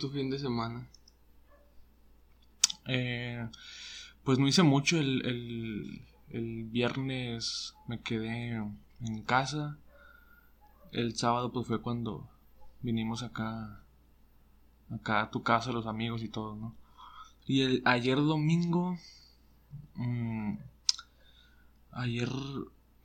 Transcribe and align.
¿Cómo 0.00 0.12
fue 0.12 0.18
tu 0.18 0.18
fin 0.18 0.30
de 0.30 0.38
semana? 0.38 0.88
Eh, 2.86 3.46
pues 4.24 4.38
no 4.38 4.48
hice 4.48 4.62
mucho. 4.62 4.98
El, 4.98 6.02
el, 6.30 6.64
viernes 6.64 7.74
me 7.86 8.00
quedé 8.00 8.62
en 9.00 9.22
casa. 9.26 9.76
El 10.92 11.16
sábado 11.16 11.52
pues 11.52 11.66
fue 11.66 11.82
cuando 11.82 12.28
vinimos 12.80 13.22
acá, 13.22 13.82
acá 14.90 15.22
a 15.22 15.30
tu 15.30 15.42
casa, 15.42 15.72
los 15.72 15.86
amigos 15.86 16.22
y 16.22 16.28
todo, 16.28 16.56
¿no? 16.56 16.74
Y 17.46 17.62
el, 17.62 17.82
ayer 17.84 18.16
domingo, 18.16 18.96
mm, 19.96 20.54
ayer 21.92 22.30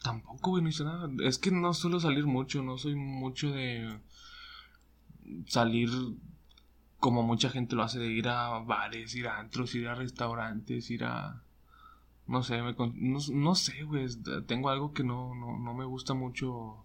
tampoco, 0.02 0.52
güey, 0.52 0.64
no 0.64 0.70
hice 0.70 0.86
nada. 0.86 1.10
Es 1.24 1.40
que 1.40 1.52
no 1.52 1.74
suelo 1.74 2.00
salir 2.00 2.26
mucho, 2.26 2.64
no 2.64 2.78
soy 2.78 2.96
mucho 2.96 3.52
de 3.52 4.00
salir 5.48 5.90
como 7.06 7.22
mucha 7.22 7.52
gente 7.52 7.76
lo 7.76 7.84
hace, 7.84 8.00
de 8.00 8.08
ir 8.08 8.28
a 8.28 8.58
bares, 8.58 9.14
ir 9.14 9.28
a 9.28 9.38
antros, 9.38 9.76
ir 9.76 9.88
a 9.88 9.94
restaurantes, 9.94 10.90
ir 10.90 11.04
a... 11.04 11.40
No 12.26 12.42
sé, 12.42 12.64
me, 12.64 12.74
no, 12.96 13.54
sé, 13.54 13.84
güey, 13.84 14.08
tengo 14.48 14.70
algo 14.72 14.92
que 14.92 15.04
no, 15.04 15.36
no, 15.36 15.60
no 15.60 15.76
me 15.76 15.86
gusta 15.86 16.16
mucho 16.16 16.84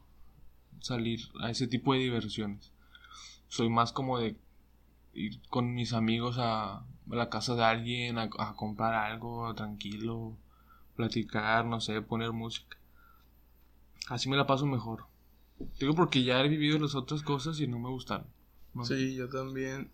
salir 0.81 1.21
a 1.41 1.49
ese 1.49 1.67
tipo 1.69 1.95
de 1.95 2.01
diversiones. 2.01 2.71
Soy 3.49 3.71
más 3.71 3.93
como 3.93 4.19
de 4.19 4.37
ir 5.15 5.41
con 5.49 5.73
mis 5.73 5.95
amigos 5.95 6.37
a, 6.39 6.85
la 7.07 7.31
casa 7.31 7.55
de 7.55 7.65
alguien, 7.65 8.19
a, 8.19 8.29
comprar 8.57 8.93
algo 8.93 9.55
tranquilo, 9.55 10.37
platicar, 10.97 11.65
no 11.65 11.81
sé, 11.81 12.03
poner 12.03 12.33
música. 12.33 12.77
Así 14.11 14.29
me 14.29 14.37
la 14.37 14.47
paso 14.47 14.67
mejor. 14.67 15.07
Digo 15.79 15.95
porque 15.95 16.25
ya 16.25 16.43
he 16.43 16.49
vivido 16.51 16.79
las 16.79 16.95
otras 16.95 17.23
cosas 17.23 17.59
y 17.59 17.67
no 17.67 17.79
me 17.79 17.89
gustaron. 17.89 18.27
Sí, 18.85 19.15
yo 19.15 19.31
también 19.31 19.91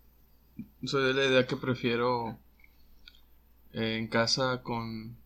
soy 0.83 1.03
de 1.05 1.13
la 1.13 1.25
idea 1.25 1.47
que 1.47 1.57
prefiero 1.57 2.37
eh, 3.73 3.97
en 3.97 4.07
casa 4.07 4.61
con 4.63 5.17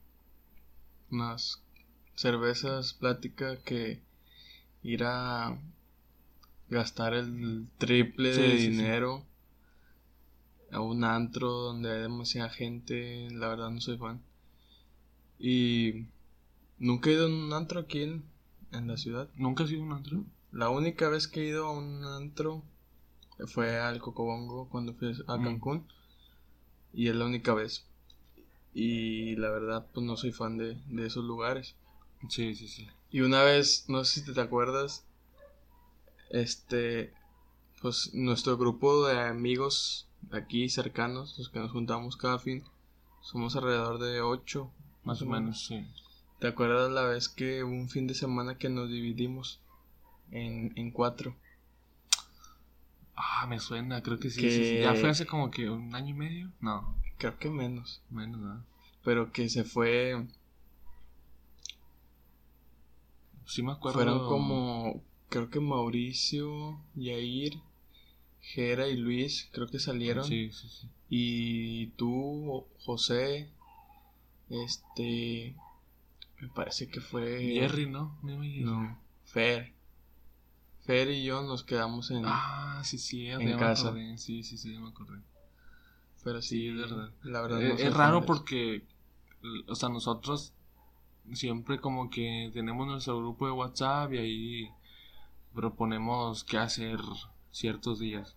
unas 1.11 1.61
cervezas, 2.15 2.93
plática, 2.93 3.57
que 3.63 4.01
ir 4.83 5.03
a 5.03 5.57
gastar 6.69 7.13
el 7.13 7.67
triple 7.77 8.35
de 8.35 8.55
dinero 8.55 9.25
a 10.71 10.79
un 10.79 11.03
antro 11.03 11.49
donde 11.49 11.91
hay 11.91 12.01
demasiada 12.01 12.49
gente, 12.49 13.29
la 13.31 13.49
verdad 13.49 13.69
no 13.69 13.81
soy 13.81 13.97
fan. 13.97 14.21
Y 15.37 16.05
nunca 16.79 17.09
he 17.09 17.13
ido 17.13 17.25
a 17.25 17.29
un 17.29 17.51
antro 17.53 17.81
aquí 17.81 18.03
en, 18.03 18.23
en 18.71 18.87
la 18.87 18.97
ciudad. 18.97 19.29
¿Nunca 19.35 19.63
has 19.63 19.71
ido 19.71 19.81
a 19.83 19.85
un 19.85 19.93
antro? 19.93 20.23
La 20.51 20.69
única 20.69 21.09
vez 21.09 21.27
que 21.27 21.41
he 21.41 21.47
ido 21.47 21.67
a 21.67 21.71
un 21.71 22.05
antro 22.05 22.63
fue 23.47 23.79
al 23.79 23.99
Cocobongo 23.99 24.69
cuando 24.69 24.93
fui 24.93 25.13
a 25.27 25.37
mm. 25.37 25.43
Cancún. 25.43 25.87
Y 26.93 27.07
es 27.07 27.15
la 27.15 27.25
única 27.25 27.53
vez. 27.53 27.85
Y 28.73 29.35
la 29.35 29.49
verdad, 29.49 29.87
pues 29.93 30.05
no 30.05 30.17
soy 30.17 30.31
fan 30.31 30.57
de, 30.57 30.77
de 30.87 31.07
esos 31.07 31.23
lugares. 31.23 31.75
Sí, 32.29 32.55
sí, 32.55 32.67
sí. 32.67 32.87
Y 33.09 33.21
una 33.21 33.43
vez, 33.43 33.85
no 33.87 34.03
sé 34.05 34.21
si 34.21 34.33
te 34.33 34.41
acuerdas, 34.41 35.05
este, 36.29 37.13
pues 37.81 38.13
nuestro 38.13 38.57
grupo 38.57 39.07
de 39.07 39.19
amigos 39.19 40.07
aquí 40.31 40.69
cercanos, 40.69 41.37
los 41.37 41.49
que 41.49 41.59
nos 41.59 41.71
juntamos 41.71 42.15
cada 42.15 42.39
fin, 42.39 42.63
somos 43.21 43.55
alrededor 43.55 43.99
de 43.99 44.21
ocho, 44.21 44.71
más, 45.03 45.21
o 45.21 45.25
menos, 45.25 45.65
sí. 45.65 45.85
¿Te 46.39 46.47
acuerdas 46.47 46.91
la 46.91 47.03
vez 47.03 47.29
que 47.29 47.63
un 47.63 47.89
fin 47.89 48.07
de 48.07 48.13
semana 48.13 48.57
que 48.57 48.69
nos 48.69 48.89
dividimos 48.89 49.59
en, 50.31 50.73
en 50.75 50.91
cuatro? 50.91 51.35
Ah, 53.15 53.45
me 53.47 53.59
suena, 53.59 54.01
creo 54.01 54.19
que 54.19 54.29
sí, 54.29 54.79
Ya 54.79 54.95
fue 54.95 55.09
hace 55.09 55.25
como 55.25 55.51
que 55.51 55.69
un 55.69 55.93
año 55.95 56.09
y 56.09 56.17
medio. 56.17 56.51
No. 56.59 56.95
Creo 57.17 57.37
que 57.37 57.49
menos. 57.49 58.01
Menos, 58.09 58.39
¿no? 58.39 58.65
Pero 59.03 59.31
que 59.31 59.49
se 59.49 59.63
fue. 59.63 60.25
Sí, 63.45 63.63
me 63.63 63.73
acuerdo. 63.73 63.99
Fueron 63.99 64.19
como. 64.27 65.03
Creo 65.29 65.49
que 65.49 65.59
Mauricio, 65.59 66.81
Yair, 66.95 67.53
Jera 68.41 68.87
y 68.87 68.97
Luis, 68.97 69.49
creo 69.51 69.67
que 69.67 69.79
salieron. 69.79 70.25
Sí, 70.25 70.51
sí, 70.51 70.67
sí. 70.67 70.89
Y 71.09 71.87
tú, 71.91 72.65
José, 72.79 73.49
este. 74.49 75.55
Me 76.39 76.47
parece 76.49 76.89
que 76.89 77.01
fue. 77.01 77.53
Jerry, 77.53 77.87
¿no? 77.87 78.17
No, 78.23 78.97
Fer. 79.25 79.73
Fer 80.91 81.09
y 81.09 81.23
yo 81.23 81.41
nos 81.41 81.63
quedamos 81.63 82.11
en, 82.11 82.23
ah, 82.25 82.81
sí, 82.83 82.97
sí, 82.97 83.27
en 83.27 83.57
casa. 83.57 83.93
Sí, 84.17 84.43
sí, 84.43 84.57
sí, 84.57 84.77
me 84.77 84.89
acordé. 84.89 85.21
Pero 86.21 86.41
sí, 86.41 86.67
es 86.67 86.75
verdad. 86.75 87.09
La 87.23 87.41
verdad 87.41 87.61
eh, 87.61 87.75
es, 87.79 87.93
raro 87.93 88.25
porque, 88.25 88.85
o 89.69 89.75
sea, 89.75 89.87
nosotros 89.87 90.53
siempre 91.31 91.79
como 91.79 92.09
que 92.09 92.51
tenemos 92.53 92.87
nuestro 92.87 93.17
grupo 93.19 93.45
de 93.45 93.53
WhatsApp 93.53 94.11
y 94.11 94.17
ahí 94.17 94.69
proponemos 95.53 96.43
qué 96.43 96.57
hacer 96.57 96.99
ciertos 97.51 97.99
días. 97.99 98.35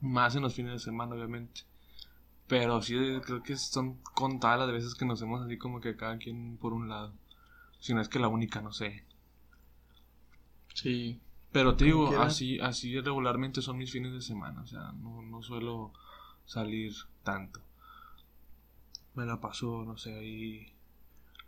Más 0.00 0.36
en 0.36 0.42
los 0.42 0.54
fines 0.54 0.72
de 0.72 0.78
semana, 0.80 1.14
obviamente. 1.14 1.62
Pero 2.46 2.82
sí, 2.82 2.94
creo 3.24 3.42
que 3.42 3.56
son 3.56 4.02
contadas 4.14 4.58
las 4.58 4.72
veces 4.72 4.94
que 4.94 5.06
nos 5.06 5.22
hemos 5.22 5.40
así 5.40 5.56
como 5.56 5.80
que 5.80 5.96
cada 5.96 6.18
quien 6.18 6.58
por 6.58 6.74
un 6.74 6.90
lado. 6.90 7.14
Si 7.78 7.94
no 7.94 8.02
es 8.02 8.10
que 8.10 8.18
la 8.18 8.28
única, 8.28 8.60
no 8.60 8.70
sé. 8.70 9.02
Sí. 10.74 11.18
Pero 11.52 11.74
te 11.74 11.86
digo, 11.86 12.20
así, 12.20 12.60
así 12.60 13.00
regularmente 13.00 13.60
son 13.60 13.78
mis 13.78 13.90
fines 13.90 14.12
de 14.12 14.20
semana. 14.20 14.62
O 14.62 14.66
sea, 14.66 14.92
no, 14.92 15.22
no 15.22 15.42
suelo 15.42 15.92
salir 16.46 16.94
tanto. 17.24 17.60
Me 19.14 19.26
la 19.26 19.40
paso, 19.40 19.84
no 19.84 19.96
sé, 19.98 20.14
ahí. 20.14 20.72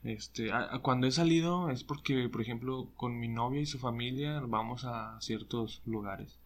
Este, 0.03 0.51
cuando 0.83 1.07
he 1.07 1.13
salido 1.13 1.71
es 1.71 1.85
porque, 1.85 2.29
por 2.29 2.43
ejemplo, 2.43 2.89
con 2.97 3.21
mi 3.21 3.29
novia 3.29 3.61
y 3.61 3.67
su 3.67 3.79
familia 3.79 4.41
vamos 4.41 4.85
a 4.85 5.21
ciertos 5.21 5.81
lugares. 5.87 6.41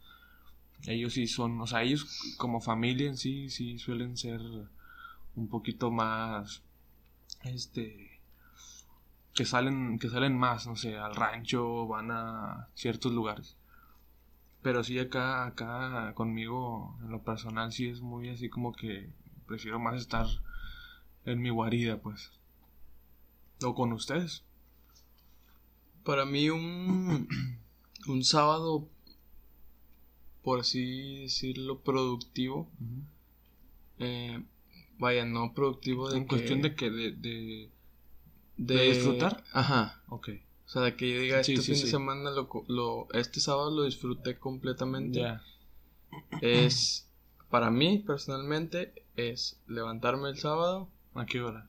Ellos 0.87 1.15
sí 1.15 1.27
son, 1.27 1.59
o 1.62 1.67
sea, 1.67 1.83
ellos 1.83 2.34
como 2.37 2.61
familia 2.61 3.09
en 3.09 3.17
sí, 3.17 3.49
sí 3.49 3.78
suelen 3.78 4.19
ser 4.19 4.43
un 5.34 5.49
poquito 5.49 5.91
más, 5.91 6.62
este, 7.44 8.16
que 9.37 9.45
salen, 9.45 9.99
que 9.99 10.09
salen 10.09 10.37
más, 10.37 10.67
no 10.67 10.77
sé, 10.77 10.97
al 10.97 11.15
rancho, 11.15 11.87
van 11.87 12.11
a 12.11 12.69
ciertos 12.75 13.13
lugares. 13.13 13.55
Pero 14.63 14.83
sí 14.83 14.99
acá, 14.99 15.47
acá 15.47 16.15
conmigo, 16.15 16.97
en 17.03 17.11
lo 17.11 17.23
personal, 17.23 17.71
sí 17.71 17.87
es 17.87 18.01
muy 18.01 18.31
así 18.31 18.49
como 18.49 18.73
que 18.73 19.11
prefiero 19.47 19.79
más 19.79 20.01
estar 20.01 20.27
en 21.27 21.43
mi 21.43 21.51
guarida, 21.51 21.99
pues. 21.99 22.33
O 23.63 23.75
con 23.75 23.93
ustedes. 23.93 24.43
Para 26.03 26.25
mí 26.25 26.49
un, 26.49 27.29
un 28.09 28.25
sábado, 28.25 28.89
por 30.43 30.61
así 30.61 31.25
decirlo, 31.25 31.81
productivo. 31.81 32.71
eh, 33.99 34.43
vaya, 34.99 35.27
no 35.27 35.53
productivo 35.53 36.09
de... 36.09 36.17
En 36.17 36.27
cuestión 36.27 36.63
de 36.63 36.75
que 36.75 36.91
de 36.91 37.13
de, 37.13 37.71
disfrutar? 38.56 39.43
Ajá. 39.53 40.03
Ok. 40.09 40.31
O 40.67 40.69
sea, 40.69 40.97
que 40.97 41.12
yo 41.12 41.21
diga, 41.21 41.41
este 41.41 41.61
fin 41.61 41.75
de 41.75 41.87
semana, 41.87 42.31
lo, 42.31 42.49
lo, 42.69 43.08
este 43.12 43.41
sábado 43.41 43.70
lo 43.70 43.85
disfruté 43.85 44.38
completamente. 44.38 45.20
Ya. 45.20 45.43
Es, 46.41 47.08
para 47.50 47.70
mí, 47.70 47.99
personalmente, 47.99 49.05
es 49.17 49.61
levantarme 49.69 50.29
el 50.29 50.38
sábado. 50.38 50.88
¿A 51.14 51.25
qué 51.26 51.41
hora? 51.41 51.69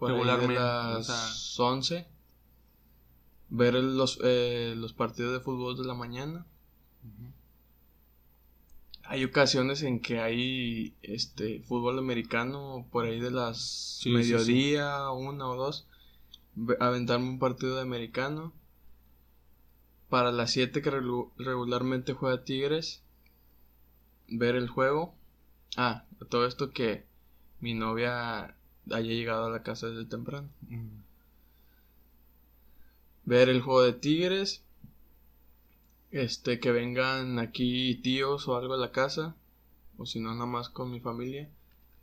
Regularmente. 0.00 0.58
A 0.58 0.94
las 0.94 1.58
11. 1.58 2.06
Ver 3.50 3.74
los, 3.74 4.18
eh, 4.24 4.74
los 4.76 4.94
partidos 4.94 5.34
de 5.34 5.40
fútbol 5.40 5.76
de 5.76 5.84
la 5.84 5.94
mañana 5.94 6.46
hay 9.12 9.24
ocasiones 9.24 9.82
en 9.82 10.00
que 10.00 10.20
hay 10.20 10.94
este 11.02 11.60
fútbol 11.60 11.98
americano 11.98 12.86
por 12.90 13.04
ahí 13.04 13.20
de 13.20 13.30
las 13.30 14.00
mediodía, 14.06 15.10
una 15.10 15.48
o 15.48 15.54
dos, 15.54 15.86
aventarme 16.80 17.28
un 17.28 17.38
partido 17.38 17.76
de 17.76 17.82
americano. 17.82 18.54
Para 20.08 20.32
las 20.32 20.52
7 20.52 20.80
que 20.80 20.90
regularmente 21.36 22.14
juega 22.14 22.42
Tigres, 22.44 23.02
ver 24.28 24.56
el 24.56 24.70
juego. 24.70 25.14
Ah, 25.76 26.06
todo 26.30 26.46
esto 26.46 26.70
que 26.70 27.04
mi 27.60 27.74
novia 27.74 28.56
haya 28.90 29.12
llegado 29.12 29.44
a 29.44 29.50
la 29.50 29.62
casa 29.62 29.88
desde 29.88 30.06
temprano. 30.06 30.48
Ver 33.26 33.50
el 33.50 33.60
juego 33.60 33.82
de 33.82 33.92
Tigres 33.92 34.62
este, 36.12 36.60
que 36.60 36.70
vengan 36.70 37.38
aquí 37.38 37.96
tíos 37.96 38.46
o 38.46 38.56
algo 38.56 38.74
a 38.74 38.78
la 38.78 38.92
casa, 38.92 39.34
o 39.96 40.06
si 40.06 40.20
no, 40.20 40.32
nada 40.34 40.46
más 40.46 40.68
con 40.68 40.90
mi 40.90 41.00
familia, 41.00 41.50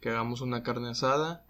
que 0.01 0.09
hagamos 0.09 0.41
una 0.41 0.63
carne 0.63 0.89
asada, 0.89 1.45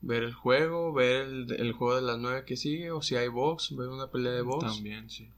ver 0.00 0.22
el 0.22 0.32
juego, 0.32 0.92
ver 0.92 1.26
el, 1.26 1.72
juego 1.72 1.96
de 1.96 2.02
las 2.02 2.18
nueve 2.18 2.44
que 2.44 2.56
sigue, 2.56 2.92
o 2.92 3.02
si 3.02 3.16
hay 3.16 3.28
box, 3.28 3.74
ver 3.76 3.88
una 3.88 4.10
pelea 4.10 4.32
de 4.32 4.42
box. 4.42 4.64
También, 4.64 5.10
sí. 5.10 5.28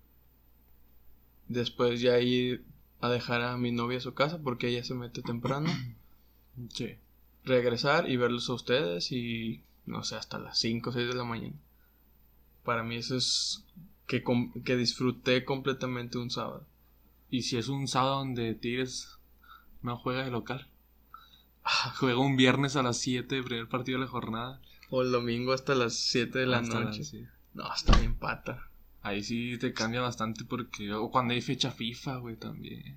Después 1.49 2.01
ya 2.01 2.19
ir 2.21 2.65
a 3.01 3.09
dejar 3.09 3.41
a 3.41 3.57
mi 3.57 3.73
novia 3.73 3.99
a 3.99 4.03
su 4.03 4.13
casa 4.13 4.39
porque 4.43 4.69
ella 4.69 4.85
se 4.85 4.95
mete 4.95 5.23
temprano. 5.23 5.71
Sí. 6.75 6.97
Regresar 7.45 8.11
y 8.11 8.17
verlos 8.17 8.51
a 8.51 8.55
ustedes 8.55 9.13
y 9.13 9.63
no 9.87 10.03
sé, 10.03 10.17
hasta 10.17 10.41
las 10.41 10.59
5 10.59 10.91
o 10.91 10.93
6 10.93 11.07
de 11.07 11.15
la 11.15 11.23
mañana. 11.23 11.55
Para 12.65 12.83
mí 12.83 12.97
eso 12.97 13.17
es 13.17 13.65
que, 14.09 14.25
com- 14.25 14.53
que 14.65 14.77
disfruté 14.77 15.45
completamente 15.45 16.19
un 16.19 16.31
sábado. 16.31 16.67
Y 17.31 17.43
si 17.43 17.57
es 17.59 17.69
un 17.69 17.87
sábado 17.87 18.17
donde 18.17 18.55
Tigres 18.55 19.19
no 19.83 19.97
juega 19.97 20.25
de 20.25 20.33
local. 20.33 20.67
Juega 22.01 22.19
un 22.19 22.37
viernes 22.37 22.75
a 22.77 22.83
las 22.83 22.97
7, 22.99 23.43
primer 23.43 23.69
partido 23.69 23.99
de 24.01 24.07
la 24.07 24.11
jornada. 24.11 24.61
O 24.91 25.03
el 25.03 25.13
domingo 25.13 25.53
hasta 25.53 25.75
las 25.77 25.95
7 25.95 26.39
de 26.41 26.47
la 26.47 26.59
Hasta 26.59 26.81
noche. 26.81 26.99
las- 27.01 27.09
sí. 27.09 27.25
No, 27.55 27.73
está 27.73 27.97
bien 27.97 28.15
pata. 28.17 28.69
Ahí 29.03 29.23
sí 29.23 29.57
te 29.59 29.73
cambia 29.75 30.01
bastante 30.01 30.45
porque... 30.45 30.93
O 30.95 31.11
cuando 31.11 31.35
hay 31.35 31.43
fecha 31.43 31.71
FIFA, 31.71 32.17
güey, 32.17 32.37
también. 32.37 32.97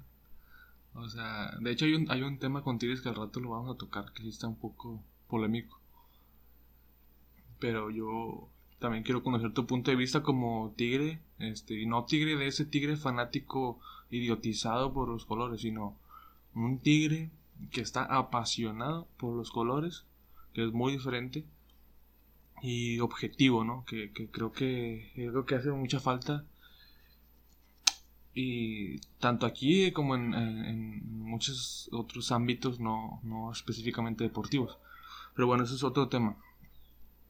O 0.94 1.08
sea, 1.10 1.52
de 1.60 1.72
hecho 1.72 1.86
hay 1.86 1.94
un, 1.94 2.10
hay 2.12 2.22
un 2.22 2.38
tema 2.40 2.64
con 2.64 2.80
Tigres 2.80 3.02
que 3.02 3.10
al 3.10 3.16
rato 3.16 3.40
lo 3.40 3.50
vamos 3.52 3.76
a 3.76 3.78
tocar, 3.78 4.12
que 4.14 4.24
sí 4.24 4.30
está 4.30 4.48
un 4.48 4.56
poco 4.58 5.04
polémico. 5.28 5.80
Pero 7.60 7.90
yo 7.92 8.50
también 8.82 9.04
quiero 9.06 9.24
conocer 9.24 9.54
tu 9.54 9.66
punto 9.68 9.92
de 9.92 9.98
vista 9.98 10.24
como 10.24 10.74
tigre, 10.76 11.22
este, 11.40 11.80
y 11.82 11.86
no 11.86 12.06
tigre 12.06 12.36
de 12.36 12.48
ese 12.48 12.66
tigre 12.66 12.98
fanático 12.98 13.80
idiotizado 14.10 14.94
por 14.94 15.08
los 15.08 15.26
colores, 15.26 15.62
sino 15.62 15.96
un 16.56 16.80
tigre 16.80 17.32
que 17.72 17.82
está 17.82 18.04
apasionado 18.04 19.08
por 19.18 19.36
los 19.38 19.52
colores, 19.52 20.04
que 20.54 20.66
es 20.66 20.74
muy 20.74 20.94
diferente, 20.94 21.46
y 22.62 23.00
objetivo, 23.00 23.64
¿no? 23.64 23.86
Que, 23.86 24.12
que 24.12 24.28
creo 24.30 24.52
que 24.52 25.12
es 25.16 25.34
que 25.48 25.56
hace 25.56 25.72
mucha 25.72 26.00
falta. 26.00 26.46
Y 28.34 29.00
tanto 29.20 29.46
aquí 29.46 29.92
como 29.92 30.16
en, 30.16 30.34
en- 30.34 30.66
en 30.66 31.20
muchos 31.22 31.90
otros 31.92 32.32
ámbitos, 32.32 32.80
no, 32.80 33.20
no 33.24 33.52
específicamente 33.52 34.24
deportivos. 34.24 34.78
Pero 35.36 35.48
bueno, 35.48 35.64
eso 35.66 35.76
es 35.76 35.84
otro 35.84 36.08
tema. 36.08 36.38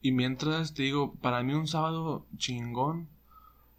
Y 0.02 0.12
mientras 0.12 0.74
te 0.74 0.82
digo, 0.82 1.14
para 1.14 1.42
mí 1.42 1.54
un 1.54 1.68
sábado 1.68 2.26
chingón 2.36 3.08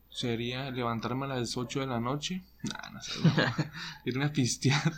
sería 0.10 0.72
levantarme 0.72 1.26
a 1.26 1.30
las 1.30 1.58
8 1.58 1.82
de 1.82 1.88
la 1.88 2.00
noche. 2.00 2.44
Nah, 2.64 2.90
no 2.92 3.02
sé, 3.02 3.12
irme 4.06 4.26
a 4.26 4.32
pistear. 4.34 4.94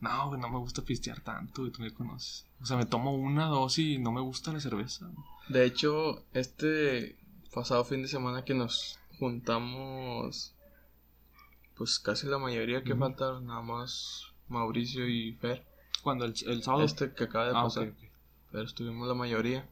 No, 0.00 0.28
güey, 0.28 0.40
no 0.40 0.48
me 0.48 0.58
gusta 0.58 0.82
pistear 0.82 1.20
tanto, 1.20 1.62
güey, 1.62 1.72
tú 1.72 1.82
me 1.82 1.92
conoces. 1.92 2.46
O 2.62 2.66
sea, 2.66 2.76
me 2.76 2.86
tomo 2.86 3.12
una, 3.14 3.46
dos 3.46 3.78
y 3.78 3.98
no 3.98 4.12
me 4.12 4.20
gusta 4.20 4.52
la 4.52 4.60
cerveza. 4.60 5.06
güey. 5.06 5.26
De 5.48 5.64
hecho, 5.66 6.24
este 6.32 7.16
pasado 7.52 7.84
fin 7.84 8.02
de 8.02 8.08
semana 8.08 8.44
que 8.44 8.54
nos 8.54 8.98
juntamos, 9.18 10.54
pues 11.76 11.98
casi 11.98 12.26
la 12.28 12.38
mayoría 12.38 12.82
que 12.84 12.92
Ujú. 12.92 13.00
faltaron, 13.00 13.46
nada 13.46 13.62
más 13.62 14.24
Mauricio 14.48 15.08
y 15.08 15.32
Fer. 15.32 15.64
Cuando 16.02 16.24
el, 16.24 16.34
el 16.46 16.62
sábado. 16.62 16.84
Este 16.84 17.12
que 17.12 17.24
acaba 17.24 17.46
de 17.46 17.50
Ah, 17.56 17.62
pasar. 17.64 17.92
Pero 18.52 18.64
estuvimos 18.64 19.06
la 19.08 19.14
mayoría. 19.14 19.68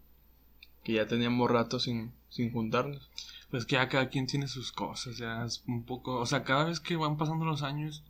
Que 0.88 0.94
ya 0.94 1.06
teníamos 1.06 1.50
rato 1.50 1.79
sin, 1.79 2.14
sin 2.31 2.50
juntarnos. 2.50 3.11
Pues 3.50 3.67
que 3.67 3.75
ya 3.75 3.90
cada 3.90 4.08
quien 4.08 4.26
tiene 4.26 4.49
sus 4.49 4.73
cosas, 4.73 5.19
ya 5.19 5.44
es 5.44 5.62
un 5.67 5.85
poco, 5.85 6.19
o 6.19 6.25
sea, 6.25 6.44
cada 6.44 6.64
vez 6.64 6.81
que 6.81 6.96
van 6.96 7.19
pasando 7.19 7.44
los 7.44 7.62
años, 7.62 8.02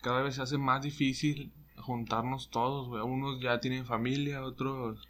cada 0.00 0.22
vez 0.22 0.36
se 0.36 0.40
hace 0.40 0.56
más 0.56 0.80
difícil 0.80 1.52
juntarnos 1.76 2.48
todos, 2.48 2.88
güey. 2.88 3.02
Unos 3.02 3.42
ya 3.42 3.60
tienen 3.60 3.84
familia, 3.84 4.42
otros, 4.42 5.06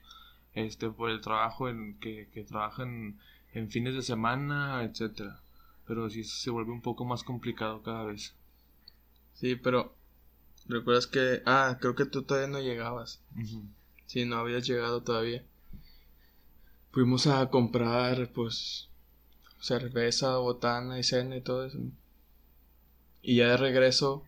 este, 0.55 0.91
por 0.91 1.09
el 1.09 1.21
trabajo 1.21 1.69
en, 1.69 2.01
que, 2.01 2.29
que 2.35 2.43
trabajan 2.43 3.21
en 3.53 3.71
fines 3.71 3.95
de 3.95 4.03
semana, 4.03 4.83
etcétera. 4.83 5.41
Pero 5.87 6.11
sí 6.11 6.25
se 6.25 6.51
vuelve 6.51 6.73
un 6.73 6.83
poco 6.83 7.05
más 7.05 7.23
complicado 7.23 7.81
cada 7.85 8.03
vez. 8.03 8.35
Sí, 9.35 9.55
pero 9.55 9.95
recuerdas 10.67 11.07
que... 11.07 11.43
Ah, 11.47 11.79
creo 11.81 11.95
que 11.95 12.07
tú 12.07 12.25
todavía 12.25 12.49
no 12.49 12.59
llegabas. 12.59 13.21
Ujú. 13.41 13.63
Sí, 14.07 14.25
no 14.25 14.39
habías 14.39 14.67
llegado 14.67 15.05
todavía. 15.05 15.45
Fuimos 16.95 17.27
a 17.27 17.51
comprar, 17.51 18.31
pues, 18.33 18.89
cerveza, 19.61 20.37
botana 20.39 20.99
y 20.99 21.03
cena 21.03 21.37
y 21.37 21.41
todo 21.41 21.67
eso. 21.67 21.79
Y 23.21 23.37
ya 23.37 23.49
de 23.49 23.57
regreso, 23.57 24.23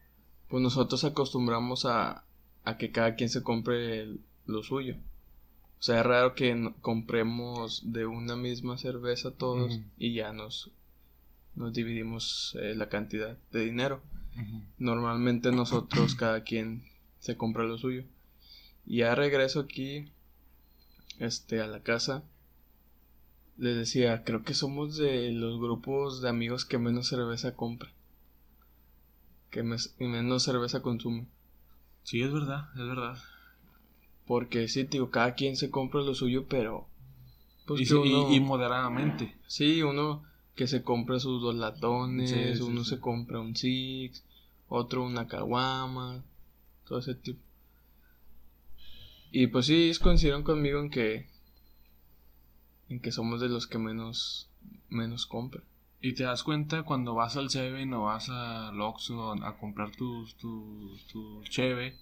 pues 0.49 0.63
nosotros 0.63 1.05
acostumbramos 1.05 1.85
a, 1.85 2.25
a 2.65 2.77
que 2.77 2.91
cada 2.91 3.15
quien 3.15 3.29
se 3.31 3.43
compre 3.45 4.01
el- 4.01 4.21
lo 4.47 4.63
suyo. 4.65 4.97
O 5.79 5.83
sea, 5.83 6.01
es 6.01 6.07
raro 6.07 6.35
que 6.35 6.55
no- 6.57 6.75
compremos 6.81 7.93
de 7.93 8.07
una 8.07 8.35
misma 8.35 8.79
cerveza 8.79 9.31
todos 9.31 9.73
y 9.99 10.15
ya 10.15 10.33
nos, 10.33 10.71
nos 11.55 11.73
dividimos 11.73 12.57
eh, 12.61 12.75
la 12.75 12.89
cantidad 12.89 13.37
de 13.53 13.61
dinero. 13.65 14.03
Normalmente 14.79 15.53
nosotros 15.53 16.15
cada 16.17 16.43
quien 16.43 16.83
se 17.21 17.37
compra 17.37 17.63
lo 17.65 17.79
suyo. 17.79 18.05
Y 18.87 18.99
ya 18.99 19.15
regreso 19.15 19.61
aquí 19.61 20.11
este 21.21 21.61
a 21.61 21.67
la 21.69 21.81
casa. 21.81 22.25
Les 23.59 23.75
decía, 23.77 24.23
creo 24.25 24.43
que 24.43 24.53
somos 24.55 24.97
de 24.97 25.33
los 25.33 25.59
grupos 25.61 26.21
de 26.21 26.29
amigos 26.29 26.65
que 26.65 26.79
menos 26.79 27.09
cerveza 27.09 27.55
compra. 27.57 27.91
Que 29.51 29.63
mes- 29.63 29.95
menos 29.99 30.43
cerveza 30.43 30.83
consume. 30.83 31.27
Sí, 32.03 32.21
es 32.23 32.33
verdad, 32.33 32.69
es 32.75 32.87
verdad. 32.87 33.19
Porque 34.27 34.69
sí, 34.69 34.85
tío, 34.85 35.11
cada 35.11 35.35
quien 35.35 35.57
se 35.57 35.71
compra 35.71 36.03
lo 36.03 36.15
suyo, 36.15 36.47
pero 36.49 36.87
pues 37.65 37.81
y, 37.83 37.87
sí, 37.87 37.95
y- 37.95 37.99
uno- 37.99 38.33
y 38.35 38.41
moderadamente. 38.41 39.35
Sí, 39.47 39.83
uno 39.83 40.25
que 40.55 40.67
se 40.67 40.83
compra 40.83 41.19
sus 41.21 41.41
dos 41.43 41.55
latones, 41.55 42.31
Sí, 42.31 42.57
sí, 42.57 42.63
uno 42.63 42.85
se 42.85 42.99
compra 43.01 43.41
un 43.41 43.57
six, 43.57 44.25
otro 44.69 45.05
una 45.05 45.27
caguama, 45.29 46.23
todo 46.87 46.99
ese 46.99 47.15
tipo. 47.15 47.41
Y 49.31 49.47
pues 49.49 49.67
sí, 49.67 49.85
ellos 49.85 49.99
coincidieron 49.99 50.43
conmigo 50.43 50.79
en 50.81 50.91
que 50.91 51.29
en 52.89 53.01
que 53.01 53.13
somos 53.13 53.41
de 53.41 53.49
los 53.49 53.67
que 53.67 53.79
menos 53.79 54.49
menos 54.89 55.27
compran. 55.27 55.65
Y 56.01 56.15
te 56.15 56.25
das 56.25 56.43
cuenta 56.43 56.83
cuando 56.83 57.15
vas 57.15 57.37
al 57.37 57.51
Seven 57.51 57.93
o 57.95 58.05
vas 58.05 58.29
al 58.29 58.81
Oxxo 58.81 59.33
a 59.33 59.57
comprar 59.57 59.91
tu, 59.91 60.27
tu, 60.39 60.97
tu 61.11 61.43
cheve 61.45 61.97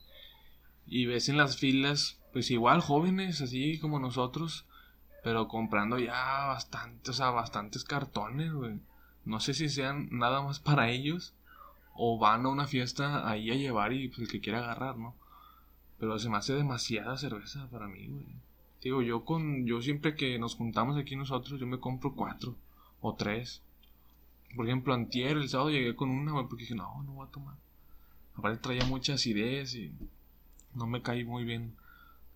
y 0.87 1.07
ves 1.07 1.29
en 1.29 1.37
las 1.37 1.57
filas, 1.57 2.21
pues 2.33 2.50
igual 2.50 2.81
jóvenes 2.81 3.41
así 3.41 3.79
como 3.79 3.99
nosotros, 3.99 4.67
pero 5.23 5.49
comprando 5.49 5.99
ya 5.99 6.47
bastante, 6.47 7.11
o 7.11 7.14
sea, 7.14 7.31
bastantes 7.31 7.85
cartones, 7.85 8.53
güey. 8.53 8.81
No 9.25 9.41
sé 9.41 9.55
si 9.55 9.71
sean 9.71 10.09
nada 10.11 10.43
más 10.43 10.61
para 10.61 10.91
ellos 10.91 11.35
o 11.95 12.19
van 12.19 12.45
a 12.45 12.50
una 12.50 12.67
fiesta 12.67 13.29
ahí 13.29 13.50
a 13.50 13.55
llevar 13.55 13.93
y 13.93 14.09
pues 14.09 14.21
el 14.21 14.29
que 14.29 14.41
quiera 14.41 14.59
agarrar, 14.59 14.99
¿no? 14.99 15.14
Pero 15.99 16.19
se 16.19 16.29
me 16.29 16.37
hace 16.37 16.55
demasiada 16.55 17.17
cerveza 17.17 17.69
para 17.71 17.88
mí, 17.88 18.09
güey. 18.09 18.26
Digo, 18.85 19.00
yo 19.00 19.25
con, 19.25 19.64
yo 19.64 19.81
siempre 19.81 20.14
que 20.14 20.38
nos 20.38 20.57
juntamos 20.57 20.99
aquí 20.99 21.17
nosotros, 21.17 21.59
yo 21.59 21.67
me 21.67 21.81
compro 21.81 22.14
cuatro 22.14 22.55
o 23.00 23.14
tres. 23.14 23.62
Por 24.55 24.67
ejemplo, 24.67 24.93
antier, 24.93 25.38
el 25.38 25.49
sábado 25.49 25.71
llegué 25.71 25.97
con 25.97 26.11
una, 26.11 26.33
güey, 26.33 26.47
porque 26.47 26.64
dije, 26.64 26.75
no, 26.75 27.03
no 27.03 27.12
voy 27.12 27.26
a 27.26 27.31
tomar. 27.31 27.57
Aparte 28.35 28.59
traía 28.59 28.85
mucha 28.85 29.14
acidez 29.14 29.75
y 29.75 29.91
no 30.75 30.87
me 30.87 31.00
caí 31.00 31.25
muy 31.25 31.45
bien 31.45 31.75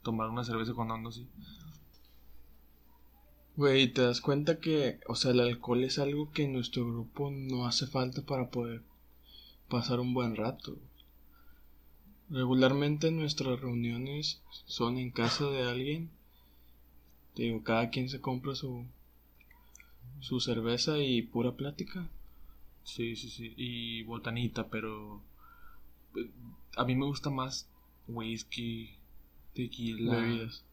tomar 0.02 0.30
una 0.30 0.42
cerveza 0.42 0.72
cuando 0.72 0.94
ando 0.94 1.10
así. 1.10 1.28
Güey, 3.56 3.92
te 3.92 4.00
das 4.00 4.22
cuenta 4.22 4.58
que, 4.58 5.00
o 5.06 5.16
sea, 5.16 5.32
el 5.32 5.40
alcohol 5.40 5.84
es 5.84 5.98
algo 5.98 6.32
que 6.32 6.44
en 6.44 6.54
nuestro 6.54 6.86
grupo 6.86 7.30
no 7.30 7.66
hace 7.66 7.86
falta 7.86 8.22
para 8.22 8.48
poder 8.48 8.82
pasar 9.68 10.00
un 10.00 10.14
buen 10.14 10.34
rato. 10.34 10.78
Regularmente 12.30 13.10
nuestras 13.10 13.60
reuniones 13.60 14.40
son 14.64 14.96
en 14.96 15.10
casa 15.10 15.44
de 15.50 15.68
alguien. 15.68 16.10
Digo, 17.42 17.62
cada 17.62 17.88
quien 17.90 18.08
se 18.08 18.20
compra 18.20 18.54
su 18.54 18.84
su 20.20 20.40
cerveza 20.40 20.98
y 20.98 21.22
pura 21.22 21.52
plática. 21.52 22.08
Sí, 22.82 23.16
sí, 23.16 23.28
sí. 23.30 23.54
Y 23.56 24.02
botanita, 24.02 24.68
pero 24.68 25.22
eh, 26.16 26.30
a 26.76 26.84
mí 26.84 26.94
me 26.96 27.06
gusta 27.06 27.30
más 27.30 27.68
whisky, 28.06 28.90
tequila, 29.54 30.16
Bebidas. 30.16 30.64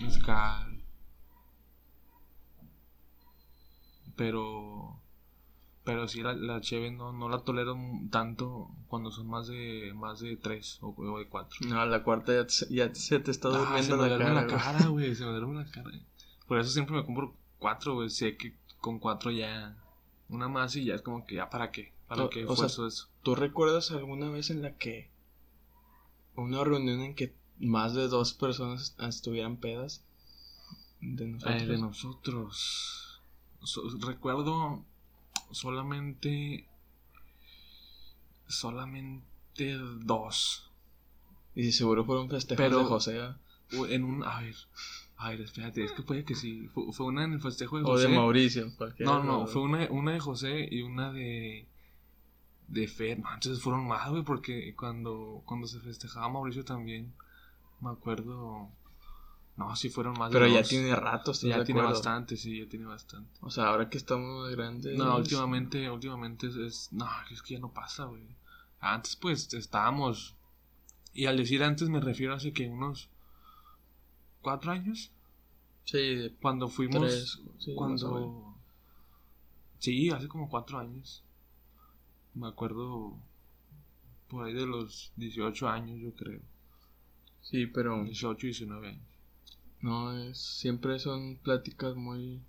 mezcal. 0.00 0.82
Pero 4.16 5.00
pero 5.84 6.06
sí 6.06 6.22
la, 6.22 6.34
la 6.34 6.60
cheve 6.60 6.92
no, 6.92 7.12
no 7.12 7.28
la 7.28 7.40
tolero 7.40 7.76
tanto 8.10 8.70
cuando 8.88 9.10
son 9.10 9.26
más 9.28 9.48
de 9.48 9.92
más 9.94 10.20
de 10.20 10.36
tres 10.36 10.78
o, 10.80 10.94
o 10.96 11.18
de 11.18 11.26
cuatro. 11.26 11.58
No, 11.66 11.84
la 11.86 12.02
cuarta 12.04 12.32
ya, 12.34 12.46
te- 12.46 12.72
ya 12.74 12.94
se 12.94 13.18
te 13.18 13.30
está 13.32 13.48
Ah, 13.48 13.58
durmiendo 13.58 13.96
se 13.96 14.02
me 14.02 14.08
la 14.08 14.18
cara. 14.18 14.34
la 14.42 14.46
cara, 14.46 14.86
güey. 14.88 15.14
Se 15.14 15.24
me 15.24 15.32
duerme 15.32 15.54
la 15.64 15.70
cara. 15.70 15.90
Por 16.52 16.60
eso 16.60 16.68
siempre 16.70 16.94
me 16.94 17.02
compro 17.06 17.34
cuatro, 17.58 17.94
güey. 17.94 18.10
Sé 18.10 18.36
que 18.36 18.54
con 18.78 18.98
cuatro 18.98 19.30
ya. 19.30 19.74
Una 20.28 20.48
más 20.48 20.76
y 20.76 20.84
ya 20.84 20.96
es 20.96 21.00
como 21.00 21.24
que 21.24 21.36
ya 21.36 21.48
para 21.48 21.70
qué. 21.70 21.94
¿Para 22.06 22.28
qué 22.28 22.44
o 22.44 22.54
sea, 22.54 22.66
eso? 22.66 23.08
¿Tú 23.22 23.34
recuerdas 23.34 23.90
alguna 23.90 24.28
vez 24.28 24.50
en 24.50 24.60
la 24.60 24.76
que 24.76 25.10
una 26.34 26.62
reunión 26.62 27.00
en 27.00 27.14
que 27.14 27.34
más 27.58 27.94
de 27.94 28.06
dos 28.06 28.34
personas 28.34 28.94
estuvieran 28.98 29.56
pedas? 29.56 30.04
De 31.00 31.26
nosotros. 31.26 31.62
Eh, 31.62 31.66
de 31.66 31.78
nosotros. 31.78 33.22
So- 33.62 33.88
recuerdo 34.06 34.84
solamente. 35.52 36.68
Solamente. 38.46 39.78
dos. 40.04 40.70
Y 41.54 41.72
seguro 41.72 42.04
fueron 42.04 42.28
festejos 42.28 42.62
Pero- 42.62 42.78
de 42.80 42.84
José. 42.84 43.20
¿ah? 43.22 43.38
En 43.88 44.04
un. 44.04 44.22
A 44.22 44.42
ver. 44.42 44.54
A 45.24 45.30
ver, 45.30 45.40
espérate, 45.42 45.84
es 45.84 45.92
que 45.92 46.02
puede 46.02 46.24
que 46.24 46.34
sí. 46.34 46.68
Fue, 46.74 46.92
fue 46.92 47.06
una 47.06 47.24
en 47.24 47.32
el 47.34 47.40
festejo 47.40 47.76
de 47.78 47.84
O 47.84 47.86
José. 47.86 48.08
de 48.08 48.14
Mauricio. 48.16 48.76
cualquiera 48.76 49.12
No, 49.12 49.22
no, 49.22 49.46
fue 49.46 49.62
una, 49.62 49.86
una 49.90 50.12
de 50.12 50.20
José 50.20 50.68
y 50.70 50.82
una 50.82 51.12
de. 51.12 51.66
De 52.68 52.88
Fer. 52.88 53.18
No, 53.20 53.32
entonces 53.34 53.62
fueron 53.62 53.86
más, 53.86 54.08
güey, 54.10 54.22
porque 54.24 54.74
cuando, 54.74 55.42
cuando 55.44 55.66
se 55.66 55.78
festejaba 55.80 56.28
Mauricio 56.28 56.64
también. 56.64 57.12
Me 57.80 57.90
acuerdo. 57.90 58.68
No, 59.56 59.76
sí 59.76 59.90
fueron 59.90 60.14
más 60.18 60.30
de 60.30 60.38
Pero 60.38 60.46
ya 60.50 60.60
dos. 60.60 60.68
tiene 60.70 60.96
rato, 60.96 61.32
¿estás 61.32 61.48
Ya 61.50 61.62
tiene 61.64 61.80
acuerdo? 61.80 61.96
bastante, 61.98 62.36
sí, 62.38 62.60
ya 62.60 62.68
tiene 62.68 62.86
bastante. 62.86 63.30
O 63.42 63.50
sea, 63.50 63.68
ahora 63.68 63.90
que 63.90 63.98
estamos 63.98 64.50
grandes. 64.50 64.96
No, 64.96 65.16
últimamente, 65.16 65.90
últimamente 65.90 66.46
es, 66.46 66.56
es- 66.56 66.88
No, 66.92 67.06
es 67.30 67.42
que 67.42 67.54
ya 67.54 67.60
no 67.60 67.70
pasa, 67.72 68.04
güey. 68.06 68.22
Antes, 68.80 69.14
pues, 69.16 69.52
estábamos. 69.54 70.34
Y 71.12 71.26
al 71.26 71.36
decir 71.36 71.62
antes 71.62 71.90
me 71.90 72.00
refiero 72.00 72.32
a 72.32 72.36
hace 72.36 72.52
que 72.52 72.66
unos. 72.68 73.10
¿Cuatro 74.42 74.72
años? 74.72 75.10
Sí, 75.84 76.36
Cuando 76.40 76.68
fuimos. 76.68 77.00
tres. 77.00 77.40
sí, 77.58 77.74
cuando. 77.74 78.56
Sí, 79.78 80.10
hace 80.10 80.28
como 80.28 80.48
cuatro 80.48 80.78
años. 80.78 81.22
Me 82.34 82.48
acuerdo. 82.48 83.16
Por 84.28 84.46
ahí 84.46 84.54
de 84.54 84.66
los 84.66 85.12
18 85.16 85.68
años, 85.68 86.00
yo 86.00 86.12
creo. 86.14 86.40
Sí, 87.42 87.66
pero. 87.66 88.04
18, 88.04 88.46
19 88.46 88.88
años. 88.88 89.02
No, 89.80 90.16
es, 90.16 90.38
siempre 90.38 90.98
son 91.00 91.36
pláticas 91.38 91.96
muy... 91.96 92.40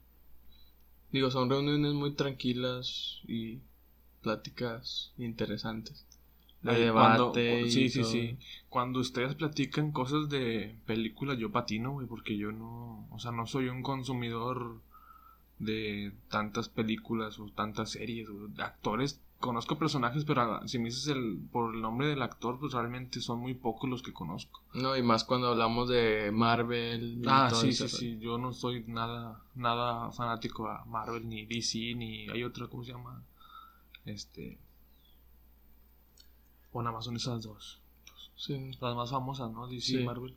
Digo, 1.12 1.32
son 1.32 1.50
reuniones 1.50 1.94
muy 1.94 2.14
tranquilas 2.14 3.20
y 3.28 3.60
pláticas 4.22 5.12
interesantes. 5.18 6.06
De 6.64 6.72
Ahí, 6.72 6.82
debate 6.86 7.18
cuando- 7.50 7.66
y 7.68 7.70
sí, 7.72 7.90
sí, 7.90 8.02
todo. 8.02 8.12
sí. 8.12 8.38
Cuando 8.70 9.00
ustedes 9.00 9.36
platican 9.36 9.92
cosas 9.92 10.30
de 10.30 10.76
películas, 10.86 11.38
yo 11.38 11.52
patino, 11.52 11.92
güey, 11.92 12.08
porque 12.08 12.38
yo 12.38 12.52
no, 12.52 13.06
o 13.12 13.20
sea, 13.20 13.32
no 13.32 13.46
soy 13.46 13.68
un 13.68 13.84
consumidor 13.84 14.80
de 15.60 16.14
tantas 16.30 16.70
películas 16.70 17.40
o 17.40 17.46
tantas 17.50 17.92
series 17.92 18.28
o 18.30 18.48
de 18.48 18.64
actores. 18.64 19.20
Conozco 19.40 19.78
personajes, 19.78 20.24
pero 20.24 20.42
ah, 20.42 20.62
si 20.68 20.80
me 20.80 20.86
dices 20.86 21.08
el, 21.08 21.38
por 21.52 21.76
el 21.76 21.82
nombre 21.82 22.08
del 22.08 22.22
actor, 22.22 22.58
pues 22.60 22.72
realmente 22.72 23.20
son 23.20 23.40
muy 23.42 23.54
pocos 23.54 23.90
los 23.90 24.02
que 24.02 24.14
conozco. 24.14 24.62
No, 24.74 24.96
y 24.96 25.04
más 25.04 25.26
cuando 25.26 25.50
hablamos 25.50 25.90
de 25.90 26.32
Marvel. 26.32 27.20
y 27.22 27.24
Ah, 27.28 27.48
todo 27.50 27.60
sí, 27.60 27.70
eso. 27.70 27.90
sí, 27.90 27.98
sí. 27.98 28.20
Yo 28.22 28.38
no 28.38 28.54
soy 28.54 28.86
nada, 28.88 29.42
nada 29.56 30.12
fanático 30.14 30.70
a 30.70 30.86
Marvel, 30.86 31.28
ni 31.28 31.46
DC, 31.46 31.94
ni 31.96 32.30
hay 32.30 32.44
otra, 32.46 32.68
¿cómo 32.68 32.86
se 32.86 32.94
llama? 32.94 33.22
Este. 34.06 34.58
O 36.74 36.82
nada 36.82 36.96
más 36.96 37.06
son 37.06 37.16
esas 37.16 37.44
dos. 37.44 37.82
Sí. 38.36 38.72
Las 38.82 38.96
más 38.96 39.12
famosas, 39.12 39.52
¿no? 39.52 39.68
DC 39.68 40.00
Sí. 40.00 40.04
Marvel. 40.04 40.36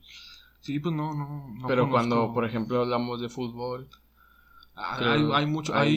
Sí, 0.61 0.79
pues 0.81 0.95
no, 0.95 1.13
no. 1.15 1.49
no 1.59 1.67
Pero 1.67 1.83
conozco. 1.83 1.91
cuando, 1.91 2.33
por 2.35 2.45
ejemplo, 2.45 2.83
hablamos 2.83 3.21
de 3.21 3.29
fútbol, 3.29 3.89
Ah, 4.79 4.99
hay, 5.15 5.27
hay 5.33 5.47
mucho. 5.47 5.75
Hay, 5.75 5.89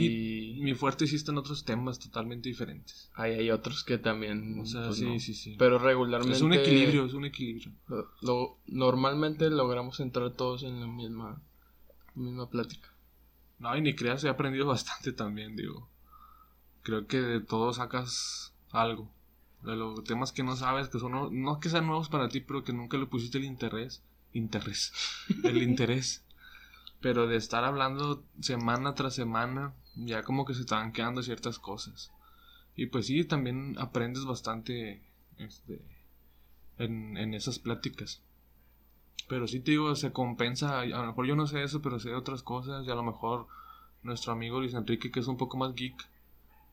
hay, 0.56 0.60
mi 0.62 0.74
fuerte 0.74 1.06
sí 1.06 1.18
está 1.18 1.34
en 1.34 1.38
otros 1.40 1.66
temas 1.66 2.00
totalmente 2.00 2.48
diferentes. 2.48 3.12
hay, 3.14 3.34
hay 3.34 3.52
otros 3.52 3.84
que 3.84 3.98
también. 3.98 4.58
O 4.62 4.66
sea, 4.66 4.86
pues, 4.86 5.00
sí, 5.00 5.06
no. 5.06 5.20
sí, 5.20 5.34
sí. 5.34 5.56
Pero 5.60 5.80
regularmente. 5.80 6.34
es 6.38 6.42
un 6.42 6.54
equilibrio, 6.54 7.04
es 7.06 7.14
un 7.14 7.26
equilibrio. 7.26 7.74
lo- 7.88 8.08
lo- 8.22 8.58
normalmente 8.68 9.50
logramos 9.50 10.00
entrar 10.00 10.32
todos 10.32 10.64
en 10.64 10.80
la 10.80 10.88
misma, 10.88 11.42
misma 12.16 12.50
plática. 12.50 12.88
No, 13.58 13.76
y 13.76 13.82
ni 13.82 13.96
creas, 13.96 14.24
he 14.24 14.30
aprendido 14.30 14.66
bastante 14.68 15.12
también, 15.12 15.58
digo. 15.58 15.90
Creo 16.82 17.06
que 17.06 17.20
de 17.20 17.42
todo 17.42 17.74
sacas 17.74 18.54
algo. 18.72 19.12
De 19.64 19.76
los 19.76 20.04
temas 20.04 20.32
que 20.32 20.44
no 20.44 20.56
sabes, 20.56 20.90
que 20.90 21.00
son, 21.00 21.42
no, 21.42 21.60
que 21.60 21.70
sean 21.70 21.88
nuevos 21.88 22.10
para 22.10 22.30
ti, 22.30 22.40
pero 22.40 22.64
que 22.64 22.74
nunca 22.74 22.98
le 22.98 23.06
pusiste 23.06 23.38
el 23.38 23.46
interés. 23.46 24.02
Interés. 24.32 24.94
El 25.44 25.62
interés. 25.64 26.24
Pero 27.02 27.28
de 27.28 27.38
estar 27.38 27.64
hablando 27.64 28.24
semana 28.40 28.94
tras 28.94 29.16
semana, 29.16 29.74
ya 29.96 30.24
como 30.24 30.46
que 30.46 30.54
se 30.54 30.66
te 30.66 30.76
van 30.76 30.92
quedando 30.92 31.24
ciertas 31.24 31.58
cosas. 31.58 32.12
Y 32.76 32.88
pues 32.88 33.08
sí, 33.08 33.24
también 33.26 33.76
aprendes 33.80 34.26
bastante 34.26 35.02
este, 35.38 35.82
en, 36.78 37.18
en 37.18 37.34
esas 37.34 37.60
pláticas. 37.60 38.22
Pero 39.28 39.48
sí 39.48 39.60
te 39.60 39.72
digo, 39.72 39.96
se 39.96 40.12
compensa. 40.12 40.82
A 40.82 40.86
lo 40.86 41.08
mejor 41.08 41.26
yo 41.26 41.36
no 41.36 41.48
sé 41.48 41.64
eso, 41.64 41.82
pero 41.82 42.00
sé 42.00 42.14
otras 42.14 42.44
cosas. 42.44 42.86
Y 42.86 42.92
a 42.92 42.96
lo 42.96 43.04
mejor 43.04 43.48
nuestro 44.04 44.34
amigo 44.34 44.60
Luis 44.60 44.74
Enrique, 44.74 45.12
que 45.12 45.20
es 45.20 45.28
un 45.28 45.38
poco 45.38 45.58
más 45.58 45.76
geek, 45.76 45.96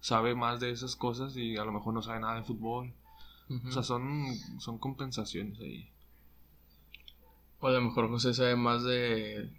sabe 0.01 0.35
más 0.35 0.61
de 0.61 0.71
esas 0.71 0.97
cosas 0.97 1.37
y 1.37 1.57
a 1.57 1.65
lo 1.65 1.73
mejor 1.73 1.95
no 1.95 2.03
sabe 2.03 2.21
nada 2.21 2.37
de 2.37 2.45
fútbol. 2.45 2.93
O 3.69 3.71
sea, 3.71 3.83
son, 3.85 4.27
son 4.59 4.79
compensaciones 4.79 5.59
ahí. 5.61 5.89
O 7.61 7.69
a 7.69 7.71
lo 7.71 7.81
mejor 7.81 8.09
José 8.09 8.35
sabe 8.35 8.57
más 8.57 8.83
de 8.83 9.51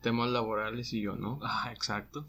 temas 0.00 0.30
laborales 0.30 0.92
y 0.94 1.02
yo 1.02 1.16
no. 1.16 1.38
Ah, 1.42 1.70
exacto. 1.72 2.26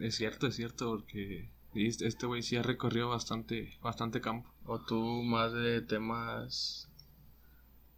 Es 0.00 0.14
cierto, 0.16 0.46
es 0.46 0.54
cierto, 0.56 0.90
porque 0.90 1.48
este 1.74 2.06
este 2.06 2.26
güey 2.26 2.42
sí 2.42 2.54
ha 2.56 2.62
recorrido 2.62 3.08
bastante, 3.08 3.76
bastante 3.82 4.20
campo. 4.20 4.48
O 4.64 4.78
tú 4.78 5.22
más 5.24 5.52
de 5.52 5.82
temas 5.82 6.88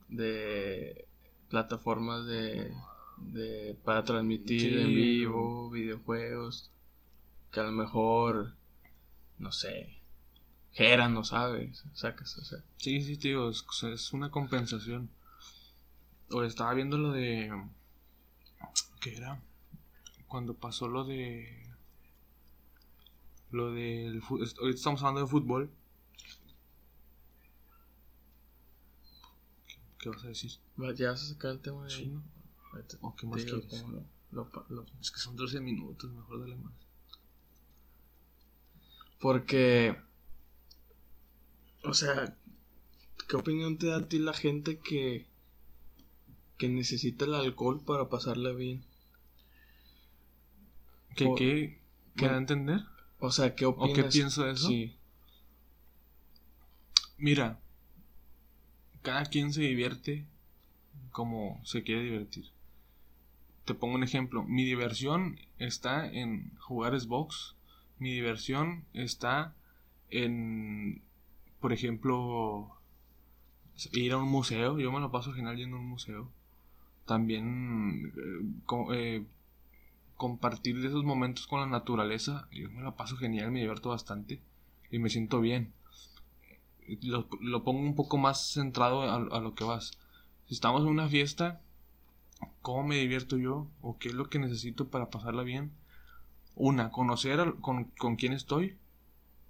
de 0.09 1.07
plataformas 1.51 2.25
de, 2.27 2.73
de 3.19 3.77
para 3.85 4.05
transmitir 4.05 4.61
Sí. 4.61 4.81
en 4.81 4.89
vivo, 4.95 5.71
videojuegos, 5.71 6.71
que 7.51 7.61
a 7.61 7.65
lo 7.65 7.73
mejor, 7.73 8.55
no 9.39 9.53
sé, 9.53 9.99
Jera 10.73 11.09
no 11.09 11.25
sabes, 11.25 11.85
sacas, 11.95 12.37
o 12.39 12.45
sea. 12.45 12.59
Sí, 12.77 13.01
sí, 13.01 13.17
tío, 13.17 13.49
es, 13.51 13.65
es 13.85 14.13
una 14.13 14.31
compensación. 14.31 15.11
O 16.31 16.43
estaba 16.45 16.75
viendo 16.75 16.99
lo 16.99 17.13
de. 17.13 17.51
¿Qué 19.01 19.17
era? 19.17 19.43
Cuando 20.27 20.55
pasó 20.55 20.89
lo 20.89 21.05
de. 21.05 21.67
Lo 23.51 23.73
del. 23.73 24.21
Ahorita 24.29 24.69
estamos 24.69 25.01
hablando 25.03 25.23
de 25.23 25.27
fútbol. 25.27 25.71
¿Qué, 29.99 30.11
vas 30.11 30.25
a 30.25 30.29
decir? 30.29 30.53
¿Ya 30.97 31.11
vas 31.11 31.23
a 31.23 31.27
sacar 31.29 31.53
el 31.53 31.61
tema 31.61 31.85
de 31.85 31.91
Sí? 31.91 32.07
¿no? 32.07 32.23
¿O 33.01 33.17
qué 33.17 33.27
más 33.27 33.45
digo 33.45 33.61
quieres? 33.61 33.83
lo- 33.89 34.05
lo 34.31 34.65
lo- 34.69 34.87
Es 35.01 35.11
que 35.11 35.19
son 35.19 35.35
13 35.35 35.61
minutos, 35.61 36.11
mejor 36.13 36.41
dale 36.41 36.57
más. 36.57 36.73
Porque, 39.21 39.97
o 41.83 41.93
sea, 41.95 42.37
¿qué 43.29 43.37
opinión 43.37 43.79
te 43.79 43.89
da 43.89 43.99
a 43.99 44.09
ti 44.09 44.19
la 44.19 44.33
gente 44.35 44.79
que, 44.79 45.27
que 46.59 46.69
necesita 46.69 47.25
el 47.25 47.35
alcohol 47.35 47.81
para 47.87 48.11
pasarla 48.11 48.53
bien? 48.53 48.85
¿Qué, 51.17 51.25
Por- 51.27 51.39
qué? 51.39 51.79
¿Me 52.15 52.21
por- 52.23 52.29
da 52.29 52.35
a 52.35 52.39
entender? 52.39 52.81
O 53.21 53.31
sea, 53.31 53.55
¿qué 53.55 53.67
¿O 53.67 53.71
opinas? 53.71 53.95
qué 53.95 54.05
pienso 54.05 54.45
de 54.45 54.53
eso? 54.53 54.69
Sí, 54.69 54.97
Mira, 57.19 57.59
cada 59.03 59.25
quien 59.25 59.53
se 59.53 59.63
divierte 59.63 60.25
como 61.13 61.61
se 61.65 61.83
quiere 61.83 62.03
divertir. 62.03 62.47
Te 63.65 63.75
pongo 63.75 63.95
un 63.95 64.03
ejemplo. 64.03 64.43
Mi 64.43 64.65
diversión 64.65 65.39
está 65.59 66.11
en 66.11 66.57
jugar 66.59 66.99
Xbox. 66.99 67.55
Mi 67.99 68.13
diversión 68.13 68.85
está 68.93 69.55
en, 70.11 71.03
por 71.61 71.73
ejemplo, 71.73 72.71
ir 73.93 74.13
a 74.13 74.19
un 74.19 74.29
museo. 74.29 74.79
Yo 74.79 74.93
me 74.93 75.01
lo 75.01 75.11
paso 75.11 75.33
genial 75.33 75.57
yendo 75.57 75.77
a 75.77 75.81
un 75.81 75.89
museo. 75.89 76.31
También 77.07 78.13
eh, 78.17 78.93
eh, 78.93 79.27
compartir 80.17 80.85
esos 80.85 81.05
momentos 81.05 81.47
con 81.47 81.61
la 81.61 81.67
naturaleza. 81.67 82.49
Yo 82.53 82.71
me 82.71 82.83
lo 82.83 82.97
paso 82.97 83.17
genial, 83.17 83.51
me 83.51 83.61
divierto 83.61 83.91
bastante 83.91 84.41
y 84.91 84.99
me 84.99 85.11
siento 85.11 85.41
bien 85.41 85.73
lo, 87.03 87.29
lo 87.41 87.65
pongo 87.65 87.81
un 87.81 87.95
poco 87.95 88.19
más 88.19 88.53
centrado 88.53 89.03
a, 89.03 89.17
a 89.17 89.41
lo 89.41 89.55
que 89.55 89.65
vas. 89.65 89.93
Si 90.47 90.55
estamos 90.55 90.83
en 90.83 90.89
una 90.89 91.09
fiesta, 91.09 91.61
¿cómo 92.63 92.85
me 92.85 92.97
divierto 92.97 93.37
yo? 93.37 93.69
¿O 93.83 93.99
qué 93.99 94.09
es 94.09 94.15
lo 94.15 94.29
que 94.29 94.39
necesito 94.39 94.89
para 94.89 95.11
pasarla 95.11 95.43
bien? 95.43 95.73
Una, 96.59 96.91
conocer 96.91 97.55
con, 97.63 97.85
con 97.99 98.17
quién 98.17 98.35
estoy, 98.35 98.77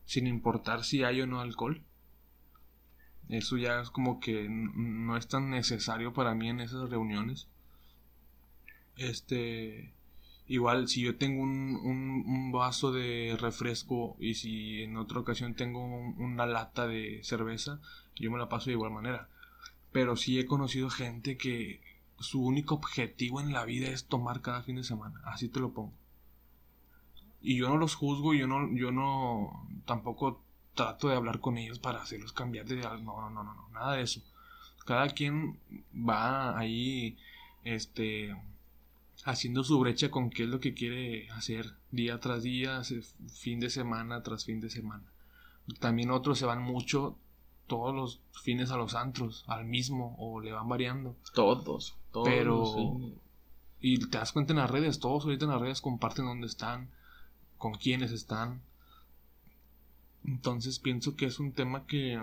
sin 0.06 0.26
importar 0.26 0.84
si 0.84 1.04
hay 1.04 1.22
o 1.22 1.26
no 1.28 1.40
alcohol. 1.40 1.82
Eso 3.28 3.56
ya 3.56 3.80
es 3.80 3.90
como 3.90 4.18
que 4.18 4.48
no 4.50 5.16
es 5.16 5.28
tan 5.28 5.50
necesario 5.50 6.12
para 6.12 6.34
mí 6.34 6.48
en 6.48 6.58
esas 6.58 6.90
reuniones. 6.90 7.46
Este, 8.96 9.92
igual 10.46 10.88
si 10.88 11.02
yo 11.02 11.16
tengo 11.16 11.42
un, 11.42 11.76
un- 11.76 12.52
vaso 12.52 12.92
de 12.92 13.36
refresco 13.40 14.16
y 14.20 14.34
si 14.34 14.82
en 14.82 14.96
otra 14.96 15.20
ocasión 15.20 15.54
tengo 15.54 15.84
un- 15.84 16.16
una 16.20 16.46
lata 16.46 16.86
de 16.86 17.20
cerveza, 17.24 17.80
yo 18.16 18.30
me 18.30 18.38
la 18.38 18.48
paso 18.48 18.66
de 18.66 18.72
igual 18.72 18.92
manera. 18.92 19.28
Pero 19.92 20.16
sí 20.16 20.38
he 20.40 20.46
conocido 20.46 20.90
gente 20.90 21.36
que 21.38 21.82
su 22.20 22.44
único 22.44 22.76
objetivo 22.76 23.40
en 23.40 23.52
la 23.52 23.64
vida 23.66 23.88
es 23.90 24.06
tomar 24.06 24.42
cada 24.42 24.62
fin 24.62 24.76
de 24.76 24.84
semana. 24.84 25.20
Así 25.24 25.48
te 25.48 25.60
lo 25.60 25.72
pongo. 25.74 25.94
Y 27.40 27.56
yo 27.56 27.68
no 27.68 27.76
los 27.76 27.94
juzgo, 27.94 28.34
yo 28.34 28.46
no, 28.46 28.72
yo 28.74 28.90
no 28.90 29.66
tampoco 29.84 30.42
trato 30.74 31.08
de 31.08 31.16
hablar 31.16 31.40
con 31.40 31.58
ellos 31.58 31.78
para 31.78 32.02
hacerlos 32.02 32.32
cambiar 32.32 32.66
de... 32.66 32.76
No, 32.76 33.00
no, 33.00 33.30
no, 33.30 33.42
no, 33.42 33.68
nada 33.72 33.94
de 33.94 34.02
eso. 34.02 34.22
Cada 34.84 35.08
quien 35.08 35.58
va 35.92 36.58
ahí, 36.58 37.16
este, 37.64 38.34
haciendo 39.24 39.64
su 39.64 39.78
brecha 39.78 40.10
con 40.10 40.30
qué 40.30 40.44
es 40.44 40.48
lo 40.48 40.60
que 40.60 40.74
quiere 40.74 41.28
hacer 41.30 41.74
día 41.90 42.18
tras 42.20 42.42
día, 42.42 42.82
fin 43.28 43.60
de 43.60 43.70
semana 43.70 44.22
tras 44.22 44.44
fin 44.44 44.60
de 44.60 44.70
semana. 44.70 45.04
También 45.80 46.10
otros 46.10 46.38
se 46.38 46.46
van 46.46 46.62
mucho 46.62 47.16
todos 47.66 47.94
los 47.94 48.20
fines 48.42 48.70
a 48.70 48.76
los 48.76 48.94
antros, 48.94 49.44
al 49.46 49.64
mismo, 49.66 50.16
o 50.18 50.40
le 50.40 50.52
van 50.52 50.68
variando. 50.68 51.14
Todos, 51.34 51.94
todos. 52.10 52.28
Pero... 52.28 53.12
Y 53.80 53.98
te 53.98 54.18
das 54.18 54.32
cuenta 54.32 54.52
en 54.52 54.58
las 54.58 54.70
redes, 54.70 54.98
todos 54.98 55.24
ahorita 55.24 55.44
en 55.44 55.52
las 55.52 55.60
redes 55.60 55.80
comparten 55.80 56.24
dónde 56.24 56.48
están, 56.48 56.88
con 57.58 57.74
quiénes 57.74 58.12
están. 58.12 58.62
Entonces 60.24 60.78
pienso 60.78 61.16
que 61.16 61.26
es 61.26 61.38
un 61.38 61.52
tema 61.52 61.86
que... 61.86 62.20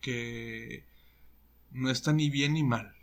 que 0.00 0.84
no 1.70 1.90
está 1.90 2.12
ni 2.12 2.30
bien 2.30 2.54
ni 2.54 2.62
mal. 2.62 2.94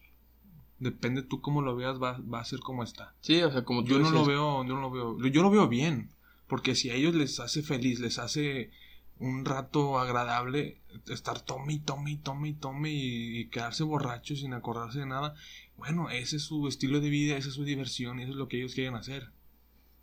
Depende 0.80 1.22
tú 1.22 1.42
cómo 1.42 1.62
lo 1.62 1.76
veas, 1.76 2.02
va, 2.02 2.20
va 2.20 2.42
a 2.42 2.46
ser 2.46 2.60
como 2.60 2.84
está. 2.84 3.14
Sí, 3.22 3.42
o 3.42 3.52
sea, 3.52 3.64
como 3.64 3.84
tú 3.84 3.92
Yo 3.92 4.00
no 4.00 4.12
lo 4.12 4.26
veo, 4.26 4.66
yo 4.66 4.76
no 4.76 4.82
lo 4.82 4.92
veo, 4.92 5.18
yo 5.28 5.42
lo 5.42 5.50
veo 5.50 5.68
bien. 5.68 6.10
Porque 6.48 6.76
si 6.76 6.90
a 6.90 6.96
ellos 6.96 7.16
les 7.16 7.40
hace 7.40 7.62
feliz, 7.64 8.00
les 8.00 8.20
hace 8.20 8.72
un 9.20 9.46
rato 9.46 9.98
agradable 9.98 10.78
estar 11.08 11.40
tome 11.40 11.74
y 11.74 11.80
tome 11.80 12.12
y 12.12 12.18
tome 12.18 12.50
y 12.50 12.54
tome 12.54 12.92
y, 12.92 13.48
quedarse 13.48 13.84
borracho 13.84 14.36
sin 14.36 14.54
acordarse 14.54 15.00
de 15.00 15.06
nada. 15.06 15.36
Bueno, 15.78 16.10
ese 16.10 16.38
es 16.38 16.44
su 16.44 16.68
estilo 16.68 17.00
de 17.00 17.10
vida, 17.10 17.38
esa 17.38 17.50
es 17.50 17.56
su 17.56 17.64
diversión 17.64 18.20
y 18.20 18.24
eso 18.24 18.32
es 18.32 18.38
lo 18.38 18.48
que 18.48 18.58
ellos 18.58 18.74
quieren 18.74 18.96
hacer. 18.96 19.30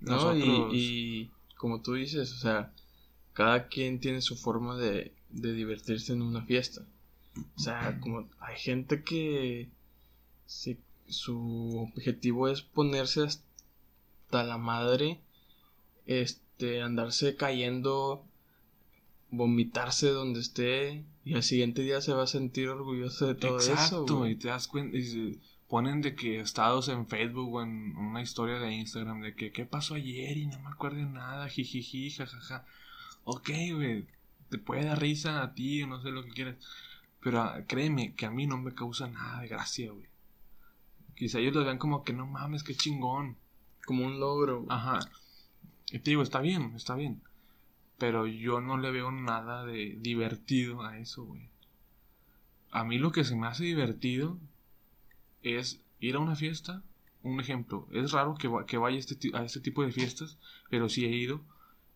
No, 0.03 0.37
y, 0.37 1.31
como 1.57 1.81
tú 1.81 1.95
dices, 1.95 2.33
o 2.33 2.39
sea, 2.39 2.73
cada 3.33 3.69
quien 3.69 4.01
tiene 4.01 4.21
su 4.21 4.37
forma 4.37 4.77
de, 4.77 5.13
de 5.31 5.53
divertirse 5.53 6.13
en 6.13 6.23
una 6.23 6.43
fiesta. 6.43 6.83
O 7.57 7.61
sea, 7.61 7.99
como 8.01 8.29
hay 8.41 8.59
gente 8.59 9.03
que 9.03 9.69
si, 10.47 10.79
su 11.07 11.89
objetivo 11.95 12.49
es 12.49 12.63
ponerse 12.63 13.23
hasta 13.23 14.43
la 14.43 14.59
madre, 14.59 15.21
este, 16.07 16.83
andarse 16.83 17.37
cayendo 17.37 18.25
vomitarse 19.31 20.09
donde 20.09 20.41
esté 20.41 21.05
y 21.25 21.35
al 21.35 21.43
siguiente 21.43 21.83
día 21.83 22.01
se 22.01 22.13
va 22.13 22.25
a 22.25 22.27
sentir 22.27 22.69
orgulloso 22.69 23.27
de 23.27 23.35
todo 23.35 23.59
eso. 23.59 23.73
Exacto, 23.73 24.29
y 24.29 24.37
te 24.37 24.49
das 24.49 24.69
cuenta, 24.69 24.97
y 24.97 25.03
se 25.03 25.39
ponen 25.73 26.03
de 26.03 26.15
que 26.15 26.39
estados 26.39 26.89
en 26.89 27.07
Facebook 27.07 27.55
o 27.55 27.63
en 27.63 27.97
una 27.97 28.21
historia 28.21 28.59
de 28.59 28.75
Instagram 28.75 29.23
de 29.23 29.35
que 29.35 29.53
qué 29.53 29.65
pasó 29.65 29.95
ayer 29.95 30.37
y 30.37 30.47
no 30.47 30.59
me 30.61 30.69
acuerdo 30.69 30.99
de 30.99 31.07
nada, 31.07 31.49
jijiji, 31.49 32.11
jajaja. 32.11 32.67
Ok, 33.25 33.49
güey, 33.73 34.07
te 34.51 34.59
puede 34.59 34.85
dar 34.85 35.01
risa 35.01 35.43
a 35.43 35.55
ti 35.55 35.83
o 35.83 35.87
no 35.87 36.03
sé 36.03 36.11
lo 36.11 36.25
que 36.25 36.33
quieras, 36.33 36.57
pero 37.23 37.41
ah, 37.41 37.63
créeme 37.67 38.15
que 38.15 38.27
a 38.27 38.31
mí 38.31 38.47
no 38.47 38.59
me 38.59 38.75
causa 38.75 39.09
nada 39.09 39.41
de 39.41 39.49
gracia, 39.49 39.91
güey. 39.93 40.05
Quizá 41.15 41.39
ellos 41.39 41.55
lo 41.55 41.65
vean 41.65 41.79
como 41.79 42.05
que 42.05 42.13
no 42.13 42.27
mames, 42.27 42.65
qué 42.65 42.75
chingón. 42.75 43.39
Como 43.87 44.05
un 44.05 44.21
logro. 44.21 44.67
Ajá. 44.69 44.99
Y 45.91 46.01
te 46.01 46.11
digo, 46.11 46.23
está 46.23 46.43
bien, 46.43 46.75
está 46.77 46.97
bien. 46.97 47.23
Pero 47.97 48.27
yo 48.27 48.61
no 48.61 48.77
le 48.77 48.91
veo 48.91 49.11
nada 49.11 49.65
de 49.65 49.97
divertido 49.99 50.83
a 50.83 50.99
eso, 50.99 51.25
güey. 51.25 51.49
A 52.73 52.85
mí 52.85 52.99
lo 52.99 53.11
que 53.11 53.25
se 53.25 53.37
me 53.37 53.47
hace 53.47 53.65
divertido 53.65 54.39
es 55.43 55.81
ir 56.01 56.17
a 56.17 56.21
una 56.21 56.37
fiesta. 56.37 56.83
Un 57.23 57.39
ejemplo, 57.41 57.87
es 57.93 58.11
raro 58.11 58.35
que, 58.35 58.51
que 58.67 58.79
vaya 58.79 58.99
este, 58.99 59.17
a 59.35 59.45
este 59.45 59.61
tipo 59.61 59.85
de 59.85 59.93
fiestas, 59.93 60.39
pero 60.69 60.89
sí 60.89 61.05
he 61.05 61.17
ido, 61.17 61.41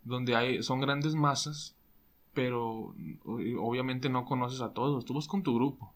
donde 0.05 0.37
hay, 0.37 0.63
son 0.63 0.81
grandes 0.81 1.17
masas, 1.17 1.75
pero 2.33 2.95
obviamente 3.25 4.09
no 4.09 4.25
conoces 4.25 4.61
a 4.61 4.73
todos. 4.73 5.05
Tú 5.05 5.15
vas 5.15 5.27
con 5.27 5.43
tu 5.43 5.55
grupo, 5.57 5.93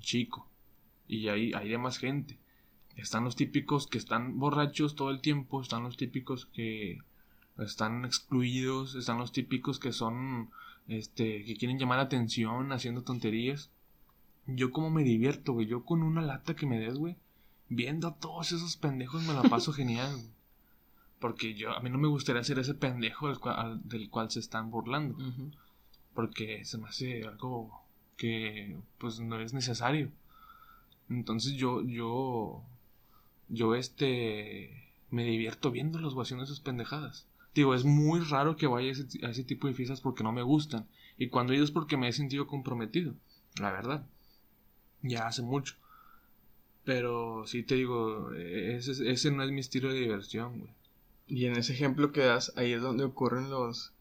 chico, 0.00 0.48
y 1.06 1.28
ahí 1.28 1.52
hay 1.52 1.76
más 1.76 1.98
gente. 1.98 2.38
Están 2.96 3.24
los 3.24 3.36
típicos 3.36 3.86
que 3.86 3.98
están 3.98 4.38
borrachos 4.38 4.94
todo 4.94 5.10
el 5.10 5.20
tiempo, 5.20 5.60
están 5.60 5.82
los 5.82 5.96
típicos 5.96 6.46
que 6.46 6.98
están 7.58 8.04
excluidos, 8.04 8.94
están 8.94 9.18
los 9.18 9.32
típicos 9.32 9.78
que 9.78 9.92
son, 9.92 10.50
este, 10.88 11.44
que 11.44 11.56
quieren 11.56 11.78
llamar 11.78 11.98
la 11.98 12.04
atención 12.04 12.72
haciendo 12.72 13.02
tonterías. 13.02 13.70
Yo 14.48 14.72
como 14.72 14.90
me 14.90 15.04
divierto, 15.04 15.52
güey, 15.52 15.66
yo 15.66 15.84
con 15.84 16.02
una 16.02 16.22
lata 16.22 16.56
que 16.56 16.66
me 16.66 16.80
des, 16.80 16.94
güey, 16.94 17.16
viendo 17.68 18.08
a 18.08 18.14
todos 18.16 18.52
esos 18.52 18.78
pendejos 18.78 19.22
me 19.24 19.34
la 19.34 19.42
paso 19.42 19.72
genial. 19.72 20.10
Porque 21.20 21.54
yo, 21.54 21.72
a 21.72 21.80
mí 21.80 21.90
no 21.90 21.98
me 21.98 22.08
gustaría 22.08 22.42
ser 22.44 22.58
ese 22.58 22.74
pendejo 22.74 23.28
del 23.28 23.38
cual, 23.38 23.80
del 23.84 24.08
cual 24.08 24.30
se 24.30 24.40
están 24.40 24.70
burlando. 24.70 25.18
Porque 26.14 26.64
se 26.64 26.78
me 26.78 26.88
hace 26.88 27.24
algo 27.24 27.82
que, 28.16 28.76
pues, 28.98 29.20
no 29.20 29.38
es 29.38 29.52
necesario. 29.52 30.10
Entonces 31.10 31.52
yo, 31.54 31.82
yo, 31.82 32.62
yo, 33.48 33.74
este, 33.74 34.92
me 35.10 35.24
divierto 35.24 35.70
viendo 35.70 35.98
los 35.98 36.16
haciendo 36.16 36.44
esas 36.44 36.60
pendejadas. 36.60 37.26
Digo, 37.54 37.74
es 37.74 37.84
muy 37.84 38.20
raro 38.20 38.56
que 38.56 38.66
vaya 38.66 38.88
a 38.88 39.30
ese, 39.30 39.44
tipo 39.44 39.66
de 39.66 39.74
fiestas 39.74 40.00
porque 40.00 40.22
no 40.22 40.32
me 40.32 40.42
gustan. 40.42 40.86
Y 41.18 41.28
cuando 41.28 41.52
he 41.52 41.56
ido 41.56 41.64
es 41.64 41.70
porque 41.70 41.96
me 41.96 42.08
he 42.08 42.12
sentido 42.12 42.46
comprometido. 42.46 43.14
La 43.60 43.72
verdad. 43.72 44.06
Ya 45.02 45.26
hace 45.26 45.42
mucho. 45.42 45.74
Pero 46.84 47.46
sí 47.46 47.62
te 47.62 47.74
digo, 47.74 48.32
ese, 48.32 49.10
ese 49.10 49.30
no 49.30 49.42
es 49.42 49.50
mi 49.50 49.60
estilo 49.60 49.92
de 49.92 50.00
diversión, 50.00 50.58
güey. 50.60 50.72
Y 51.26 51.44
en 51.44 51.56
ese 51.56 51.74
ejemplo 51.74 52.12
que 52.12 52.22
das, 52.22 52.52
ahí 52.56 52.72
es 52.72 52.80
donde 52.80 53.04
ocurren 53.04 53.50
los 53.50 53.92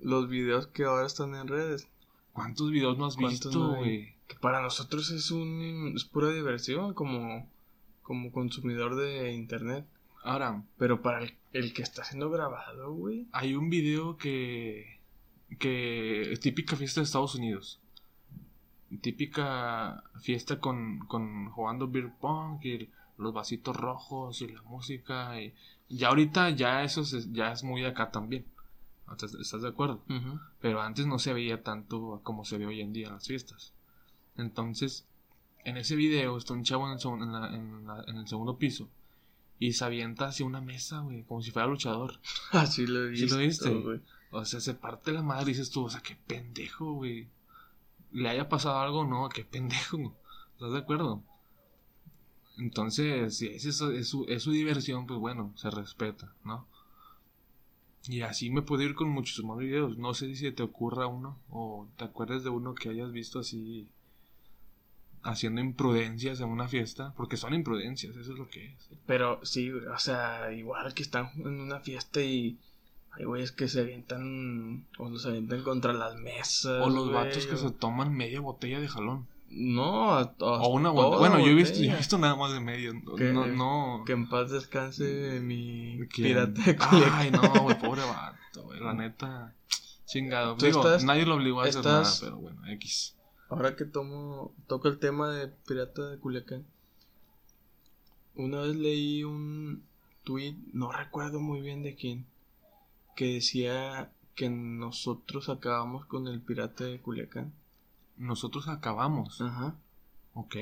los 0.00 0.28
videos 0.28 0.66
que 0.68 0.84
ahora 0.84 1.06
están 1.06 1.34
en 1.34 1.48
redes. 1.48 1.88
¿Cuántos 2.32 2.70
videos 2.70 2.98
no 2.98 3.06
has 3.06 3.16
visto, 3.16 3.74
güey? 3.74 4.14
que 4.26 4.36
para 4.36 4.62
nosotros 4.62 5.10
es 5.10 5.30
un 5.30 5.92
es 5.94 6.04
pura 6.04 6.30
diversión 6.30 6.94
como 6.94 7.48
como 8.02 8.30
consumidor 8.30 8.96
de 8.96 9.32
internet. 9.32 9.86
Ahora, 10.22 10.62
pero 10.78 11.02
para 11.02 11.26
el, 11.52 11.72
que 11.74 11.82
está 11.82 12.04
siendo 12.04 12.30
grabado, 12.30 12.94
güey. 12.94 13.26
Hay 13.32 13.54
un 13.54 13.68
video 13.70 14.16
que. 14.16 15.00
que. 15.58 16.32
es 16.32 16.40
típica 16.40 16.76
fiesta 16.76 17.00
de 17.00 17.06
Estados 17.06 17.34
Unidos. 17.34 17.80
Típica 18.98 20.02
fiesta 20.20 20.60
con, 20.60 21.00
con 21.00 21.50
jugando 21.50 21.88
beer 21.88 22.12
pong 22.20 22.64
y 22.64 22.90
los 23.16 23.32
vasitos 23.32 23.76
rojos 23.76 24.40
y 24.42 24.48
la 24.48 24.62
música. 24.62 25.40
Y 25.40 25.54
ya 25.88 26.08
ahorita 26.08 26.50
ya 26.50 26.82
eso 26.82 27.02
es, 27.02 27.32
ya 27.32 27.52
es 27.52 27.64
muy 27.64 27.82
de 27.82 27.88
acá 27.88 28.10
también. 28.10 28.44
¿Estás 29.12 29.62
de 29.62 29.68
acuerdo? 29.68 30.02
Pero 30.60 30.80
antes 30.80 31.06
no 31.06 31.18
se 31.18 31.32
veía 31.32 31.62
tanto 31.62 32.20
como 32.22 32.44
se 32.44 32.58
ve 32.58 32.66
hoy 32.66 32.80
en 32.80 32.92
día 32.92 33.08
en 33.08 33.14
las 33.14 33.26
fiestas. 33.26 33.72
Entonces, 34.36 35.06
en 35.64 35.76
ese 35.76 35.94
video 35.94 36.36
está 36.36 36.54
un 36.54 36.64
chavo 36.64 36.90
en 36.90 36.98
en 36.98 38.16
el 38.16 38.26
segundo 38.26 38.56
piso 38.56 38.88
y 39.58 39.72
se 39.72 39.84
avienta 39.84 40.26
hacia 40.26 40.46
una 40.46 40.60
mesa, 40.60 41.00
güey, 41.00 41.22
como 41.22 41.42
si 41.42 41.50
fuera 41.50 41.68
luchador. 41.68 42.20
Así 42.52 42.86
lo 42.86 43.08
viste. 43.08 43.28
¿Sí 43.28 43.34
lo 43.34 43.40
viste? 43.40 44.00
O 44.30 44.44
sea, 44.44 44.60
se 44.60 44.74
parte 44.74 45.12
la 45.12 45.22
madre 45.22 45.44
y 45.44 45.54
dices 45.54 45.70
tú, 45.70 45.84
o 45.84 45.90
sea, 45.90 46.00
qué 46.00 46.16
pendejo, 46.16 46.92
güey. 46.92 47.28
¿Le 48.14 48.28
haya 48.28 48.48
pasado 48.48 48.78
algo? 48.78 49.04
No, 49.04 49.28
qué 49.28 49.44
pendejo. 49.44 49.98
¿Estás 50.54 50.72
de 50.72 50.78
acuerdo? 50.78 51.22
Entonces, 52.56 53.36
si 53.36 53.48
es, 53.48 53.64
eso, 53.64 53.90
es, 53.90 54.08
su, 54.08 54.24
es 54.28 54.44
su 54.44 54.52
diversión, 54.52 55.06
pues 55.06 55.18
bueno, 55.18 55.52
se 55.56 55.68
respeta, 55.68 56.32
¿no? 56.44 56.66
Y 58.06 58.20
así 58.20 58.50
me 58.50 58.62
puedo 58.62 58.82
ir 58.82 58.94
con 58.94 59.08
muchos 59.08 59.44
más 59.44 59.58
videos. 59.58 59.98
No 59.98 60.14
sé 60.14 60.32
si 60.36 60.50
te 60.52 60.62
ocurra 60.62 61.08
uno 61.08 61.40
o 61.50 61.88
te 61.96 62.04
acuerdas 62.04 62.44
de 62.44 62.50
uno 62.50 62.74
que 62.74 62.90
hayas 62.90 63.10
visto 63.10 63.40
así 63.40 63.88
haciendo 65.24 65.60
imprudencias 65.60 66.40
en 66.40 66.50
una 66.50 66.68
fiesta, 66.68 67.14
porque 67.16 67.36
son 67.36 67.54
imprudencias, 67.54 68.14
eso 68.16 68.32
es 68.32 68.38
lo 68.38 68.48
que 68.48 68.66
es. 68.66 68.90
Pero 69.06 69.44
sí, 69.44 69.70
o 69.70 69.98
sea, 69.98 70.52
igual 70.52 70.94
que 70.94 71.02
están 71.02 71.30
en 71.36 71.60
una 71.60 71.80
fiesta 71.80 72.20
y 72.20 72.58
hay 73.16 73.24
güeyes 73.24 73.52
que 73.52 73.68
se 73.68 73.80
avientan 73.80 74.86
o 74.98 75.08
los 75.08 75.24
avientan 75.26 75.62
contra 75.62 75.92
las 75.92 76.16
mesas. 76.16 76.82
O 76.82 76.90
los 76.90 77.12
vatos 77.12 77.46
que 77.46 77.56
se 77.56 77.70
toman 77.70 78.12
media 78.12 78.40
botella 78.40 78.80
de 78.80 78.88
jalón. 78.88 79.26
No, 79.50 80.20
o 80.20 80.68
una 80.68 80.90
Bueno, 80.90 81.38
yo 81.38 81.46
he, 81.46 81.54
visto, 81.54 81.78
he 81.78 81.94
visto, 81.94 82.18
nada 82.18 82.34
más 82.34 82.52
de 82.52 82.60
medio. 82.60 82.92
Que, 83.16 83.32
no, 83.32 83.46
no. 83.46 84.02
Que 84.04 84.12
en 84.12 84.28
paz 84.28 84.50
descanse 84.50 85.38
mi 85.40 86.00
pirata 86.12 86.60
de 86.60 86.76
Ay, 86.80 87.30
no, 87.30 87.40
güey, 87.62 87.78
pobre 87.78 88.02
vato, 88.06 88.64
güey, 88.64 88.80
la 88.80 88.94
neta. 88.94 89.54
Chingado. 90.06 90.56
Digo, 90.56 90.82
nadie 91.04 91.24
lo 91.24 91.36
obligó 91.36 91.60
a 91.60 91.66
hacer 91.66 91.84
nada, 91.84 92.10
pero 92.20 92.36
bueno, 92.38 92.66
X. 92.66 93.14
Ahora 93.48 93.76
que 93.76 93.84
tomo, 93.84 94.52
toco 94.66 94.88
el 94.88 94.98
tema 94.98 95.30
de 95.30 95.48
Pirata 95.48 96.10
de 96.10 96.18
Culiacán. 96.18 96.66
Una 98.34 98.62
vez 98.62 98.74
leí 98.74 99.22
un 99.22 99.84
tweet, 100.24 100.56
no 100.72 100.90
recuerdo 100.90 101.38
muy 101.38 101.60
bien 101.60 101.84
de 101.84 101.94
quién, 101.94 102.26
que 103.14 103.34
decía 103.34 104.12
que 104.34 104.50
nosotros 104.50 105.48
acabamos 105.48 106.06
con 106.06 106.28
el 106.28 106.40
Pirata 106.40 106.84
de 106.84 107.00
Culiacán. 107.00 107.52
Nosotros 108.16 108.68
acabamos. 108.68 109.40
Ajá. 109.40 109.76
Ok. 110.34 110.56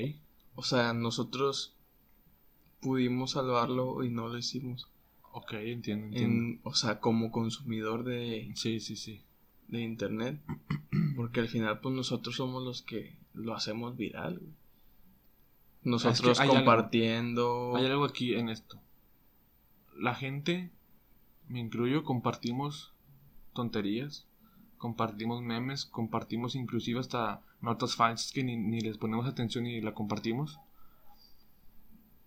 O 0.55 0.63
sea, 0.63 0.93
nosotros 0.93 1.75
pudimos 2.81 3.31
salvarlo 3.31 4.03
y 4.03 4.09
no 4.09 4.27
lo 4.27 4.37
hicimos. 4.37 4.87
Ok, 5.31 5.53
entiendo, 5.53 6.07
entiendo. 6.07 6.59
o 6.63 6.75
sea, 6.75 6.99
como 6.99 7.31
consumidor 7.31 8.03
de... 8.03 8.51
Sí, 8.55 8.79
sí, 8.79 8.95
sí. 8.95 9.23
de 9.67 9.81
internet. 9.81 10.39
Porque 11.15 11.39
al 11.39 11.47
final, 11.47 11.79
pues 11.79 11.95
nosotros 11.95 12.35
somos 12.35 12.63
los 12.63 12.83
que 12.83 13.15
lo 13.33 13.55
hacemos 13.55 13.97
viral. 13.97 14.41
Nosotros 15.83 16.39
compartiendo. 16.39 17.75
hay 17.75 17.87
algo 17.87 18.05
aquí 18.05 18.35
en 18.35 18.49
esto. 18.49 18.79
La 19.97 20.15
gente, 20.15 20.71
me 21.53 21.59
incluyo, 21.59 22.03
compartimos 22.03 22.93
tonterías, 23.53 24.27
compartimos 24.79 25.43
memes, 25.43 25.85
compartimos 25.85 26.55
inclusive 26.55 26.99
hasta 26.99 27.41
notas 27.61 27.95
falsas 27.95 28.31
que 28.31 28.43
ni, 28.43 28.57
ni 28.57 28.81
les 28.81 28.97
ponemos 28.97 29.27
atención 29.27 29.67
y 29.67 29.79
la 29.79 29.93
compartimos. 29.93 30.59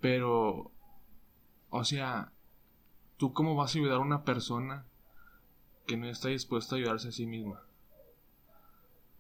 Pero, 0.01 0.71
o 1.71 1.85
sea, 1.85 2.33
¿tú 3.17 3.33
cómo 3.33 3.57
vas 3.57 3.75
a 3.75 3.79
ayudar 3.79 3.97
a 3.97 4.01
una 4.01 4.23
persona 4.23 4.87
que 5.89 5.97
no 5.97 6.07
está 6.07 6.29
dispuesta 6.29 6.77
a 6.77 6.79
ayudarse 6.79 7.09
a 7.09 7.13
sí 7.13 7.27
misma? 7.27 7.63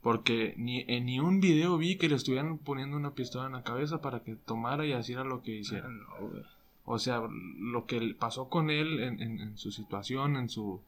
Porque 0.02 0.54
ni 0.56 0.84
en 0.86 1.06
ni 1.06 1.18
un 1.18 1.40
video 1.40 1.78
vi 1.78 1.98
que 1.98 2.08
le 2.08 2.14
estuvieran 2.14 2.58
poniendo 2.58 2.96
una 2.96 3.14
pistola 3.14 3.46
en 3.46 3.54
la 3.54 3.64
cabeza 3.64 4.00
para 4.00 4.22
que 4.22 4.36
tomara 4.36 4.86
y 4.86 4.94
hiciera 4.94 5.24
lo 5.24 5.42
que 5.42 5.56
hiciera. 5.56 5.88
Ah, 5.88 6.55
o 6.86 7.00
sea, 7.00 7.20
lo 7.58 7.84
que 7.86 8.14
pasó 8.18 8.48
con 8.48 8.70
él 8.70 9.00
en, 9.00 9.58
su 9.58 9.72
situación, 9.72 10.36
en 10.36 10.48
su 10.48 10.80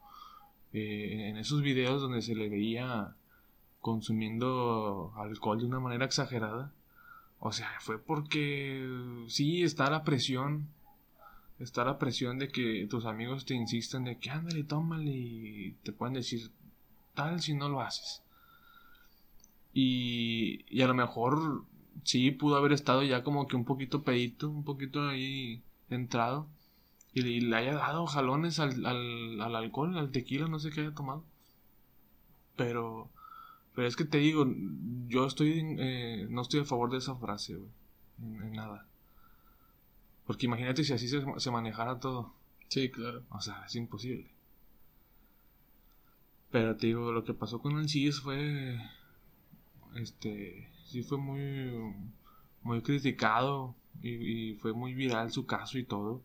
eh, 0.73 1.29
en 1.29 1.37
esos 1.37 1.61
videos 1.61 2.01
donde 2.01 2.23
se 2.23 2.37
le 2.37 2.49
veía 2.49 3.17
consumiendo 3.81 5.13
alcohol 5.17 5.59
de 5.59 5.67
una 5.67 5.81
manera 5.81 6.05
exagerada. 6.05 6.73
O 7.41 7.53
sea, 7.53 7.69
fue 7.81 7.99
porque 7.99 8.89
sí 9.27 9.65
está 9.65 9.91
la 9.91 10.05
presión. 10.05 10.69
Está 11.59 11.85
la 11.85 11.99
presión 11.99 12.39
de 12.39 12.49
que 12.49 12.87
tus 12.89 13.05
amigos 13.05 13.45
te 13.45 13.55
insistan 13.55 14.05
de 14.05 14.19
que 14.19 14.31
ándale, 14.31 14.63
tómale 14.63 15.11
y 15.11 15.73
te 15.83 15.93
pueden 15.93 16.15
decir 16.15 16.53
tal 17.15 17.41
si 17.43 17.55
no 17.55 17.69
lo 17.69 17.81
haces. 17.81 18.23
Y, 19.75 20.65
y 20.69 20.83
a 20.83 20.87
lo 20.87 20.95
mejor 20.95 21.65
sí 22.05 22.31
pudo 22.31 22.57
haber 22.57 22.73
estado 22.73 23.03
ya 23.03 23.25
como 23.25 23.49
que 23.49 23.57
un 23.57 23.65
poquito 23.65 24.05
pedito, 24.05 24.49
un 24.49 24.63
poquito 24.63 25.09
ahí 25.09 25.61
entrado. 25.90 26.48
Y 27.12 27.40
le, 27.40 27.57
haya 27.57 27.74
dado 27.74 28.07
jalones 28.07 28.59
al, 28.61 28.85
al, 28.87 29.40
al, 29.40 29.57
alcohol, 29.57 29.96
al 29.98 30.12
tequila, 30.12 30.46
no 30.48 30.59
sé 30.59 30.70
qué 30.70 30.83
haya 30.83 30.94
tomado. 30.94 31.24
Pero, 32.57 33.11
pero 33.74 33.88
es 33.88 33.96
que 33.96 34.05
te 34.05 34.18
digo, 34.18 34.46
yo 35.07 35.27
estoy, 35.27 35.77
eh, 35.79 36.27
no 36.31 36.42
estoy 36.42 36.61
a 36.61 36.64
favor 36.64 36.90
de 36.90 36.98
esa 36.98 37.14
frase, 37.16 37.57
güey. 37.57 37.70
En, 38.20 38.53
nada. 38.53 38.87
Porque 40.27 40.46
imagínate 40.46 40.85
si 40.85 40.92
así 40.92 41.09
se, 41.09 41.22
se 41.38 41.51
manejara 41.51 41.98
todo. 41.98 42.35
Sí, 42.68 42.90
claro. 42.90 43.24
O 43.31 43.40
sea, 43.40 43.64
es 43.66 43.74
imposible. 43.77 44.31
Pero 46.51 46.77
te 46.77 46.88
digo, 46.88 47.12
lo 47.12 47.24
que 47.24 47.35
pasó 47.35 47.61
con 47.61 47.79
el 47.79 47.88
CIS 47.88 48.20
fue 48.20 48.79
este, 49.96 50.68
sí 50.85 51.03
fue 51.03 51.18
muy, 51.18 51.94
muy 52.62 52.83
criticado 52.83 53.74
y, 54.03 54.55
fue 54.55 54.73
muy 54.73 54.95
viral 54.95 55.33
su 55.33 55.47
caso 55.47 55.79
y 55.79 55.85
todo. 55.85 56.23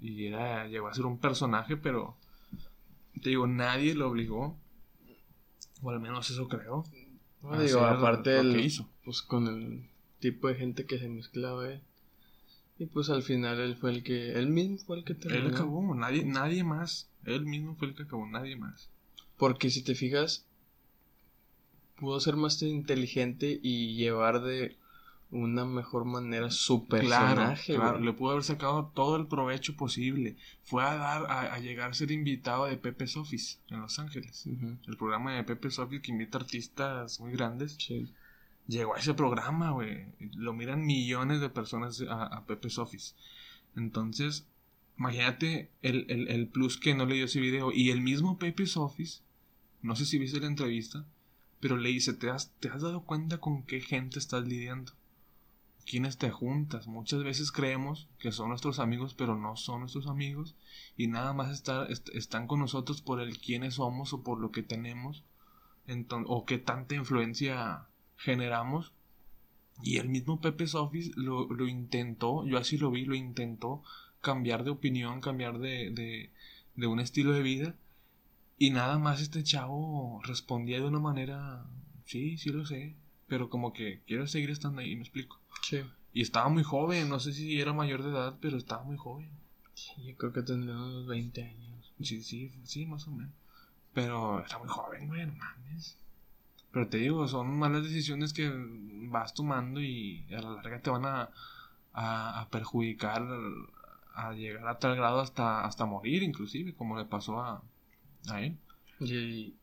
Y 0.00 0.26
era, 0.26 0.66
llegó 0.66 0.88
a 0.88 0.94
ser 0.94 1.06
un 1.06 1.18
personaje, 1.18 1.76
pero 1.76 2.16
te 3.22 3.30
digo, 3.30 3.46
nadie 3.46 3.94
lo 3.94 4.08
obligó, 4.08 4.56
o 5.82 5.90
al 5.90 6.00
menos 6.00 6.30
eso 6.30 6.48
creo. 6.48 6.84
digo, 7.60 7.80
aparte 7.80 8.42
hizo. 8.60 8.88
pues 9.04 9.22
con 9.22 9.46
el 9.46 9.88
tipo 10.18 10.48
de 10.48 10.54
gente 10.54 10.86
que 10.86 10.98
se 10.98 11.08
mezclaba 11.08 11.68
Y 12.78 12.86
pues 12.86 13.10
al 13.10 13.22
final 13.22 13.60
él 13.60 13.76
fue 13.76 13.90
el 13.90 14.02
que, 14.02 14.32
él 14.32 14.48
mismo 14.48 14.78
fue 14.78 14.98
el 14.98 15.04
que 15.04 15.14
terminó. 15.14 15.48
Él 15.48 15.54
acabó, 15.54 15.94
nadie, 15.94 16.24
nadie 16.24 16.64
más. 16.64 17.08
Él 17.24 17.44
mismo 17.44 17.76
fue 17.76 17.88
el 17.88 17.94
que 17.94 18.04
acabó, 18.04 18.26
nadie 18.26 18.56
más. 18.56 18.90
Porque 19.36 19.70
si 19.70 19.82
te 19.82 19.94
fijas, 19.94 20.46
pudo 21.96 22.18
ser 22.18 22.36
más 22.36 22.60
inteligente 22.62 23.60
y 23.62 23.94
llevar 23.94 24.42
de 24.42 24.76
una 25.32 25.64
mejor 25.64 26.04
manera 26.04 26.50
su 26.50 26.86
personaje. 26.86 27.74
Claro, 27.74 27.98
le 27.98 28.12
pudo 28.12 28.32
haber 28.32 28.44
sacado 28.44 28.92
todo 28.94 29.16
el 29.16 29.26
provecho 29.26 29.74
posible. 29.76 30.36
Fue 30.62 30.84
a 30.84 30.94
dar, 30.94 31.30
a, 31.30 31.58
llegar 31.58 31.90
a 31.90 31.94
ser 31.94 32.10
invitado 32.10 32.66
de 32.66 32.76
Pepe's 32.76 33.16
Office 33.16 33.58
en 33.68 33.80
Los 33.80 33.98
Ángeles. 33.98 34.46
El 34.86 34.96
programa 34.98 35.34
de 35.34 35.42
Pepe's 35.42 35.78
Office 35.78 36.02
que 36.02 36.12
invita 36.12 36.38
artistas 36.38 37.18
muy 37.18 37.32
grandes. 37.32 37.78
Llegó 38.68 38.94
a 38.94 38.98
ese 38.98 39.14
programa, 39.14 39.70
güey. 39.70 40.04
Lo 40.36 40.52
miran 40.52 40.84
millones 40.84 41.40
de 41.40 41.48
personas 41.48 42.02
a, 42.02 42.24
a 42.26 42.44
Pepe's 42.44 42.78
Office. 42.78 43.14
Entonces, 43.74 44.46
imagínate 44.98 45.70
el, 45.80 46.04
el, 46.10 46.28
el, 46.28 46.46
plus 46.46 46.76
que 46.76 46.94
no 46.94 47.06
le 47.06 47.14
dio 47.14 47.24
ese 47.24 47.40
video. 47.40 47.72
Y 47.72 47.90
el 47.90 48.02
mismo 48.02 48.38
Pepe's 48.38 48.76
Office, 48.76 49.22
no 49.80 49.96
sé 49.96 50.04
si 50.04 50.18
viste 50.18 50.40
la 50.40 50.46
entrevista, 50.46 51.06
pero 51.58 51.78
le 51.78 51.88
dice, 51.88 52.12
¿te 52.12 52.28
has, 52.28 52.52
¿te 52.60 52.68
has 52.68 52.82
dado 52.82 53.04
cuenta 53.04 53.38
con 53.38 53.62
qué 53.62 53.80
gente 53.80 54.18
estás 54.18 54.46
lidiando? 54.46 54.92
¿Quiénes 55.86 56.18
te 56.18 56.30
juntas? 56.30 56.86
Muchas 56.86 57.22
veces 57.22 57.52
creemos 57.52 58.08
que 58.18 58.32
son 58.32 58.48
nuestros 58.48 58.78
amigos, 58.78 59.14
pero 59.14 59.36
no 59.36 59.56
son 59.56 59.80
nuestros 59.80 60.06
amigos 60.06 60.54
y 60.96 61.08
nada 61.08 61.32
más 61.32 61.62
están 62.12 62.46
con 62.46 62.60
nosotros 62.60 63.02
por 63.02 63.20
el 63.20 63.38
quiénes 63.38 63.74
somos 63.74 64.12
o 64.12 64.22
por 64.22 64.40
lo 64.40 64.50
que 64.50 64.62
tenemos 64.62 65.24
o 66.26 66.44
qué 66.46 66.58
tanta 66.58 66.94
influencia 66.94 67.86
generamos. 68.16 68.92
Y 69.82 69.96
el 69.96 70.08
mismo 70.08 70.40
Pepe 70.40 70.66
Sofis 70.66 71.16
lo, 71.16 71.48
lo, 71.48 71.66
intentó, 71.66 72.46
yo 72.46 72.58
así 72.58 72.78
lo 72.78 72.90
vi, 72.90 73.04
lo 73.04 73.14
intentó 73.14 73.82
cambiar 74.20 74.62
de 74.62 74.70
opinión, 74.70 75.20
cambiar 75.20 75.58
de, 75.58 75.90
de, 75.90 76.30
de 76.76 76.86
un 76.86 77.00
estilo 77.00 77.32
de 77.32 77.42
vida 77.42 77.74
y 78.58 78.70
nada 78.70 78.96
más 78.98 79.20
este 79.20 79.42
chavo 79.42 80.20
respondía 80.22 80.78
de 80.78 80.86
una 80.86 81.00
manera, 81.00 81.66
sí, 82.04 82.38
sí 82.38 82.50
lo 82.50 82.64
sé, 82.64 82.94
pero 83.28 83.48
como 83.48 83.72
que 83.72 84.02
quiero 84.06 84.26
seguir 84.26 84.50
estando 84.50 84.80
ahí, 84.80 84.94
me 84.96 85.02
explico. 85.02 85.40
Sí. 85.62 85.82
Y 86.12 86.22
estaba 86.22 86.48
muy 86.48 86.62
joven, 86.62 87.08
no 87.08 87.20
sé 87.20 87.32
si 87.32 87.60
era 87.60 87.72
mayor 87.72 88.02
de 88.02 88.10
edad, 88.10 88.36
pero 88.40 88.56
estaba 88.56 88.82
muy 88.82 88.96
joven. 88.96 89.30
Sí, 89.74 89.92
yo 90.04 90.16
creo 90.16 90.32
que 90.32 90.42
tendría 90.42 90.74
unos 90.74 91.06
20 91.06 91.42
años. 91.42 91.92
Sí, 92.02 92.22
sí, 92.22 92.52
sí, 92.64 92.86
más 92.86 93.06
o 93.08 93.10
menos. 93.12 93.32
Pero 93.94 94.40
está 94.40 94.58
muy 94.58 94.68
joven, 94.68 95.08
güey, 95.08 95.26
no 95.26 95.34
mames. 95.34 95.98
Pero 96.70 96.88
te 96.88 96.98
digo, 96.98 97.28
son 97.28 97.58
malas 97.58 97.82
decisiones 97.82 98.32
que 98.32 98.50
vas 99.10 99.34
tomando 99.34 99.80
y 99.80 100.26
a 100.34 100.40
la 100.40 100.50
larga 100.52 100.80
te 100.80 100.90
van 100.90 101.04
a, 101.04 101.30
a, 101.92 102.40
a 102.40 102.48
perjudicar 102.48 103.26
a 104.14 104.32
llegar 104.32 104.66
a 104.68 104.78
tal 104.78 104.96
grado 104.96 105.20
hasta, 105.20 105.64
hasta 105.64 105.86
morir, 105.86 106.22
inclusive, 106.22 106.74
como 106.74 106.96
le 106.98 107.04
pasó 107.04 107.40
a, 107.40 107.62
a 108.28 108.40
él. 108.40 108.58
Y, 109.00 109.54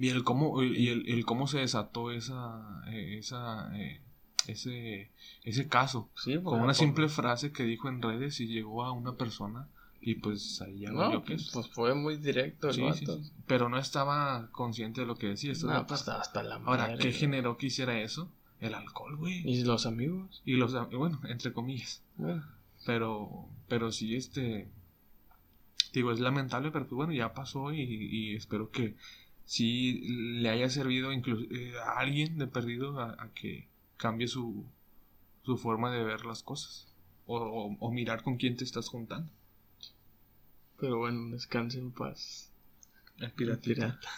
y 0.00 0.08
el 0.08 0.24
cómo, 0.24 0.62
y 0.62 0.88
el, 0.88 1.06
el 1.08 1.26
cómo 1.26 1.46
se 1.46 1.58
desató 1.58 2.10
esa, 2.10 2.82
eh, 2.88 3.18
esa, 3.18 3.70
eh, 3.78 4.00
ese, 4.46 5.10
ese 5.44 5.68
caso. 5.68 6.08
Sí, 6.16 6.40
con 6.42 6.60
una 6.60 6.72
simple 6.72 7.08
frase 7.08 7.52
que 7.52 7.64
dijo 7.64 7.88
en 7.88 8.00
redes 8.00 8.40
y 8.40 8.46
llegó 8.46 8.82
a 8.82 8.92
una 8.92 9.16
persona 9.16 9.68
y 10.00 10.14
pues 10.14 10.62
ahí 10.62 10.80
ya 10.80 10.90
no, 10.90 11.22
que 11.22 11.36
Pues 11.52 11.68
fue 11.68 11.94
muy 11.94 12.16
directo 12.16 12.70
el 12.70 12.94
sí, 12.94 13.04
Pero 13.46 13.68
no 13.68 13.78
estaba 13.78 14.48
consciente 14.52 15.02
de 15.02 15.06
lo 15.06 15.16
que 15.16 15.28
decía. 15.28 15.52
No, 15.64 15.86
pues 15.86 16.08
hasta 16.08 16.42
la 16.42 16.56
Ahora, 16.56 16.96
¿qué 16.96 17.12
generó 17.12 17.58
que 17.58 17.66
hiciera 17.66 18.00
eso? 18.00 18.32
El 18.60 18.72
alcohol, 18.72 19.16
güey. 19.16 19.46
Y 19.46 19.64
los 19.64 19.84
amigos. 19.84 20.42
Y 20.46 20.54
los, 20.54 20.72
bueno, 20.92 21.20
entre 21.28 21.52
comillas. 21.52 22.02
Pero, 22.86 23.48
pero 23.68 23.92
sí, 23.92 24.16
este, 24.16 24.70
digo, 25.92 26.12
es 26.12 26.20
lamentable, 26.20 26.70
pero 26.70 26.86
pues 26.86 26.96
bueno, 26.96 27.12
ya 27.12 27.34
pasó 27.34 27.72
y, 27.72 28.34
espero 28.34 28.70
que 28.70 28.96
sí 29.50 30.00
le 30.38 30.48
haya 30.48 30.70
servido 30.70 31.12
incluso 31.12 31.42
eh, 31.50 31.74
a 31.84 31.98
alguien 31.98 32.38
de 32.38 32.46
perdido 32.46 33.00
a, 33.00 33.32
que 33.34 33.66
cambie 33.96 34.28
su, 34.28 34.64
su, 35.42 35.56
forma 35.56 35.90
de 35.90 36.04
ver 36.04 36.24
las 36.24 36.44
cosas 36.44 36.86
o, 37.26 37.76
o, 37.80 37.90
mirar 37.90 38.22
con 38.22 38.36
quién 38.36 38.56
te 38.56 38.62
estás 38.62 38.88
juntando. 38.88 39.28
Pero 40.78 40.98
bueno, 40.98 41.30
descanse 41.32 41.80
en 41.80 41.90
paz. 41.90 42.52
El 43.18 43.32
pirata. 43.32 44.08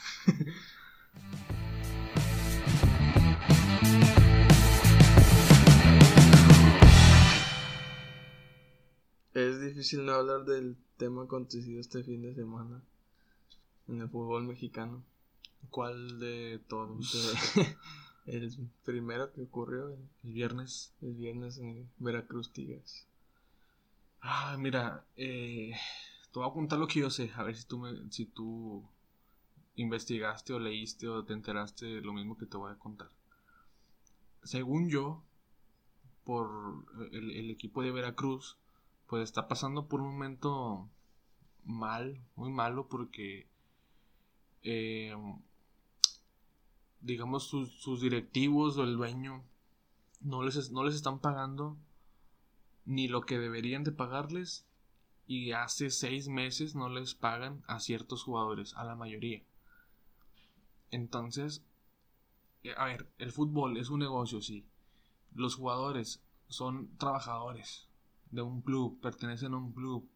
es 9.32 9.62
difícil 9.62 10.04
no 10.04 10.12
hablar 10.12 10.44
del 10.44 10.76
tema 10.98 11.22
acontecido 11.22 11.80
este 11.80 12.04
fin 12.04 12.20
de 12.20 12.34
semana 12.34 12.82
en 13.88 14.02
el 14.02 14.10
fútbol 14.10 14.44
mexicano. 14.44 15.02
¿Cuál 15.70 16.18
de 16.18 16.60
todos? 16.68 17.14
el 18.26 18.70
primero 18.84 19.32
que 19.32 19.42
ocurrió 19.42 19.88
el, 19.88 20.08
viernes. 20.22 20.94
El 21.00 21.14
viernes 21.14 21.58
en 21.58 21.90
Veracruz 21.98 22.52
Tigres. 22.52 23.06
Ah, 24.20 24.56
mira, 24.58 25.04
eh, 25.16 25.72
te 26.32 26.38
voy 26.38 26.48
a 26.48 26.52
contar 26.52 26.78
lo 26.78 26.86
que 26.86 27.00
yo 27.00 27.10
sé, 27.10 27.30
a 27.34 27.42
ver 27.42 27.56
si 27.56 27.66
tú, 27.66 27.78
me, 27.78 28.10
si 28.10 28.26
tú 28.26 28.84
investigaste 29.74 30.52
o 30.52 30.58
leíste 30.58 31.08
o 31.08 31.24
te 31.24 31.32
enteraste 31.32 31.86
de 31.86 32.00
lo 32.00 32.12
mismo 32.12 32.38
que 32.38 32.46
te 32.46 32.56
voy 32.56 32.70
a 32.70 32.78
contar. 32.78 33.10
Según 34.44 34.88
yo, 34.88 35.22
por 36.24 36.84
el 37.12 37.50
equipo 37.50 37.82
de 37.82 37.90
Veracruz 37.90 38.56
pues 39.12 39.24
está 39.24 39.46
pasando 39.46 39.88
por 39.88 40.00
un 40.00 40.12
momento 40.12 40.88
mal, 41.66 42.18
muy 42.34 42.50
malo, 42.50 42.88
porque 42.88 43.46
eh, 44.62 45.14
digamos, 47.02 47.44
sus, 47.44 47.72
sus 47.80 48.00
directivos 48.00 48.78
o 48.78 48.84
el 48.84 48.96
dueño 48.96 49.42
no 50.20 50.42
les, 50.42 50.70
no 50.70 50.84
les 50.84 50.94
están 50.94 51.18
pagando 51.18 51.76
ni 52.84 53.08
lo 53.08 53.22
que 53.22 53.38
deberían 53.38 53.84
de 53.84 53.92
pagarles 53.92 54.66
y 55.26 55.52
hace 55.52 55.90
seis 55.90 56.28
meses 56.28 56.74
no 56.74 56.88
les 56.88 57.14
pagan 57.14 57.62
a 57.66 57.80
ciertos 57.80 58.22
jugadores, 58.22 58.74
a 58.74 58.84
la 58.84 58.96
mayoría. 58.96 59.42
Entonces, 60.90 61.62
eh, 62.64 62.74
a 62.76 62.86
ver, 62.86 63.08
el 63.18 63.32
fútbol 63.32 63.76
es 63.76 63.88
un 63.90 64.00
negocio, 64.00 64.40
sí. 64.40 64.64
Los 65.34 65.54
jugadores 65.54 66.22
son 66.48 66.96
trabajadores 66.98 67.88
de 68.30 68.42
un 68.42 68.60
club, 68.62 69.00
pertenecen 69.00 69.54
a 69.54 69.58
un 69.58 69.72
club, 69.72 70.08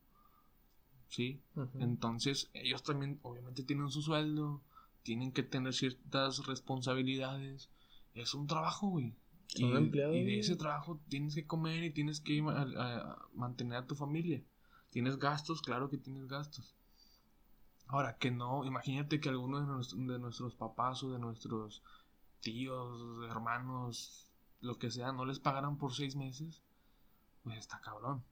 ¿sí? 1.09 1.41
Entonces, 1.79 2.51
ellos 2.53 2.83
también 2.83 3.19
obviamente 3.23 3.63
tienen 3.63 3.91
su 3.91 4.03
sueldo, 4.03 4.61
tienen 5.07 5.31
que 5.31 5.45
tener 5.45 5.73
ciertas 5.73 6.45
responsabilidades. 6.47 7.71
Es 8.15 8.35
un 8.35 8.49
trabajo, 8.49 8.89
güey. 8.89 9.15
Y, 9.55 9.71
de 9.71 10.41
ese 10.41 10.57
trabajo 10.57 11.01
tienes 11.09 11.37
que 11.37 11.47
comer 11.47 11.85
y 11.85 11.93
tienes 11.93 12.21
que 12.21 12.43
mantener 13.33 13.79
a 13.79 13.87
tu 13.87 13.95
familia. 13.95 14.43
Tienes 14.91 15.17
gastos, 15.19 15.63
claro 15.63 15.89
que 15.89 15.97
tienes 15.97 16.27
gastos. 16.27 16.75
Ahora, 17.87 18.17
que 18.17 18.33
no, 18.33 18.65
imagínate 18.65 19.21
que 19.21 19.29
alguno 19.29 19.61
de, 19.61 20.19
nuestros 20.19 20.57
papás 20.57 21.05
o 21.05 21.13
de 21.13 21.21
nuestros 21.21 21.85
tíos, 22.41 23.31
hermanos, 23.31 24.27
lo 24.61 24.77
que 24.77 24.91
sea, 24.91 25.13
no 25.13 25.25
les 25.25 25.39
pagaran 25.39 25.79
por 25.79 25.95
seis 25.95 26.17
meses, 26.17 26.65
pues 27.45 27.59
está 27.59 27.81
cabrón. 27.81 28.25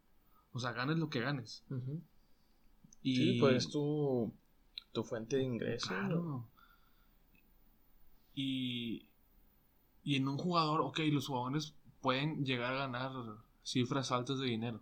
O 0.52 0.58
sea, 0.58 0.72
ganes 0.72 0.98
lo 0.98 1.08
que 1.08 1.20
ganes. 1.20 1.64
Y 3.00 3.16
sí, 3.16 3.36
pues 3.38 3.70
tu, 3.70 4.34
tu 4.90 5.04
fuente 5.04 5.36
de 5.36 5.44
ingreso. 5.44 5.86
Claro. 5.86 6.48
Y, 8.34 9.06
y 10.02 10.16
en 10.16 10.28
un 10.28 10.38
jugador, 10.38 10.80
ok, 10.80 11.00
los 11.12 11.28
jugadores 11.28 11.74
pueden 12.00 12.44
llegar 12.44 12.74
a 12.74 12.86
ganar 12.86 13.12
cifras 13.62 14.12
altas 14.12 14.38
de 14.38 14.46
dinero. 14.46 14.80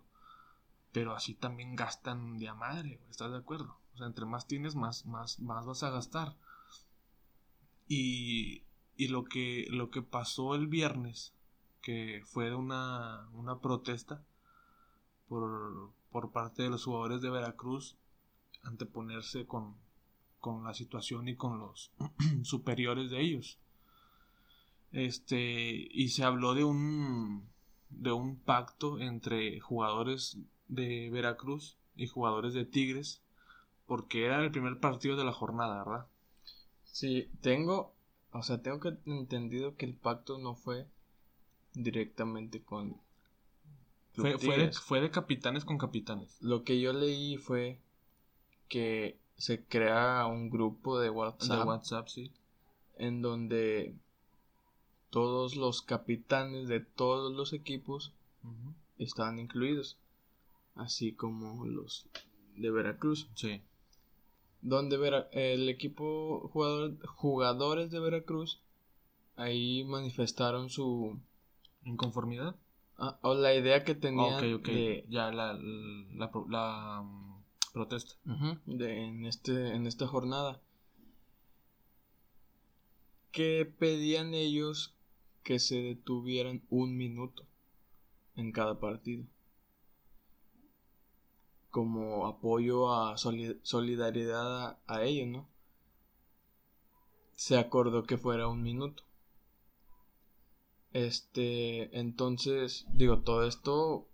Pero 0.91 1.15
así 1.15 1.33
también 1.33 1.75
gastan 1.75 2.37
de 2.37 2.49
a 2.49 2.53
madre, 2.53 2.99
¿estás 3.09 3.31
de 3.31 3.37
acuerdo? 3.37 3.77
O 3.93 3.97
sea, 3.97 4.07
entre 4.07 4.25
más 4.25 4.47
tienes, 4.47 4.75
más, 4.75 5.05
más, 5.05 5.39
más 5.39 5.65
vas 5.65 5.83
a 5.83 5.89
gastar. 5.89 6.35
Y, 7.87 8.63
y 8.95 9.07
lo, 9.07 9.23
que, 9.23 9.67
lo 9.69 9.89
que 9.89 10.01
pasó 10.01 10.55
el 10.55 10.67
viernes, 10.67 11.33
que 11.81 12.21
fue 12.25 12.53
una, 12.55 13.27
una 13.33 13.59
protesta 13.59 14.23
por, 15.27 15.91
por 16.11 16.31
parte 16.31 16.63
de 16.63 16.69
los 16.69 16.85
jugadores 16.85 17.21
de 17.21 17.29
Veracruz, 17.29 17.97
anteponerse 18.63 19.45
con, 19.45 19.75
con 20.43 20.65
la 20.65 20.73
situación 20.73 21.29
y 21.29 21.37
con 21.37 21.57
los 21.57 21.93
superiores 22.43 23.09
de 23.11 23.21
ellos. 23.21 23.59
Este, 24.91 25.87
y 25.89 26.09
se 26.09 26.25
habló 26.25 26.53
de 26.53 26.65
un, 26.65 27.47
de 27.89 28.11
un 28.11 28.35
pacto 28.35 28.99
entre 28.99 29.61
jugadores 29.61 30.37
de 30.67 31.09
Veracruz 31.11 31.77
y 31.95 32.07
jugadores 32.07 32.53
de 32.53 32.65
Tigres, 32.65 33.21
porque 33.87 34.25
era 34.25 34.43
el 34.43 34.51
primer 34.51 34.81
partido 34.81 35.15
de 35.15 35.23
la 35.23 35.31
jornada, 35.31 35.81
¿verdad? 35.81 36.07
Sí, 36.83 37.29
tengo, 37.39 37.93
o 38.33 38.43
sea, 38.43 38.61
tengo 38.61 38.81
que 38.81 38.97
entendido 39.05 39.77
que 39.77 39.85
el 39.85 39.93
pacto 39.93 40.39
no 40.39 40.55
fue 40.55 40.87
directamente 41.73 42.61
con 42.61 42.97
fue, 44.11 44.37
fue, 44.37 44.57
de, 44.57 44.73
fue, 44.73 44.99
de, 44.99 45.09
capitanes 45.09 45.63
con 45.63 45.77
capitanes. 45.77 46.37
Lo 46.41 46.65
que 46.65 46.81
yo 46.81 46.91
leí 46.91 47.37
fue 47.37 47.79
que 48.67 49.22
se 49.37 49.63
crea 49.65 50.25
un 50.27 50.49
grupo 50.49 50.99
de 50.99 51.09
WhatsApp. 51.09 51.59
De 51.59 51.63
WhatsApp, 51.65 52.07
sí. 52.07 52.31
En 52.97 53.21
donde 53.21 53.95
todos 55.09 55.55
los 55.55 55.81
capitanes 55.81 56.67
de 56.67 56.79
todos 56.79 57.33
los 57.33 57.53
equipos 57.53 58.13
estaban 58.97 59.39
incluidos, 59.39 59.97
así 60.75 61.13
como 61.13 61.65
los 61.65 62.07
de 62.55 62.71
Veracruz. 62.71 63.29
Sí. 63.35 63.61
Donde 64.61 65.25
el 65.31 65.69
equipo 65.69 66.49
jugador, 66.53 66.97
jugadores 67.05 67.91
de 67.91 67.99
Veracruz 67.99 68.61
ahí 69.35 69.83
manifestaron 69.83 70.69
su 70.69 71.19
inconformidad 71.83 72.55
ah, 72.97 73.19
o 73.21 73.33
la 73.33 73.53
idea 73.53 73.83
que 73.83 73.95
tenían 73.95 74.39
de 74.41 75.05
ya 75.09 75.31
la, 75.31 75.53
la, 75.53 77.01
mm, 77.03 77.22
protesta 77.73 78.15
de, 78.65 79.03
en 79.03 79.25
este 79.25 79.75
en 79.75 79.87
esta 79.87 80.07
jornada 80.07 80.61
que 83.33 83.65
pedían 83.65 84.35
ellos 84.35 84.95
que 85.43 85.59
se 85.59 85.81
detuvieran 85.81 86.61
un 86.69 86.95
minuto 86.95 87.45
en 88.35 88.51
cada 88.51 88.79
partido. 88.79 89.25
Como 91.71 92.27
apoyo 92.27 92.93
a 92.93 93.17
solidaridad 93.17 94.77
a, 94.85 95.03
ellos, 95.03 95.27
¿no? 95.27 95.49
Se 97.35 97.57
acordó 97.57 98.03
que 98.03 98.17
fuera 98.17 98.47
un 98.47 98.61
minuto. 98.61 99.03
Este, 100.93 101.99
entonces, 101.99 102.85
digo, 102.93 103.21
todo 103.21 103.47
esto 103.47 104.07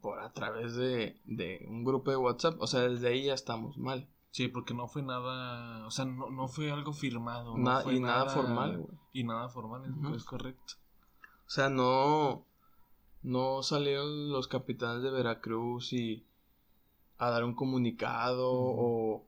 por 0.00 0.20
a 0.20 0.32
través 0.32 0.74
de, 0.74 1.20
de 1.24 1.66
un 1.68 1.84
grupo 1.84 2.10
de 2.10 2.16
WhatsApp, 2.16 2.60
o 2.60 2.66
sea, 2.66 2.80
desde 2.80 3.08
ahí 3.08 3.24
ya 3.24 3.34
estamos 3.34 3.78
mal. 3.78 4.08
Sí, 4.30 4.48
porque 4.48 4.74
no 4.74 4.88
fue 4.88 5.02
nada, 5.02 5.86
o 5.86 5.90
sea, 5.90 6.04
no, 6.04 6.30
no 6.30 6.48
fue 6.48 6.70
algo 6.70 6.92
firmado. 6.92 7.56
y 7.56 8.00
nada, 8.00 8.28
formal, 8.28 8.78
güey. 8.78 8.98
Y 9.12 9.24
nada 9.24 9.48
formal, 9.48 9.82
es, 10.14 10.24
correcto. 10.24 10.74
O 11.46 11.50
sea, 11.50 11.70
no, 11.70 12.44
no 13.22 13.62
salieron 13.62 14.30
los 14.30 14.46
capitanes 14.46 15.02
de 15.02 15.10
Veracruz 15.10 15.92
y 15.92 16.24
a 17.16 17.30
dar 17.30 17.44
un 17.44 17.54
comunicado 17.54 18.48
o, 18.50 19.26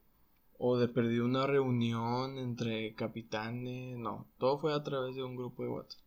o 0.58 0.76
de 0.76 0.86
perder 0.86 1.22
una 1.22 1.46
reunión 1.46 2.38
entre 2.38 2.94
capitanes, 2.94 3.96
no, 3.96 4.26
todo 4.38 4.58
fue 4.58 4.74
a 4.74 4.82
través 4.82 5.16
de 5.16 5.24
un 5.24 5.34
grupo 5.34 5.62
de 5.62 5.70
WhatsApp. 5.70 6.00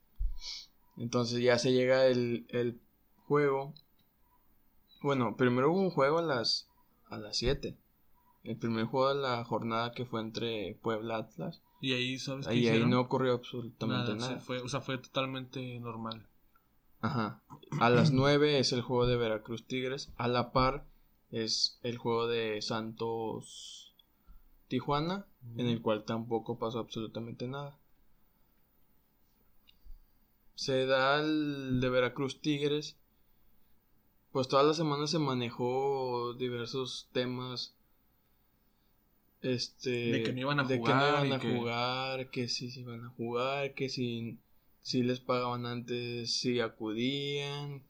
Entonces 0.97 1.41
ya 1.41 1.58
se 1.58 1.73
llega 1.73 2.06
el, 2.06 2.45
el 2.49 2.79
juego. 3.27 3.73
Bueno, 5.03 5.35
primero 5.37 5.71
hubo 5.71 5.81
un 5.81 5.91
juego 5.91 6.17
a 6.17 6.23
las 6.23 6.69
a 7.09 7.17
las 7.17 7.37
7 7.37 7.77
el 8.43 8.57
primer 8.57 8.85
juego 8.85 9.13
de 9.13 9.21
la 9.21 9.43
jornada 9.45 9.93
que 9.93 10.05
fue 10.05 10.21
entre 10.21 10.77
Puebla 10.81 11.17
Atlas. 11.17 11.61
Y 11.81 11.93
ahí, 11.93 12.17
¿sabes 12.19 12.47
qué 12.47 12.69
Ahí 12.69 12.85
no 12.85 12.99
ocurrió 12.99 13.33
absolutamente 13.33 14.15
nada. 14.15 14.39
fue, 14.39 14.59
o 14.59 14.67
sea, 14.67 14.81
fue 14.81 14.97
totalmente 14.97 15.79
normal. 15.79 16.27
Ajá. 17.01 17.41
A 17.79 17.89
las 17.89 18.11
9 18.11 18.59
es 18.59 18.71
el 18.71 18.81
juego 18.81 19.05
de 19.05 19.17
Veracruz 19.17 19.65
Tigres. 19.65 20.11
A 20.17 20.27
la 20.27 20.51
par 20.51 20.85
es 21.31 21.79
el 21.83 21.97
juego 21.97 22.27
de 22.27 22.61
Santos 22.61 23.93
Tijuana, 24.67 25.25
en 25.57 25.67
el 25.67 25.81
cual 25.81 26.05
tampoco 26.05 26.57
pasó 26.57 26.79
absolutamente 26.79 27.47
nada. 27.47 27.77
Se 30.55 30.85
da 30.85 31.19
el 31.19 31.79
de 31.81 31.89
Veracruz 31.89 32.39
Tigres. 32.39 32.97
Pues 34.34 34.48
toda 34.48 34.63
la 34.63 34.74
semana 34.74 35.06
se 35.06 35.19
manejó 35.19 36.34
diversos 36.34 37.08
temas 37.13 37.76
este 39.43 40.12
de 40.12 40.24
que 40.24 40.34
no 40.34 40.39
iban 40.39 40.60
a 40.60 40.65
jugar, 40.65 40.82
que 40.82 40.91
no 40.91 41.26
iban 41.26 41.34
a 41.34 41.39
jugar, 41.39 42.30
que 42.32 42.48
sí 42.48 42.72
se 42.72 42.80
iban 42.80 43.06
a 43.06 43.10
jugar, 43.10 43.76
que 43.76 43.89
si, 43.89 44.39
si 44.82 45.04
les 45.04 45.19
pagaban 45.19 45.67
antes 45.67 46.34
si 46.34 46.60
acudían, 46.62 47.84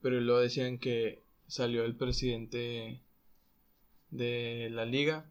pero 0.00 0.18
luego 0.22 0.40
decían 0.40 0.78
que 0.78 1.22
salió 1.48 1.84
el 1.84 1.96
presidente 1.96 3.02
de 4.10 4.70
la 4.70 4.86
liga 4.86 5.26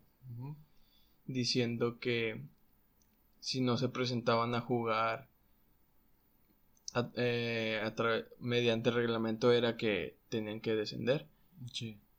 diciendo 1.26 1.98
que 1.98 2.44
si 3.40 3.60
no 3.60 3.78
se 3.78 3.90
presentaban 3.90 4.54
a 4.54 4.62
jugar 4.62 5.30
eh, 7.16 7.82
mediante 8.40 8.92
reglamento 8.92 9.52
era 9.52 9.78
que 9.78 10.22
tenían 10.34 10.62
que 10.62 10.74
descender. 10.76 11.28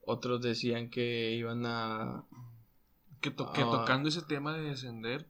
Otros 0.05 0.41
decían 0.41 0.89
que 0.89 1.33
iban 1.33 1.65
a 1.65 2.23
que, 3.19 3.29
ah. 3.37 3.53
tocando 3.53 4.07
ese 4.07 4.21
tema 4.21 4.55
de 4.55 4.61
descender, 4.61 5.25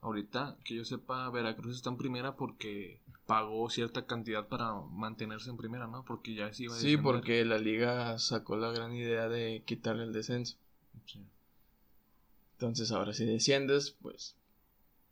ahorita 0.00 0.56
que 0.64 0.76
yo 0.76 0.84
sepa, 0.86 1.28
Veracruz 1.28 1.76
está 1.76 1.90
en 1.90 1.98
primera 1.98 2.36
porque 2.36 3.00
pagó 3.26 3.68
cierta 3.68 4.06
cantidad 4.06 4.48
para 4.48 4.72
mantenerse 4.72 5.50
en 5.50 5.58
primera, 5.58 5.86
¿no? 5.88 6.04
Porque 6.04 6.34
ya 6.34 6.52
se 6.54 6.64
iba 6.64 6.74
a 6.74 6.78
Sí, 6.78 6.96
porque 6.96 7.44
la 7.44 7.58
liga 7.58 8.18
sacó 8.18 8.56
la 8.56 8.70
gran 8.70 8.94
idea 8.94 9.28
de 9.28 9.62
quitarle 9.66 10.04
el 10.04 10.12
descenso. 10.14 10.56
Entonces 12.52 12.92
ahora 12.92 13.12
si 13.12 13.26
desciendes, 13.26 13.90
pues 14.00 14.36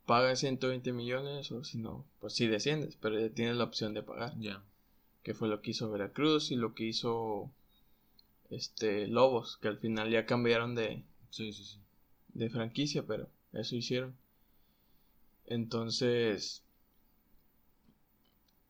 paga 0.07 0.35
120 0.35 0.93
millones 0.93 1.51
o 1.51 1.63
si 1.63 1.77
no, 1.77 2.03
pues 2.19 2.33
sí 2.33 2.47
desciendes, 2.47 2.97
pero 2.99 3.19
ya 3.19 3.29
tienes 3.29 3.57
la 3.57 3.65
opción 3.65 3.93
de 3.93 4.01
pagar. 4.01 4.33
Ya. 4.39 4.63
Que 5.25 5.33
fue 5.33 5.49
lo 5.49 5.61
que 5.61 5.71
hizo 5.71 5.91
Veracruz 5.91 6.51
y 6.51 6.55
lo 6.55 6.73
que 6.73 6.85
hizo 6.85 7.51
este 8.49 9.07
Lobos, 9.07 9.57
que 9.61 9.67
al 9.67 9.79
final 9.79 10.09
ya 10.09 10.25
cambiaron 10.25 10.75
de 10.75 11.03
Sí, 11.29 11.51
sí, 11.51 11.65
sí 11.65 11.79
de 12.35 12.49
franquicia, 12.49 13.03
pero 13.07 13.27
eso 13.53 13.75
hicieron. 13.75 14.15
Entonces, 15.47 16.63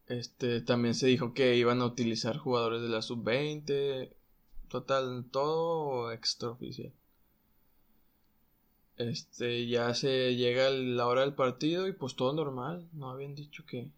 este, 0.07 0.61
también 0.61 0.95
se 0.95 1.07
dijo 1.07 1.33
que 1.33 1.57
iban 1.57 1.81
a 1.81 1.85
utilizar 1.85 2.37
jugadores 2.37 2.81
de 2.81 2.89
la 2.89 3.01
sub-20. 3.01 4.11
Total, 4.69 5.25
todo 5.31 6.11
extraoficial. 6.11 6.93
Este, 8.97 9.67
ya 9.67 9.93
se 9.93 10.35
llega 10.35 10.69
la 10.69 11.07
hora 11.07 11.21
del 11.21 11.33
partido 11.33 11.87
y 11.87 11.93
pues 11.93 12.15
todo 12.15 12.33
normal. 12.33 12.87
No 12.93 13.09
habían 13.09 13.35
dicho 13.35 13.63
que, 13.65 13.91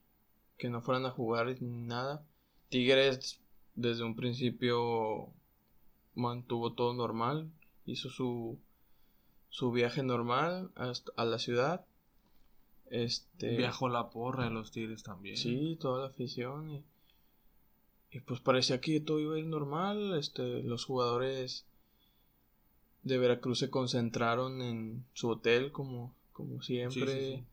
que 0.57 0.69
no 0.69 0.81
fueran 0.81 1.05
a 1.05 1.11
jugar 1.11 1.61
nada. 1.61 2.25
Tigres 2.69 3.39
desde 3.75 4.03
un 4.03 4.15
principio 4.15 5.29
mantuvo 6.15 6.73
todo 6.73 6.93
normal. 6.93 7.49
Hizo 7.85 8.09
su, 8.09 8.59
su 9.49 9.71
viaje 9.71 10.03
normal 10.03 10.71
hasta, 10.75 11.11
a 11.15 11.25
la 11.25 11.39
ciudad. 11.39 11.85
Este, 12.89 13.55
Viajó 13.57 13.89
la 13.89 14.09
porra 14.09 14.45
de 14.45 14.51
los 14.51 14.71
Tigres 14.71 15.03
también. 15.03 15.37
Sí, 15.37 15.77
toda 15.79 16.01
la 16.01 16.07
afición. 16.07 16.69
Y, 16.69 16.83
y 18.11 18.19
pues 18.21 18.39
parecía 18.39 18.81
que 18.81 18.99
todo 18.99 19.19
iba 19.19 19.35
a 19.35 19.39
ir 19.39 19.45
normal. 19.45 20.17
Este, 20.17 20.63
los 20.63 20.85
jugadores 20.85 21.65
de 23.03 23.17
Veracruz 23.17 23.59
se 23.59 23.69
concentraron 23.69 24.61
en 24.61 25.05
su 25.13 25.29
hotel 25.29 25.71
como, 25.71 26.13
como 26.33 26.61
siempre. 26.61 27.43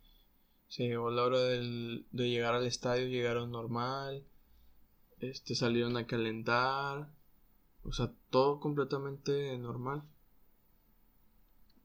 Se 0.68 0.88
llegó 0.88 1.10
la 1.10 1.22
hora 1.22 1.38
del, 1.40 2.06
de 2.10 2.28
llegar 2.28 2.54
al 2.54 2.66
estadio, 2.66 3.06
llegaron 3.06 3.52
normal. 3.52 4.24
Este, 5.20 5.54
salieron 5.54 5.96
a 5.96 6.06
calentar. 6.06 7.10
O 7.84 7.92
sea, 7.92 8.12
todo 8.30 8.60
completamente 8.60 9.56
normal. 9.58 10.02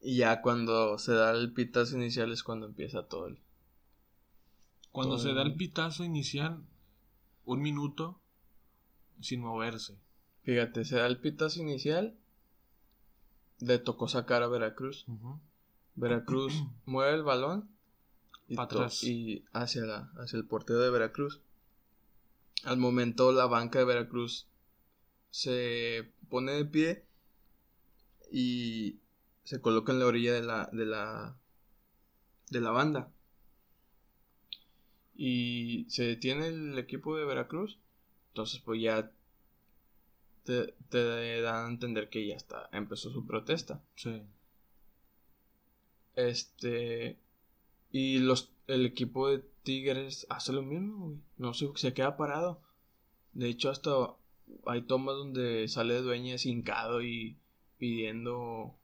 Y 0.02 0.18
ya 0.18 0.42
cuando 0.42 0.98
se 0.98 1.14
da 1.14 1.32
el 1.32 1.52
pitazo 1.52 1.98
inicial 1.98 2.32
es 2.32 2.44
cuando 2.44 2.66
empieza 2.66 3.04
todo 3.04 3.28
el. 3.28 3.40
Cuando 4.92 5.18
se 5.18 5.34
da 5.34 5.44
el 5.44 5.56
pitazo 5.56 6.04
inicial, 6.04 6.64
un 7.46 7.62
minuto 7.62 8.20
sin 9.22 9.42
moverse. 9.42 10.00
Fíjate, 10.44 10.86
se 10.86 10.98
da 10.98 11.06
el 11.06 11.20
pitazo 11.20 11.62
inicial. 11.62 12.18
Le 13.60 13.78
tocó 13.78 14.08
sacar 14.08 14.42
a 14.42 14.48
Veracruz. 14.48 15.06
Veracruz 15.96 16.54
mueve 16.86 17.16
el 17.16 17.24
balón. 17.24 17.70
Y, 18.48 18.56
y 19.04 19.46
hacia, 19.54 19.84
la, 19.84 20.12
hacia 20.16 20.38
el 20.38 20.46
portero 20.46 20.80
de 20.80 20.90
Veracruz. 20.90 21.42
Al 22.64 22.78
momento 22.78 23.32
la 23.32 23.46
banca 23.46 23.80
de 23.80 23.86
Veracruz 23.86 24.48
se 25.30 26.12
pone 26.30 26.52
de 26.54 26.66
pie 26.66 27.06
y 28.32 29.00
se 29.44 29.62
coloca 29.62 29.92
en 29.92 30.00
la 30.00 30.06
orilla 30.06 30.34
de 30.34 30.44
la, 30.44 30.70
de 30.72 30.86
la, 30.86 31.38
de 32.50 32.62
la 32.62 32.72
banda. 32.72 33.12
Y 35.16 35.86
se 35.90 36.04
detiene 36.04 36.48
el 36.48 36.78
equipo 36.78 37.18
de 37.18 37.26
Veracruz. 37.26 37.80
Entonces, 38.30 38.62
pues 38.62 38.82
ya 38.82 39.12
te, 40.44 40.74
te, 40.90 41.42
dan 41.42 41.66
a 41.66 41.70
entender 41.70 42.10
que 42.10 42.26
ya 42.28 42.36
está, 42.36 42.70
empezó 42.72 43.12
su 43.12 43.26
protesta. 43.26 43.84
Sí. 43.96 44.22
Este. 46.16 47.18
Y 47.92 48.20
los, 48.20 48.52
el 48.70 48.86
equipo 48.86 49.30
de 49.30 49.44
Tigres 49.64 50.26
hace 50.30 50.54
lo 50.54 50.62
mismo, 50.62 51.06
güey. 51.06 51.18
No 51.38 51.54
sé, 51.54 51.68
se 51.76 51.94
queda 51.94 52.18
parado. 52.18 52.62
De 53.34 53.50
hecho, 53.50 53.70
hasta 53.70 53.92
hay 54.66 54.82
tomas 54.84 55.16
donde 55.16 55.68
sale 55.68 56.02
Dueña 56.02 56.36
hincado 56.44 57.02
y 57.02 57.38
pidiendo 57.78 58.80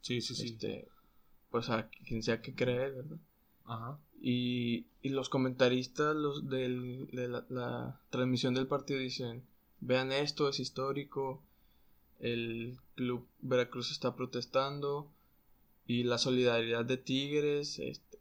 Sí, 0.00 0.20
sí, 0.20 0.34
sí. 0.34 0.46
Este, 0.46 0.88
pues 1.50 1.68
a 1.70 1.88
quien 1.88 2.22
sea 2.22 2.40
que 2.40 2.54
cree, 2.54 2.90
¿verdad? 2.90 3.18
Ajá. 3.64 3.98
Y, 4.20 4.86
y 5.02 5.10
los 5.10 5.28
comentaristas 5.28 6.16
los 6.16 6.48
del, 6.48 7.08
de 7.12 7.28
la, 7.28 8.00
transmisión 8.10 8.54
del 8.54 8.66
partido 8.66 9.00
dicen, 9.00 9.44
vean 9.80 10.12
esto, 10.12 10.48
es 10.48 10.60
histórico, 10.60 11.42
el 12.20 12.78
club 12.94 13.28
Veracruz 13.40 13.90
está 13.90 14.16
protestando 14.16 15.10
y 15.86 16.04
la 16.04 16.18
solidaridad 16.18 16.84
de 16.84 16.96
Tigres, 16.96 17.78
este, 17.78 18.17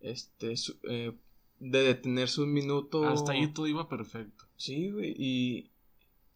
este, 0.00 0.54
eh, 0.88 1.12
de 1.60 1.82
detenerse 1.82 2.40
un 2.40 2.52
minuto. 2.52 3.06
Hasta 3.06 3.32
ahí 3.32 3.52
todo 3.52 3.66
iba 3.66 3.88
perfecto. 3.88 4.44
Sí, 4.56 4.90
güey, 4.90 5.14
y, 5.16 5.70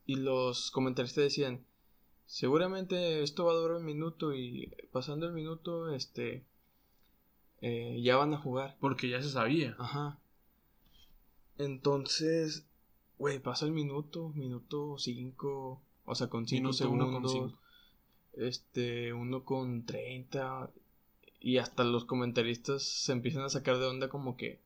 y 0.07 0.17
los 0.17 0.71
comentaristas 0.71 1.25
decían, 1.25 1.65
seguramente 2.27 3.23
esto 3.23 3.45
va 3.45 3.53
a 3.53 3.57
durar 3.57 3.77
un 3.79 3.85
minuto 3.85 4.35
y 4.35 4.73
pasando 4.93 5.27
el 5.27 5.33
minuto, 5.33 5.95
este, 5.95 6.45
eh, 7.61 8.01
ya 8.03 8.17
van 8.17 8.35
a 8.35 8.39
jugar. 8.39 8.77
Porque 8.81 9.09
ya 9.09 9.23
se 9.23 9.31
sabía. 9.31 9.77
Ajá. 9.79 10.19
Entonces, 11.59 12.67
güey, 13.19 13.39
pasa 13.39 13.67
el 13.67 13.73
minuto, 13.73 14.31
minuto 14.31 14.97
5, 14.99 15.83
o 16.05 16.15
sea, 16.15 16.29
con 16.29 16.47
5 16.47 16.73
segundos. 16.73 17.55
Este, 18.33 19.13
uno 19.13 19.45
con 19.45 19.85
30. 19.85 20.71
Y 21.43 21.59
hasta 21.59 21.83
los 21.83 22.05
comentaristas 22.05 22.85
se 22.85 23.11
empiezan 23.11 23.43
a 23.43 23.49
sacar 23.49 23.79
de 23.79 23.87
onda 23.87 24.09
como 24.09 24.37
que, 24.37 24.61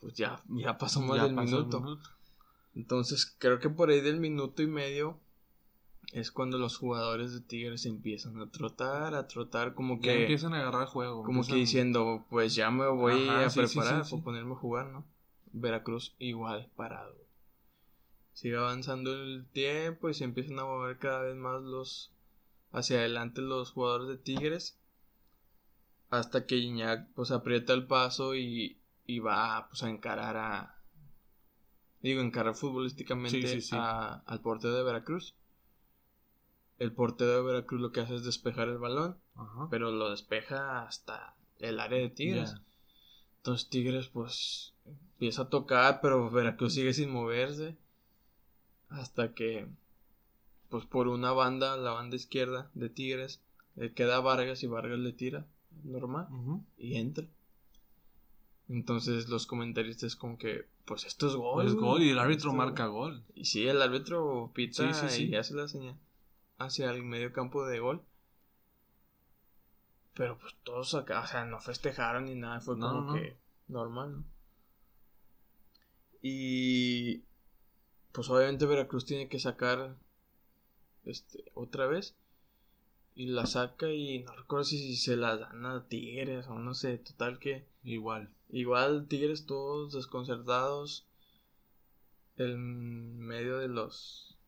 pues 0.00 0.14
ya, 0.14 0.42
ya 0.48 0.76
pasó 0.78 1.00
más 1.00 1.22
del 1.22 1.32
minuto. 1.32 1.98
Entonces, 2.74 3.36
creo 3.38 3.60
que 3.60 3.70
por 3.70 3.90
ahí 3.90 4.00
del 4.00 4.18
minuto 4.18 4.62
y 4.62 4.66
medio 4.66 5.20
es 6.12 6.32
cuando 6.32 6.58
los 6.58 6.76
jugadores 6.76 7.32
de 7.32 7.40
Tigres 7.40 7.86
empiezan 7.86 8.40
a 8.40 8.50
trotar, 8.50 9.14
a 9.14 9.28
trotar, 9.28 9.74
como 9.74 10.00
que. 10.00 10.22
empiezan 10.22 10.54
a 10.54 10.60
agarrar 10.60 10.86
juego. 10.86 11.22
Como 11.22 11.46
que 11.46 11.54
diciendo, 11.54 12.26
pues 12.30 12.56
ya 12.56 12.70
me 12.72 12.88
voy 12.88 13.28
a 13.28 13.48
preparar 13.48 14.02
para 14.08 14.22
ponerme 14.22 14.52
a 14.52 14.56
jugar, 14.56 14.86
¿no? 14.86 15.04
Veracruz 15.52 16.16
igual, 16.18 16.68
parado. 16.74 17.14
Sigue 18.32 18.56
avanzando 18.56 19.12
el 19.12 19.46
tiempo 19.52 20.08
y 20.08 20.14
se 20.14 20.24
empiezan 20.24 20.58
a 20.58 20.64
mover 20.64 20.98
cada 20.98 21.22
vez 21.22 21.36
más 21.36 21.62
los. 21.62 22.12
hacia 22.72 22.98
adelante 22.98 23.40
los 23.40 23.70
jugadores 23.70 24.08
de 24.08 24.16
Tigres. 24.16 24.79
Hasta 26.10 26.46
que 26.46 26.56
Iñak, 26.56 27.08
pues 27.14 27.30
aprieta 27.30 27.72
el 27.72 27.86
paso 27.86 28.34
y, 28.34 28.78
y 29.06 29.20
va, 29.20 29.68
pues 29.68 29.82
a 29.82 29.90
encarar 29.90 30.36
a. 30.36 30.76
Digo, 32.02 32.20
encarar 32.20 32.54
futbolísticamente 32.54 33.60
a, 33.72 34.22
al 34.26 34.40
portero 34.40 34.74
de 34.74 34.82
Veracruz 34.82 35.34
el 36.80 36.92
portero 36.92 37.36
de 37.36 37.42
Veracruz 37.42 37.80
lo 37.80 37.92
que 37.92 38.00
hace 38.00 38.16
es 38.16 38.24
despejar 38.24 38.68
el 38.68 38.78
balón, 38.78 39.16
pero 39.70 39.92
lo 39.92 40.10
despeja 40.10 40.82
hasta 40.82 41.36
el 41.58 41.78
área 41.78 41.98
de 41.98 42.08
Tigres. 42.08 42.56
Entonces 43.36 43.68
Tigres 43.68 44.08
pues 44.08 44.72
empieza 44.86 45.42
a 45.42 45.48
tocar, 45.50 46.00
pero 46.00 46.30
Veracruz 46.30 46.74
sigue 46.74 46.94
sin 46.94 47.10
moverse 47.10 47.76
hasta 48.88 49.34
que 49.34 49.68
pues 50.70 50.86
por 50.86 51.06
una 51.06 51.32
banda, 51.32 51.76
la 51.76 51.92
banda 51.92 52.16
izquierda 52.16 52.70
de 52.72 52.88
Tigres, 52.88 53.42
le 53.76 53.92
queda 53.92 54.20
Vargas 54.20 54.62
y 54.62 54.66
Vargas 54.66 55.00
le 55.00 55.12
tira 55.12 55.44
normal 55.84 56.28
y 56.76 56.96
entra. 56.96 57.26
Entonces 58.68 59.28
los 59.28 59.46
comentaristas 59.46 60.14
con 60.16 60.36
que 60.36 60.68
pues 60.84 61.04
esto 61.04 61.28
es 61.28 61.34
gol. 61.34 61.66
Es 61.66 61.74
gol 61.74 62.02
y 62.02 62.10
el 62.10 62.18
árbitro 62.18 62.52
marca 62.52 62.86
gol. 62.86 63.24
Y 63.34 63.44
sí, 63.44 63.66
el 63.66 63.82
árbitro 63.82 64.50
pita 64.54 64.84
y 64.84 65.34
hace 65.34 65.54
la 65.54 65.68
señal 65.68 65.96
hacia 66.60 66.90
el 66.90 67.02
medio 67.02 67.32
campo 67.32 67.66
de 67.66 67.80
gol. 67.80 68.02
Pero 70.14 70.38
pues 70.38 70.54
todos 70.62 70.94
acá, 70.94 71.22
o 71.22 71.26
sea, 71.26 71.44
no 71.44 71.60
festejaron 71.60 72.26
ni 72.26 72.34
nada, 72.34 72.60
fue 72.60 72.78
como 72.78 73.14
que 73.14 73.36
normal, 73.68 74.12
¿no? 74.12 74.24
Y 76.22 77.22
pues 78.12 78.28
obviamente 78.28 78.66
Veracruz 78.66 79.06
tiene 79.06 79.28
que 79.28 79.38
sacar 79.38 79.96
este 81.04 81.50
otra 81.54 81.86
vez 81.86 82.14
y 83.20 83.26
la 83.26 83.44
saca 83.44 83.92
y 83.92 84.20
no 84.20 84.34
recuerdo 84.34 84.64
si 84.64 84.96
se 84.96 85.14
la 85.14 85.36
dan 85.36 85.66
a 85.66 85.86
Tigres 85.88 86.46
o 86.48 86.58
no 86.58 86.72
sé, 86.72 86.96
total 86.96 87.38
que 87.38 87.66
igual. 87.84 88.30
Igual 88.48 89.08
Tigres 89.08 89.44
todos 89.44 89.92
desconcertados 89.92 91.06
en 92.38 93.18
medio 93.18 93.58
de 93.58 93.68
los 93.68 94.38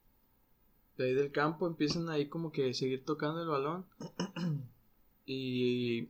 de 0.96 1.04
ahí 1.04 1.12
del 1.12 1.32
campo 1.32 1.66
empiezan 1.66 2.08
ahí 2.08 2.30
como 2.30 2.50
que 2.50 2.72
seguir 2.72 3.04
tocando 3.04 3.42
el 3.42 3.48
balón. 3.48 3.84
y, 5.26 6.08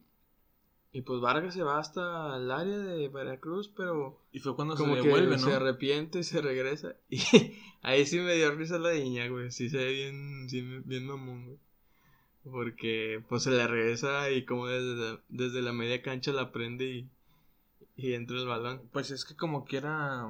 y 0.93 1.01
pues 1.05 1.21
Vargas 1.21 1.55
se 1.55 1.65
va 1.65 1.81
hasta 1.81 2.37
el 2.37 2.49
área 2.49 2.79
de 2.79 3.09
Veracruz, 3.09 3.73
pero... 3.77 4.21
Y 4.31 4.39
fue 4.39 4.55
cuando 4.55 4.77
como 4.77 4.95
se 4.95 5.03
devuelve, 5.03 5.37
Se 5.41 5.53
arrepiente 5.53 6.21
y 6.21 6.23
se 6.23 6.41
regresa. 6.41 6.95
Y 7.11 7.19
ahí 7.83 8.07
sí 8.07 8.21
me 8.21 8.37
dio 8.37 8.55
risa 8.55 8.79
la 8.79 8.93
niña, 8.93 9.27
güey. 9.27 9.51
Sí 9.51 9.69
se 9.69 9.79
ve 9.79 9.93
bien, 9.93 10.49
sí, 10.49 10.63
bien 10.85 11.07
mamón, 11.07 11.47
güey. 11.47 11.59
Porque 12.45 13.23
pues 13.29 13.45
se 13.45 13.51
le 13.51 13.67
regresa 13.67 14.31
y 14.31 14.45
como 14.45 14.67
desde, 14.67 15.21
desde 15.29 15.63
la 15.63 15.73
media 15.73 16.03
cancha 16.03 16.33
la 16.33 16.51
prende 16.51 16.85
y, 16.87 17.09
y 17.97 18.15
entra 18.15 18.37
el 18.37 18.47
balón. 18.47 18.83
Pues 18.93 19.11
es 19.11 19.25
que 19.25 19.37
como 19.37 19.65
quiera... 19.65 20.29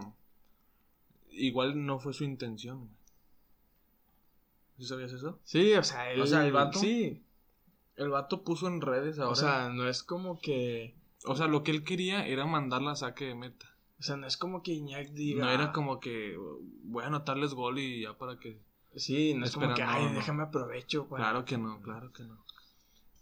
Igual 1.31 1.87
no 1.87 1.99
fue 1.99 2.13
su 2.13 2.25
intención, 2.25 2.81
güey. 2.81 3.03
¿Sí 4.79 4.89
sabías 4.89 5.13
eso? 5.13 5.39
Sí, 5.45 5.75
o 5.75 5.85
sea, 5.85 6.11
el, 6.13 6.53
vato. 6.53 6.79
Sí. 6.79 7.23
El 7.97 8.09
vato 8.09 8.43
puso 8.43 8.67
en 8.67 8.81
redes 8.81 9.19
ahora. 9.19 9.31
O 9.31 9.37
sea, 9.37 9.69
no 9.69 9.89
es 9.89 10.03
como 10.03 10.41
que. 10.41 10.97
O 11.25 11.37
sea, 11.37 11.47
lo 11.47 11.63
que 11.63 11.71
él 11.71 11.85
quería 11.85 12.27
era 12.27 12.47
mandarla 12.47 12.93
a 12.93 12.97
saque 12.97 13.27
de 13.27 13.35
meta. 13.35 13.77
O 14.01 14.03
sea, 14.03 14.17
no 14.17 14.27
es 14.27 14.37
como 14.37 14.63
que 14.63 14.73
Iñak 14.73 15.11
diga. 15.11 15.45
No 15.45 15.51
era 15.53 15.73
como 15.73 16.01
que 16.01 16.37
voy 16.83 17.05
a 17.05 17.07
anotarles 17.07 17.55
gol 17.55 17.79
y 17.79 18.03
ya 18.03 18.19
para 18.19 18.39
que. 18.41 18.59
Sí, 18.95 19.35
no 19.35 19.47
es 19.47 19.53
como 19.53 19.75
que, 19.75 19.83
ay, 19.83 20.07
no. 20.07 20.15
déjame 20.15 20.43
aprovecho. 20.43 21.07
para-". 21.09 21.25
Claro 21.25 21.45
que 21.45 21.59
no, 21.59 21.81
claro 21.81 22.13
que 22.13 22.25
no. 22.25 22.39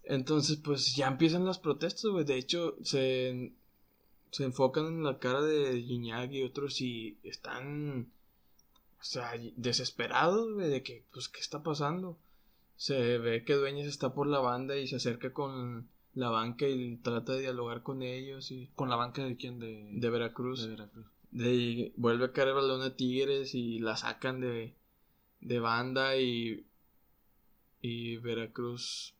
Entonces, 0.04 0.56
pues 0.56 0.94
ya 0.96 1.06
empiezan 1.08 1.44
las 1.44 1.58
protestas, 1.58 2.10
güey. 2.10 2.24
De 2.24 2.36
hecho, 2.36 2.76
se, 2.82 3.52
se 4.30 4.44
enfocan 4.44 4.86
en 4.86 5.04
la 5.04 5.18
cara 5.18 5.42
de 5.42 5.78
Iñak 5.78 6.32
y 6.32 6.42
otros 6.42 6.80
y 6.80 7.18
están, 7.22 8.10
o 9.00 9.04
sea, 9.04 9.32
desesperados, 9.56 10.52
güey, 10.52 10.68
de 10.68 10.82
que, 10.82 11.04
pues, 11.12 11.28
¿qué 11.28 11.40
está 11.40 11.62
pasando? 11.62 12.18
Se 12.76 13.18
ve 13.18 13.44
que 13.44 13.54
Dueñas 13.54 13.86
está 13.86 14.14
por 14.14 14.26
la 14.26 14.40
banda 14.40 14.76
y 14.76 14.88
se 14.88 14.96
acerca 14.96 15.32
con 15.32 15.88
la 16.14 16.30
banca 16.30 16.66
y 16.66 16.96
trata 16.96 17.34
de 17.34 17.42
dialogar 17.42 17.82
con 17.82 18.02
ellos 18.02 18.50
y 18.50 18.68
¿Con 18.74 18.88
la 18.88 18.96
banca 18.96 19.22
de 19.22 19.36
quién? 19.36 19.60
De, 19.60 19.86
de 19.92 20.10
Veracruz. 20.10 20.62
de 20.62 20.70
Veracruz. 20.70 21.06
De, 21.30 21.92
vuelve 21.96 22.24
a 22.24 22.32
caer 22.32 22.48
el 22.48 22.54
balón 22.54 22.82
a 22.82 22.96
Tigres 22.96 23.54
y 23.54 23.78
la 23.78 23.96
sacan 23.96 24.40
de, 24.40 24.74
de 25.40 25.58
banda 25.58 26.16
y, 26.16 26.66
y 27.80 28.16
Veracruz 28.18 29.14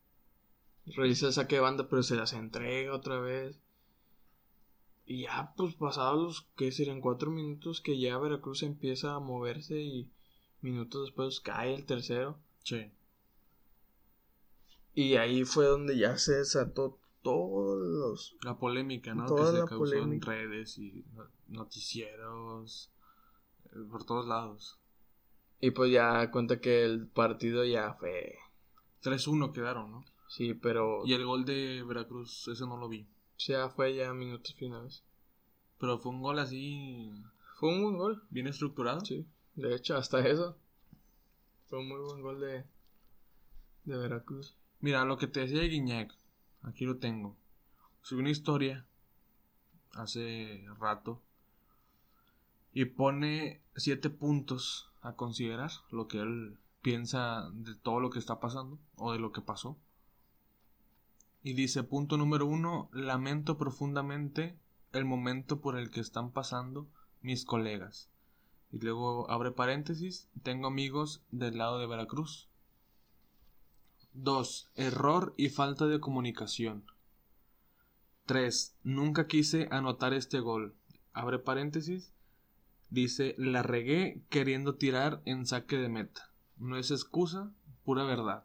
realiza 0.86 1.26
el 1.28 1.32
saque 1.32 1.56
de 1.56 1.60
banda 1.62 1.88
pero 1.88 2.02
se 2.02 2.16
las 2.16 2.32
entrega 2.32 2.94
otra 2.94 3.18
vez. 3.20 3.58
Y 5.06 5.22
ya 5.22 5.52
pues 5.56 5.74
pasados 5.74 6.22
los 6.22 6.42
que 6.56 6.70
serían 6.72 7.00
cuatro 7.00 7.30
minutos 7.30 7.80
que 7.80 7.98
ya 7.98 8.16
Veracruz 8.18 8.62
empieza 8.62 9.14
a 9.14 9.20
moverse 9.20 9.80
y 9.80 10.10
minutos 10.60 11.06
después 11.06 11.40
cae 11.40 11.74
el 11.74 11.84
tercero. 11.86 12.38
Sí. 12.62 12.90
Y 14.94 15.16
ahí 15.16 15.44
fue 15.44 15.66
donde 15.66 15.96
ya 15.96 16.18
se 16.18 16.34
desató 16.34 16.98
todos 17.22 17.80
los... 17.80 18.36
La 18.44 18.58
polémica, 18.58 19.14
¿no? 19.14 19.26
Toda 19.26 19.44
que 19.44 19.46
se 19.46 19.58
la 19.62 19.66
causó 19.66 19.78
polémica. 19.78 20.32
en 20.40 20.50
redes 20.50 20.78
y 20.78 21.04
no- 21.14 21.28
noticieros. 21.48 22.90
eh, 23.66 23.78
Por 23.90 24.04
todos 24.04 24.26
lados. 24.26 24.79
Y 25.60 25.72
pues 25.72 25.92
ya 25.92 26.30
cuenta 26.30 26.60
que 26.60 26.84
el 26.84 27.06
partido 27.06 27.64
ya 27.64 27.94
fue... 27.94 28.36
3-1 29.02 29.52
quedaron, 29.52 29.90
¿no? 29.90 30.04
Sí, 30.28 30.54
pero 30.54 31.02
Y 31.04 31.12
el 31.14 31.24
gol 31.24 31.44
de 31.44 31.82
Veracruz, 31.82 32.48
ese 32.48 32.66
no 32.66 32.76
lo 32.76 32.88
vi. 32.88 33.06
ya 33.38 33.68
fue 33.68 33.94
ya 33.94 34.12
minutos 34.12 34.54
finales. 34.54 35.02
Pero 35.78 35.98
fue 35.98 36.12
un 36.12 36.20
gol 36.20 36.38
así. 36.38 37.10
Fue 37.58 37.70
un 37.70 37.82
buen 37.82 37.96
gol. 37.96 38.22
Bien 38.30 38.46
estructurado. 38.46 39.00
Sí, 39.04 39.26
de 39.54 39.74
hecho, 39.74 39.96
hasta 39.96 40.26
eso. 40.26 40.56
Fue 41.68 41.78
un 41.78 41.88
muy 41.88 42.00
buen 42.00 42.20
gol 42.20 42.40
de, 42.40 42.64
de 43.84 43.96
Veracruz. 43.96 44.56
Mira, 44.80 45.04
lo 45.04 45.18
que 45.18 45.26
te 45.26 45.40
decía 45.40 45.60
de 45.60 45.68
Guiñac, 45.68 46.14
aquí 46.62 46.84
lo 46.84 46.98
tengo. 46.98 47.36
Subí 48.02 48.20
una 48.20 48.30
historia 48.30 48.86
hace 49.92 50.64
rato 50.78 51.20
y 52.72 52.84
pone 52.84 53.60
siete 53.76 54.10
puntos 54.10 54.89
a 55.02 55.12
considerar 55.14 55.70
lo 55.90 56.08
que 56.08 56.20
él 56.20 56.58
piensa 56.82 57.50
de 57.52 57.74
todo 57.74 58.00
lo 58.00 58.10
que 58.10 58.18
está 58.18 58.40
pasando 58.40 58.78
o 58.96 59.12
de 59.12 59.18
lo 59.18 59.32
que 59.32 59.40
pasó. 59.40 59.76
Y 61.42 61.54
dice, 61.54 61.82
punto 61.82 62.16
número 62.16 62.46
uno, 62.46 62.88
lamento 62.92 63.56
profundamente 63.56 64.56
el 64.92 65.04
momento 65.04 65.60
por 65.60 65.78
el 65.78 65.90
que 65.90 66.00
están 66.00 66.30
pasando 66.30 66.86
mis 67.22 67.44
colegas. 67.44 68.10
Y 68.72 68.78
luego 68.78 69.30
abre 69.30 69.50
paréntesis, 69.50 70.28
tengo 70.42 70.68
amigos 70.68 71.22
del 71.30 71.58
lado 71.58 71.78
de 71.78 71.86
Veracruz. 71.86 72.48
2. 74.12 74.70
Error 74.74 75.34
y 75.36 75.48
falta 75.48 75.86
de 75.86 76.00
comunicación. 76.00 76.84
3. 78.26 78.76
Nunca 78.84 79.26
quise 79.26 79.68
anotar 79.70 80.14
este 80.14 80.40
gol. 80.40 80.74
Abre 81.12 81.38
paréntesis. 81.38 82.12
Dice, 82.90 83.36
la 83.38 83.62
regué 83.62 84.24
queriendo 84.28 84.74
tirar 84.74 85.22
en 85.24 85.46
saque 85.46 85.78
de 85.78 85.88
meta. 85.88 86.32
No 86.56 86.76
es 86.76 86.90
excusa, 86.90 87.52
pura 87.84 88.04
verdad. 88.04 88.44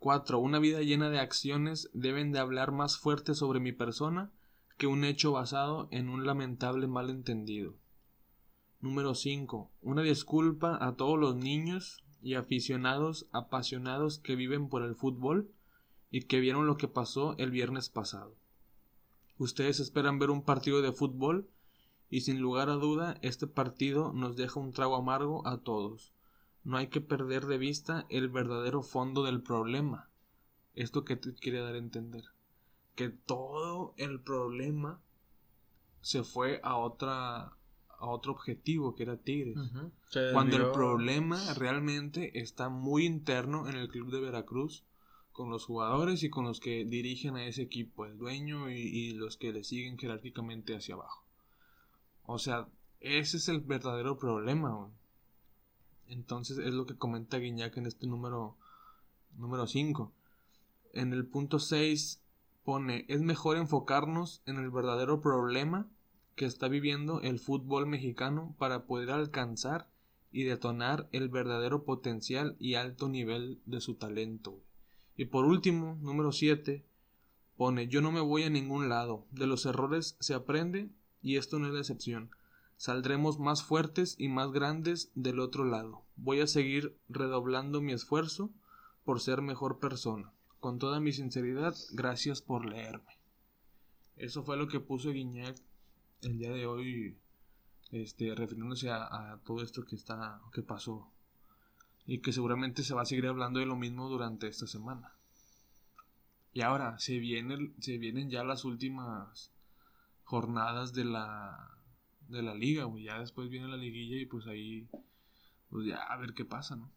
4. 0.00 0.38
Una 0.38 0.58
vida 0.58 0.80
llena 0.82 1.08
de 1.08 1.20
acciones 1.20 1.88
deben 1.94 2.32
de 2.32 2.40
hablar 2.40 2.72
más 2.72 2.98
fuerte 2.98 3.34
sobre 3.34 3.60
mi 3.60 3.72
persona 3.72 4.32
que 4.76 4.88
un 4.88 5.04
hecho 5.04 5.32
basado 5.32 5.88
en 5.92 6.08
un 6.08 6.26
lamentable 6.26 6.88
malentendido. 6.88 7.76
Número 8.80 9.14
5. 9.14 9.70
Una 9.80 10.02
disculpa 10.02 10.76
a 10.84 10.96
todos 10.96 11.18
los 11.18 11.36
niños 11.36 12.04
y 12.20 12.34
aficionados 12.34 13.28
apasionados 13.32 14.18
que 14.18 14.34
viven 14.34 14.68
por 14.68 14.82
el 14.82 14.96
fútbol 14.96 15.52
y 16.10 16.22
que 16.22 16.40
vieron 16.40 16.66
lo 16.66 16.76
que 16.76 16.88
pasó 16.88 17.36
el 17.38 17.50
viernes 17.50 17.88
pasado. 17.88 18.36
Ustedes 19.38 19.80
esperan 19.80 20.18
ver 20.18 20.30
un 20.30 20.42
partido 20.42 20.82
de 20.82 20.92
fútbol 20.92 21.48
y 22.14 22.20
sin 22.20 22.38
lugar 22.38 22.70
a 22.70 22.74
duda 22.74 23.18
este 23.22 23.48
partido 23.48 24.12
nos 24.12 24.36
deja 24.36 24.60
un 24.60 24.72
trago 24.72 24.94
amargo 24.94 25.44
a 25.48 25.58
todos. 25.58 26.12
No 26.62 26.76
hay 26.76 26.86
que 26.86 27.00
perder 27.00 27.46
de 27.46 27.58
vista 27.58 28.06
el 28.08 28.28
verdadero 28.28 28.84
fondo 28.84 29.24
del 29.24 29.42
problema. 29.42 30.08
Esto 30.76 31.04
que 31.04 31.16
te 31.16 31.34
quiere 31.34 31.58
dar 31.58 31.74
a 31.74 31.78
entender. 31.78 32.22
Que 32.94 33.08
todo 33.08 33.94
el 33.96 34.20
problema 34.20 35.00
se 36.02 36.22
fue 36.22 36.60
a 36.62 36.76
otra 36.76 37.56
a 37.88 38.06
otro 38.06 38.30
objetivo 38.30 38.94
que 38.94 39.02
era 39.02 39.16
Tigres. 39.16 39.56
Cuando 40.32 40.56
el 40.56 40.70
problema 40.70 41.54
realmente 41.54 42.38
está 42.38 42.68
muy 42.68 43.06
interno 43.06 43.68
en 43.68 43.74
el 43.74 43.88
club 43.88 44.12
de 44.12 44.20
Veracruz, 44.20 44.84
con 45.32 45.50
los 45.50 45.64
jugadores 45.64 46.22
y 46.22 46.30
con 46.30 46.44
los 46.44 46.60
que 46.60 46.84
dirigen 46.84 47.34
a 47.34 47.44
ese 47.44 47.62
equipo, 47.62 48.06
el 48.06 48.18
dueño 48.18 48.70
y, 48.70 48.82
y 48.82 49.14
los 49.14 49.36
que 49.36 49.52
le 49.52 49.64
siguen 49.64 49.98
jerárquicamente 49.98 50.76
hacia 50.76 50.94
abajo. 50.94 51.23
O 52.26 52.38
sea, 52.38 52.68
ese 53.00 53.36
es 53.36 53.48
el 53.48 53.60
verdadero 53.60 54.18
problema. 54.18 54.90
Entonces 56.08 56.58
es 56.58 56.72
lo 56.72 56.86
que 56.86 56.96
comenta 56.96 57.38
Guiñac 57.38 57.76
en 57.76 57.86
este 57.86 58.06
número 58.06 58.56
número 59.36 59.66
5. 59.66 60.12
En 60.92 61.12
el 61.12 61.26
punto 61.26 61.58
6 61.58 62.20
pone, 62.64 63.04
es 63.08 63.20
mejor 63.20 63.56
enfocarnos 63.56 64.42
en 64.46 64.56
el 64.56 64.70
verdadero 64.70 65.20
problema 65.20 65.88
que 66.34 66.46
está 66.46 66.68
viviendo 66.68 67.20
el 67.20 67.38
fútbol 67.38 67.86
mexicano 67.86 68.54
para 68.58 68.86
poder 68.86 69.10
alcanzar 69.10 69.88
y 70.32 70.44
detonar 70.44 71.08
el 71.12 71.28
verdadero 71.28 71.84
potencial 71.84 72.56
y 72.58 72.74
alto 72.74 73.08
nivel 73.08 73.60
de 73.66 73.80
su 73.80 73.94
talento. 73.94 74.58
Y 75.16 75.26
por 75.26 75.44
último, 75.44 75.96
número 76.00 76.32
7, 76.32 76.84
pone, 77.56 77.86
yo 77.86 78.00
no 78.00 78.10
me 78.10 78.20
voy 78.20 78.42
a 78.42 78.50
ningún 78.50 78.88
lado, 78.88 79.26
de 79.30 79.46
los 79.46 79.64
errores 79.64 80.16
se 80.18 80.34
aprende 80.34 80.90
y 81.24 81.38
esto 81.38 81.58
no 81.58 81.66
es 81.66 81.72
la 81.72 81.80
excepción. 81.80 82.30
Saldremos 82.76 83.38
más 83.38 83.64
fuertes 83.64 84.14
y 84.18 84.28
más 84.28 84.52
grandes 84.52 85.10
del 85.14 85.40
otro 85.40 85.64
lado. 85.64 86.02
Voy 86.16 86.40
a 86.40 86.46
seguir 86.46 86.96
redoblando 87.08 87.80
mi 87.80 87.92
esfuerzo 87.92 88.50
por 89.04 89.20
ser 89.20 89.40
mejor 89.40 89.80
persona. 89.80 90.30
Con 90.60 90.78
toda 90.78 91.00
mi 91.00 91.12
sinceridad, 91.12 91.74
gracias 91.92 92.42
por 92.42 92.66
leerme. 92.66 93.18
Eso 94.16 94.44
fue 94.44 94.58
lo 94.58 94.68
que 94.68 94.80
puso 94.80 95.12
Guiñac 95.12 95.56
el 96.22 96.38
día 96.38 96.52
de 96.52 96.66
hoy, 96.66 97.16
este, 97.90 98.34
refiriéndose 98.34 98.90
a, 98.90 99.32
a 99.32 99.38
todo 99.44 99.62
esto 99.62 99.84
que 99.84 99.96
está, 99.96 100.40
que 100.52 100.62
pasó 100.62 101.08
y 102.06 102.18
que 102.18 102.32
seguramente 102.32 102.82
se 102.82 102.94
va 102.94 103.02
a 103.02 103.06
seguir 103.06 103.26
hablando 103.26 103.60
de 103.60 103.66
lo 103.66 103.76
mismo 103.76 104.10
durante 104.10 104.46
esta 104.46 104.66
semana. 104.66 105.12
Y 106.52 106.60
ahora 106.60 106.98
se 106.98 107.14
se 107.80 107.98
vienen 107.98 108.30
ya 108.30 108.44
las 108.44 108.64
últimas 108.64 109.53
jornadas 110.24 110.92
de 110.92 111.04
la 111.04 111.70
de 112.28 112.42
la 112.42 112.54
liga, 112.54 112.84
güey. 112.84 113.04
Ya 113.04 113.20
después 113.20 113.48
viene 113.50 113.68
la 113.68 113.76
liguilla 113.76 114.16
y 114.16 114.26
pues 114.26 114.46
ahí 114.46 114.88
pues 115.70 115.86
ya 115.86 115.96
a 116.02 116.16
ver 116.16 116.34
qué 116.34 116.44
pasa, 116.44 116.76
¿no? 116.76 116.90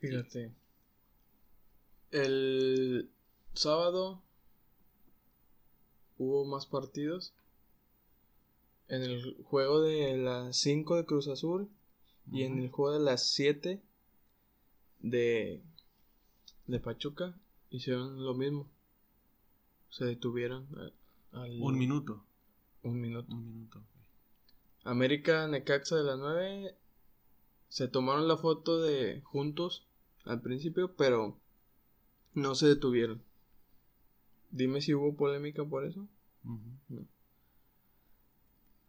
Fíjate. 0.00 0.52
El 2.10 3.10
sábado 3.54 4.22
hubo 6.18 6.44
más 6.44 6.66
partidos. 6.66 7.32
En 8.88 9.02
el 9.02 9.42
juego 9.44 9.80
de 9.80 10.16
las 10.18 10.56
5 10.58 10.96
de 10.96 11.06
Cruz 11.06 11.26
Azul 11.28 11.70
y 12.30 12.42
en 12.42 12.58
el 12.58 12.70
juego 12.70 12.96
de 12.98 13.04
las 13.04 13.26
7 13.28 13.82
de, 15.00 15.62
de 16.66 16.80
Pachuca 16.80 17.34
hicieron 17.70 18.22
lo 18.24 18.34
mismo. 18.34 18.68
Se 19.88 20.04
detuvieron 20.04 20.66
a- 20.78 20.92
al- 21.34 21.60
Un 21.60 21.78
minuto. 21.78 22.24
un 22.82 23.00
minuto. 23.00 23.32
Un 23.34 23.46
minuto. 23.46 23.82
América 24.84 25.48
Necaxa 25.48 25.96
de 25.96 26.04
las 26.04 26.18
9 26.18 26.76
se 27.68 27.88
tomaron 27.88 28.28
la 28.28 28.36
foto 28.36 28.80
de 28.82 29.20
juntos 29.22 29.86
al 30.24 30.40
principio, 30.42 30.94
pero 30.94 31.38
no 32.34 32.54
se 32.54 32.66
detuvieron. 32.68 33.22
Dime 34.50 34.80
si 34.80 34.94
hubo 34.94 35.16
polémica 35.16 35.64
por 35.64 35.84
eso. 35.84 36.06
Ujú. 36.44 37.06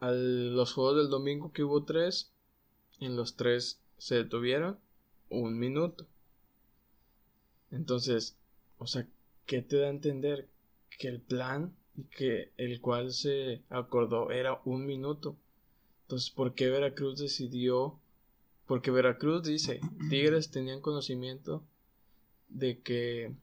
A 0.01 0.11
los 0.11 0.73
juegos 0.73 0.97
del 0.97 1.09
domingo 1.09 1.51
que 1.53 1.63
hubo 1.63 1.83
tres, 1.85 2.31
en 2.99 3.15
los 3.15 3.35
tres 3.37 3.81
se 3.97 4.15
detuvieron 4.15 4.77
un 5.29 5.57
minuto. 5.57 6.05
Entonces, 7.71 8.37
o 8.77 8.85
sea, 8.87 9.07
¿qué 9.45 9.61
te 9.61 9.77
da 9.77 9.87
a 9.87 9.91
entender? 9.91 10.49
Que 10.99 11.07
el 11.07 11.21
plan 11.21 11.75
y 11.97 12.03
que 12.03 12.51
el 12.57 12.81
cual 12.81 13.11
se 13.11 13.61
acordó 13.69 14.31
era 14.31 14.61
un 14.65 14.85
minuto. 14.85 15.37
Entonces, 16.03 16.29
¿por 16.29 16.53
qué 16.53 16.69
Veracruz 16.69 17.19
decidió? 17.19 17.99
Porque 18.67 18.91
Veracruz 18.91 19.43
dice, 19.43 19.79
Tigres 20.09 20.51
tenían 20.51 20.81
conocimiento 20.81 21.63
de 22.49 22.79
que 22.79 23.33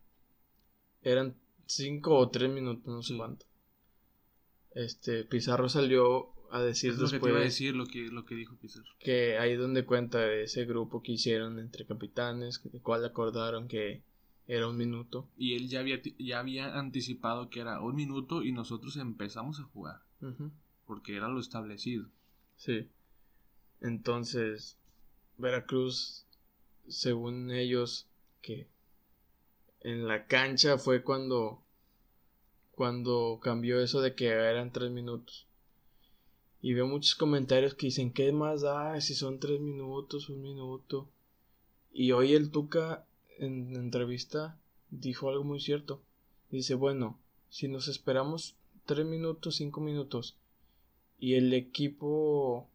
eran 1.02 1.34
cinco 1.66 2.16
o 2.16 2.28
tres 2.28 2.50
minutos, 2.50 2.86
no 2.86 3.02
sé 3.02 3.16
cuánto. 3.16 3.46
Este, 4.74 5.24
Pizarro 5.24 5.68
salió 5.68 6.28
a 6.50 6.60
decir 6.60 6.92
Es 6.92 6.98
lo 6.98 7.06
que 7.06 7.10
te 7.10 7.14
después 7.16 7.30
iba 7.30 7.40
a 7.40 7.44
decir 7.44 7.74
lo 7.74 7.86
que, 7.86 8.08
lo 8.08 8.24
que 8.24 8.34
dijo 8.34 8.56
Pizarro. 8.56 8.88
que 8.98 9.38
ahí 9.38 9.56
donde 9.56 9.84
cuenta 9.84 10.32
ese 10.32 10.64
grupo 10.64 11.02
que 11.02 11.12
hicieron 11.12 11.58
entre 11.58 11.86
capitanes, 11.86 12.58
que 12.58 12.68
cual 12.80 13.04
acordaron 13.04 13.68
que 13.68 14.02
era 14.46 14.68
un 14.68 14.76
minuto. 14.76 15.28
Y 15.36 15.54
él 15.54 15.68
ya 15.68 15.80
había, 15.80 16.00
ya 16.18 16.40
había 16.40 16.78
anticipado 16.78 17.48
que 17.48 17.60
era 17.60 17.80
un 17.80 17.94
minuto 17.94 18.42
y 18.42 18.52
nosotros 18.52 18.96
empezamos 18.96 19.60
a 19.60 19.64
jugar. 19.64 20.02
Porque 20.86 21.16
era 21.16 21.28
lo 21.28 21.40
establecido. 21.40 22.06
Sí. 22.56 22.88
Entonces, 23.80 24.78
Veracruz, 25.38 26.26
según 26.86 27.50
ellos, 27.50 28.06
que 28.40 28.68
en 29.80 30.06
la 30.06 30.26
cancha 30.26 30.78
fue 30.78 31.02
cuando 31.02 31.62
cuando 32.72 33.38
cambió 33.42 33.80
eso 33.80 34.00
de 34.00 34.14
que 34.14 34.28
eran 34.28 34.72
tres 34.72 34.90
minutos. 34.90 35.46
Y 36.60 36.74
veo 36.74 36.86
muchos 36.86 37.14
comentarios 37.14 37.74
que 37.74 37.86
dicen, 37.86 38.12
¿qué 38.12 38.32
más 38.32 38.62
da 38.62 39.00
si 39.00 39.14
son 39.14 39.40
tres 39.40 39.60
minutos, 39.60 40.28
un 40.28 40.42
minuto? 40.42 41.08
Y 41.92 42.12
hoy 42.12 42.34
el 42.34 42.50
Tuca 42.50 43.04
en 43.38 43.74
entrevista 43.76 44.58
dijo 44.90 45.28
algo 45.28 45.44
muy 45.44 45.60
cierto. 45.60 46.02
Dice, 46.50 46.74
bueno, 46.74 47.18
si 47.48 47.68
nos 47.68 47.88
esperamos 47.88 48.56
tres 48.86 49.06
minutos, 49.06 49.56
cinco 49.56 49.80
minutos, 49.80 50.36
y 51.18 51.34
el 51.34 51.54
equipo, 51.54 52.68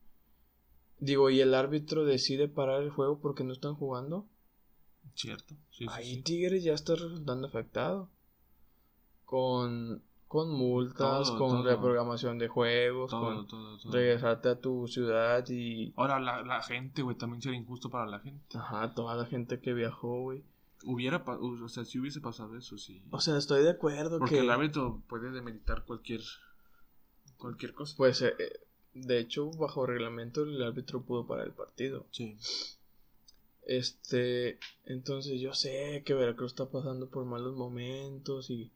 digo, 0.99 1.29
y 1.29 1.41
el 1.41 1.53
árbitro 1.53 2.05
decide 2.05 2.47
parar 2.47 2.81
el 2.81 2.89
juego 2.89 3.19
porque 3.19 3.43
no 3.43 3.53
están 3.53 3.75
jugando, 3.75 4.25
¿Cierto? 5.15 5.55
Sí, 5.71 5.79
sí, 5.79 5.85
ahí 5.89 6.15
sí. 6.15 6.21
Tigres 6.21 6.63
ya 6.63 6.73
está 6.73 6.95
resultando 6.95 7.47
afectado. 7.47 8.09
Con, 9.25 10.01
con 10.28 10.49
multas, 10.51 11.28
Todo, 11.30 11.38
con 11.38 11.49
todo. 11.49 11.63
reprogramación 11.63 12.38
de 12.38 12.47
juegos, 12.49 13.11
Todo, 13.11 13.47
con 13.47 13.91
regresarte 13.91 14.49
a 14.49 14.59
tu 14.59 14.88
ciudad 14.88 15.47
y... 15.49 15.93
Ahora, 15.95 16.19
la, 16.19 16.41
la 16.43 16.61
gente, 16.61 17.01
güey, 17.01 17.15
también 17.15 17.41
sería 17.41 17.57
injusto 17.59 17.89
para 17.89 18.05
la 18.07 18.19
gente. 18.19 18.57
Ajá, 18.57 18.93
toda 18.93 19.15
la 19.15 19.25
gente 19.25 19.59
que 19.61 19.73
viajó, 19.73 20.21
güey. 20.23 20.43
Hubiera, 20.86 21.23
pa- 21.25 21.38
o 21.39 21.67
sea, 21.69 21.86
si 21.86 21.97
hubiese 21.99 22.19
pasado 22.21 22.55
eso, 22.57 22.78
sí. 22.78 23.01
O 23.09 23.19
sea, 23.19 23.38
estoy 23.38 23.63
de 23.63 23.71
acuerdo 23.71 24.19
Porque 24.19 24.36
que... 24.36 24.41
el 24.41 24.49
árbitro 24.51 25.01
puede 25.07 25.32
demeritar 25.32 25.86
cualquier, 25.86 26.21
cualquier 27.38 27.73
cosa. 27.73 27.95
Pues, 27.97 28.21
eh, 28.21 28.34
eh, 28.38 28.59
de 28.93 29.19
hecho, 29.19 29.49
bajo 29.51 29.86
reglamento 29.86 30.43
el 30.43 30.61
árbitro 30.61 31.01
pudo 31.03 31.25
parar 31.25 31.47
el 31.47 31.53
partido. 31.53 32.05
Sí. 32.11 32.38
Este, 33.65 34.59
entonces 34.86 35.41
yo 35.41 35.53
sé 35.53 36.03
que 36.05 36.13
Veracruz 36.13 36.51
está 36.51 36.69
pasando 36.69 37.09
por 37.09 37.25
malos 37.25 37.55
momentos 37.55 38.49
y 38.49 38.71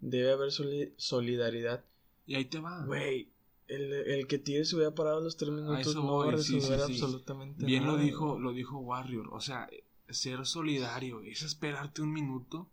debe 0.00 0.32
haber 0.32 0.50
soli- 0.52 0.92
solidaridad. 0.96 1.84
Y 2.26 2.34
ahí 2.36 2.44
te 2.46 2.58
va. 2.60 2.84
Güey, 2.84 3.30
el, 3.68 3.92
el 3.92 4.26
que 4.26 4.38
Tigres 4.38 4.68
se 4.68 4.76
hubiera 4.76 4.94
parado 4.94 5.20
los 5.20 5.36
tres 5.36 5.50
minutos 5.50 5.94
no 5.94 6.18
va 6.18 6.32
a 6.32 6.38
sí, 6.42 6.54
resolver 6.58 6.80
sí, 6.80 6.94
sí. 6.94 7.02
absolutamente 7.02 7.64
Bien 7.64 7.84
lo 7.86 7.92
nada. 7.92 8.04
dijo, 8.04 8.38
lo 8.38 8.52
dijo 8.52 8.78
Warrior. 8.78 9.28
O 9.32 9.40
sea, 9.40 9.68
ser 10.08 10.44
solidario 10.46 11.20
es 11.22 11.42
esperarte 11.42 12.02
un 12.02 12.12
minuto 12.12 12.68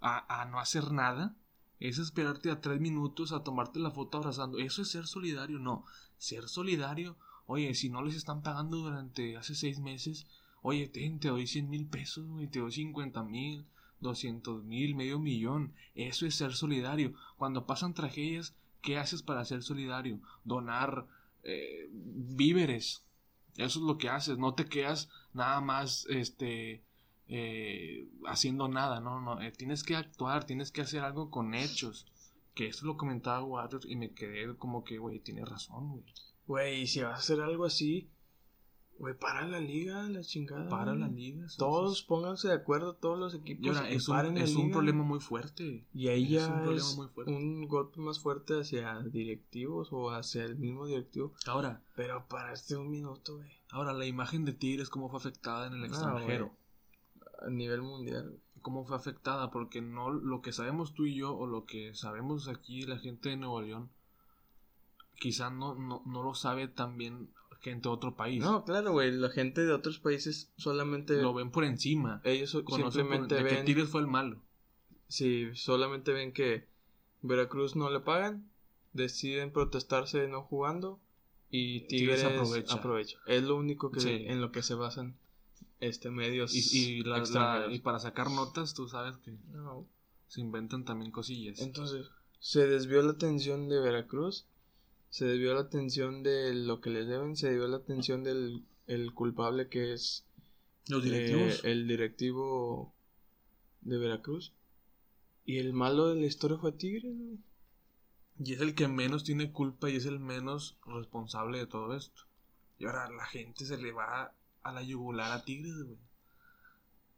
a, 0.00 0.40
a 0.42 0.44
no 0.46 0.58
hacer 0.60 0.92
nada. 0.92 1.36
Es 1.80 1.98
esperarte 1.98 2.50
a 2.50 2.60
tres 2.60 2.80
minutos 2.80 3.32
a 3.32 3.42
tomarte 3.42 3.78
la 3.80 3.90
foto 3.90 4.18
abrazando. 4.18 4.58
Eso 4.58 4.82
es 4.82 4.88
ser 4.90 5.06
solidario. 5.06 5.58
No, 5.58 5.84
ser 6.18 6.48
solidario. 6.48 7.16
Oye, 7.46 7.74
si 7.74 7.88
no 7.88 8.02
les 8.02 8.14
están 8.16 8.42
pagando 8.42 8.76
durante 8.76 9.36
hace 9.36 9.54
seis 9.54 9.80
meses, 9.80 10.26
oye, 10.62 10.86
ten, 10.88 11.18
te 11.18 11.28
doy 11.28 11.46
100 11.46 11.68
mil 11.70 11.86
pesos, 11.86 12.24
güey, 12.28 12.46
te 12.46 12.60
doy 12.60 12.70
50 12.70 13.24
mil, 13.24 13.64
200 14.00 14.64
mil, 14.64 14.94
medio 14.94 15.18
millón. 15.18 15.74
Eso 15.94 16.26
es 16.26 16.34
ser 16.34 16.52
solidario. 16.54 17.14
Cuando 17.36 17.66
pasan 17.66 17.94
tragedias, 17.94 18.54
¿qué 18.82 18.98
haces 18.98 19.22
para 19.22 19.44
ser 19.44 19.62
solidario? 19.62 20.20
Donar 20.44 21.06
eh, 21.42 21.88
víveres. 21.92 23.04
Eso 23.56 23.78
es 23.80 23.84
lo 23.84 23.98
que 23.98 24.08
haces. 24.08 24.38
No 24.38 24.54
te 24.54 24.66
quedas 24.66 25.08
nada 25.32 25.60
más 25.60 26.06
este, 26.08 26.82
eh, 27.28 28.08
haciendo 28.26 28.68
nada. 28.68 29.00
No, 29.00 29.20
no. 29.20 29.40
eh, 29.40 29.52
tienes 29.52 29.84
que 29.84 29.96
actuar, 29.96 30.44
tienes 30.44 30.70
que 30.70 30.82
hacer 30.82 31.00
algo 31.02 31.30
con 31.30 31.54
hechos. 31.54 32.06
Que 32.54 32.68
eso 32.68 32.86
lo 32.86 32.96
comentaba 32.96 33.44
Warrior 33.44 33.82
y 33.86 33.96
me 33.96 34.10
quedé 34.10 34.54
como 34.56 34.82
que, 34.84 34.98
güey, 34.98 35.20
tiene 35.20 35.44
razón, 35.44 35.90
güey. 35.90 36.04
Güey, 36.46 36.86
si 36.88 37.00
vas 37.00 37.14
a 37.14 37.18
hacer 37.18 37.40
algo 37.40 37.64
así, 37.64 38.08
güey, 39.00 39.14
para 39.18 39.46
la 39.48 39.58
liga, 39.58 40.02
la 40.08 40.20
chingada. 40.22 40.68
Para 40.68 40.94
la 40.94 41.08
liga. 41.08 41.46
Todos 41.58 42.02
pónganse 42.02 42.46
de 42.48 42.54
acuerdo, 42.54 42.94
todos 42.94 43.18
los 43.18 43.34
equipos. 43.34 43.76
Ahora, 43.76 43.88
es 43.90 44.08
un, 44.08 44.14
paren 44.14 44.34
la 44.36 44.44
es 44.44 44.54
un 44.54 44.62
liga. 44.66 44.72
problema 44.74 45.02
muy 45.02 45.18
fuerte. 45.20 45.84
Y 45.92 46.08
ahí 46.08 46.36
es 46.36 46.46
ya 46.46 46.52
un 46.52 46.72
es 46.76 46.96
muy 46.96 47.08
fuerte. 47.08 47.32
un 47.32 47.66
golpe 47.66 48.00
más 48.00 48.20
fuerte 48.20 48.60
hacia 48.60 49.00
directivos 49.00 49.88
o 49.92 50.10
hacia 50.10 50.44
el 50.44 50.56
mismo 50.56 50.86
directivo. 50.86 51.32
Ahora, 51.46 51.82
Pero 51.96 52.26
para 52.28 52.52
este 52.52 52.76
un 52.76 52.90
minuto, 52.90 53.36
güey. 53.38 53.50
ahora 53.70 53.92
la 53.92 54.06
imagen 54.06 54.44
de 54.44 54.52
Tigres, 54.52 54.88
¿cómo 54.90 55.08
fue 55.08 55.18
afectada 55.18 55.66
en 55.66 55.72
el 55.74 55.82
Ah, 55.84 55.86
extranjero? 55.86 56.52
A 57.44 57.50
nivel 57.50 57.82
mundial. 57.82 58.38
cómo 58.62 58.84
fue 58.84 58.94
afectada, 58.96 59.50
porque 59.50 59.80
no 59.80 60.10
lo 60.10 60.42
que 60.42 60.52
sabemos 60.52 60.92
tú 60.92 61.06
y 61.06 61.14
yo 61.14 61.34
o 61.34 61.46
lo 61.46 61.64
que 61.64 61.94
sabemos 61.94 62.46
aquí 62.48 62.82
la 62.82 62.98
gente 62.98 63.30
de 63.30 63.38
Nuevo 63.38 63.62
León, 63.62 63.88
quizá 65.18 65.48
no, 65.50 65.74
no, 65.74 66.02
no 66.04 66.22
lo 66.22 66.34
sabe 66.34 66.68
también 66.68 67.30
gente 67.60 67.88
de 67.88 67.94
otro 67.94 68.16
país. 68.16 68.42
No, 68.42 68.64
claro, 68.64 68.92
güey. 68.92 69.10
La 69.12 69.30
gente 69.30 69.64
de 69.64 69.72
otros 69.72 69.98
países 69.98 70.50
solamente. 70.56 71.20
Lo 71.20 71.34
ven 71.34 71.50
por 71.50 71.64
encima. 71.64 72.20
ellos 72.24 72.56
Conocen 72.64 73.08
por- 73.08 73.28
de 73.28 73.36
que 73.36 73.42
ven. 73.42 73.64
Tigres 73.64 73.88
fue 73.88 74.00
el 74.00 74.06
malo. 74.06 74.42
Sí, 75.08 75.48
solamente 75.54 76.12
ven 76.12 76.32
que 76.32 76.64
Veracruz 77.22 77.76
no 77.76 77.90
le 77.90 78.00
pagan. 78.00 78.48
Deciden 78.92 79.52
protestarse 79.52 80.26
no 80.28 80.42
jugando. 80.42 80.98
Y 81.50 81.80
Tigres 81.82 82.20
Tigres, 82.20 82.24
aprovecha. 82.24 82.74
aprovecha. 82.74 83.18
Es 83.26 83.42
lo 83.42 83.56
único 83.56 83.90
que 83.90 84.00
Sí. 84.00 84.08
en 84.26 84.40
lo 84.40 84.52
que 84.52 84.62
se 84.62 84.74
basan 84.74 85.16
este 85.80 86.10
medios 86.10 86.54
Y, 86.54 86.98
y, 86.98 87.02
la- 87.02 87.16
la- 87.16 87.18
extranjeros. 87.18 87.74
y 87.74 87.78
para 87.80 87.98
sacar 87.98 88.30
notas, 88.30 88.74
tú 88.74 88.88
sabes 88.88 89.16
que 89.18 89.32
No, 89.52 89.86
se 90.28 90.40
inventan 90.40 90.84
también 90.84 91.10
cosillas. 91.10 91.58
Entonces, 91.60 92.08
se 92.38 92.66
desvió 92.66 93.02
la 93.02 93.12
atención 93.12 93.68
de 93.68 93.80
Veracruz, 93.80 94.46
se 95.10 95.26
desvió 95.26 95.54
la 95.54 95.60
atención 95.60 96.22
de 96.22 96.54
lo 96.54 96.80
que 96.80 96.90
les 96.90 97.06
deben, 97.06 97.36
se 97.36 97.48
desvió 97.48 97.68
la 97.68 97.78
atención 97.78 98.22
del 98.24 98.64
el 98.86 99.12
culpable 99.12 99.68
que 99.68 99.92
es 99.92 100.24
Los 100.88 101.04
eh, 101.04 101.10
directivos. 101.10 101.64
el 101.64 101.86
directivo 101.86 102.94
de 103.82 103.98
Veracruz. 103.98 104.52
Y 105.44 105.58
el 105.58 105.72
malo 105.72 106.08
de 106.08 106.20
la 106.20 106.26
historia 106.26 106.58
fue 106.58 106.72
Tigres, 106.72 107.16
güey. 107.16 107.38
Y 108.42 108.54
es 108.54 108.60
el 108.60 108.74
que 108.74 108.88
menos 108.88 109.24
tiene 109.24 109.52
culpa 109.52 109.90
y 109.90 109.96
es 109.96 110.06
el 110.06 110.18
menos 110.18 110.78
responsable 110.86 111.58
de 111.58 111.66
todo 111.66 111.94
esto. 111.94 112.22
Y 112.78 112.86
ahora 112.86 113.10
la 113.10 113.26
gente 113.26 113.64
se 113.64 113.76
le 113.76 113.92
va 113.92 114.32
a 114.62 114.72
la 114.72 114.82
yugular 114.82 115.32
a 115.32 115.44
Tigres, 115.44 115.82
güey. 115.82 115.98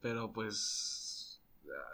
Pero 0.01 0.33
pues. 0.33 1.41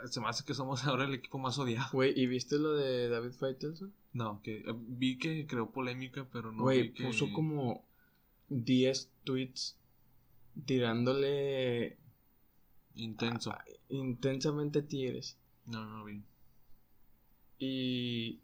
Se 0.07 0.20
me 0.20 0.28
hace 0.28 0.44
que 0.44 0.55
somos 0.55 0.84
ahora 0.86 1.05
el 1.05 1.14
equipo 1.14 1.38
más 1.38 1.59
odiado. 1.59 1.88
Güey, 1.92 2.18
¿y 2.18 2.26
viste 2.26 2.59
lo 2.59 2.72
de 2.72 3.09
David 3.09 3.32
Faitelson? 3.32 3.92
No, 4.18 4.40
que 4.42 4.58
eh, 4.58 4.64
vi 4.74 5.16
que 5.18 5.46
creó 5.46 5.70
polémica, 5.70 6.26
pero 6.32 6.50
no 6.52 6.62
Güey, 6.64 6.92
que. 6.92 7.04
puso 7.04 7.32
como 7.32 7.84
10 8.48 9.10
tweets 9.24 9.76
tirándole 10.66 11.96
Intenso. 12.96 13.54
intensamente 13.88 14.82
Tigres. 14.82 15.36
No, 15.66 15.84
no 15.84 16.04
vi. 16.04 16.22
Y 17.58 18.40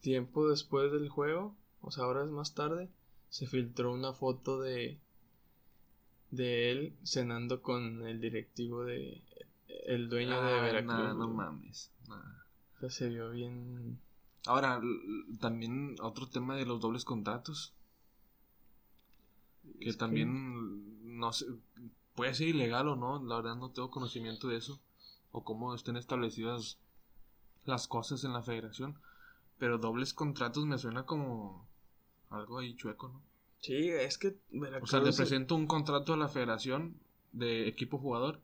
tiempo 0.00 0.48
después 0.48 0.90
del 0.92 1.08
juego, 1.08 1.56
o 1.80 1.90
sea, 1.90 2.06
horas 2.06 2.28
más 2.30 2.54
tarde, 2.54 2.88
se 3.28 3.46
filtró 3.46 3.92
una 3.92 4.12
foto 4.12 4.60
de 4.60 4.98
de 6.30 6.72
él 6.72 6.96
cenando 7.04 7.62
con 7.62 8.04
el 8.06 8.20
directivo 8.20 8.84
de 8.84 9.22
el 9.86 10.08
dueño 10.08 10.30
de 10.42 10.52
Ah, 10.52 10.62
Veracruz. 10.62 10.86
nah, 10.96 11.14
no 11.14 11.28
mames. 11.28 11.92
nah. 12.08 12.42
O 12.76 12.80
sea, 12.80 12.90
se 12.90 13.08
vio 13.08 13.30
bien. 13.30 14.00
Ahora, 14.46 14.80
también 15.40 15.96
otro 16.00 16.28
tema 16.28 16.56
de 16.56 16.66
los 16.66 16.80
dobles 16.80 17.04
contratos. 17.04 17.74
Que 19.80 19.88
Es 19.88 19.94
que- 19.96 19.98
también, 19.98 21.18
no 21.18 21.32
sé, 21.32 21.46
puede 22.14 22.34
ser 22.34 22.48
ilegal 22.48 22.88
o 22.88 22.96
no, 22.96 23.22
la 23.22 23.36
verdad 23.36 23.56
no 23.56 23.70
tengo 23.70 23.90
conocimiento 23.90 24.48
de 24.48 24.56
eso. 24.56 24.80
O 25.32 25.44
cómo 25.44 25.74
estén 25.74 25.96
establecidas 25.96 26.78
las 27.64 27.88
cosas 27.88 28.24
en 28.24 28.32
la 28.32 28.42
federación. 28.42 28.98
Pero 29.58 29.78
dobles 29.78 30.14
contratos 30.14 30.64
me 30.66 30.78
suena 30.78 31.04
como 31.04 31.66
algo 32.30 32.58
ahí 32.58 32.74
chueco, 32.76 33.08
¿no? 33.08 33.22
Sí, 33.60 33.88
es 33.88 34.18
que 34.18 34.28
O 34.28 34.60
Veracruz. 34.60 34.90
sea, 34.90 35.00
le 35.00 35.12
presento 35.12 35.54
un 35.56 35.66
contrato 35.66 36.12
a 36.12 36.16
la 36.16 36.28
federación 36.28 36.94
de 37.32 37.66
equipo 37.68 37.98
jugador, 37.98 38.40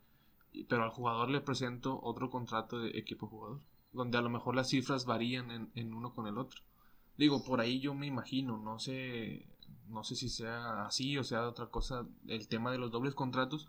pero 0.68 0.82
al 0.84 0.90
jugador 0.90 1.30
le 1.30 1.40
presento 1.40 2.00
otro 2.02 2.30
contrato 2.30 2.78
de 2.78 2.98
equipo 2.98 3.26
jugador. 3.28 3.60
Donde 3.92 4.18
a 4.18 4.22
lo 4.22 4.30
mejor 4.30 4.54
las 4.56 4.68
cifras 4.68 5.04
varían 5.04 5.50
en, 5.50 5.70
en 5.74 5.94
uno 5.94 6.14
con 6.14 6.26
el 6.26 6.38
otro. 6.38 6.60
Digo, 7.16 7.44
por 7.44 7.60
ahí 7.60 7.80
yo 7.80 7.94
me 7.94 8.06
imagino, 8.06 8.56
no 8.58 8.78
sé, 8.78 9.46
no 9.88 10.02
sé 10.04 10.16
si 10.16 10.28
sea 10.28 10.86
así 10.86 11.18
o 11.18 11.24
sea 11.24 11.46
otra 11.46 11.66
cosa 11.66 12.06
el 12.26 12.48
tema 12.48 12.72
de 12.72 12.78
los 12.78 12.90
dobles 12.90 13.14
contratos, 13.14 13.68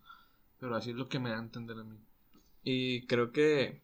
pero 0.60 0.76
así 0.76 0.92
es 0.92 0.96
lo 0.96 1.10
que 1.10 1.20
me 1.20 1.30
da 1.30 1.38
a 1.38 1.44
entender 1.44 1.78
a 1.78 1.84
mí. 1.84 1.98
Y 2.64 3.06
creo 3.08 3.32
que 3.32 3.82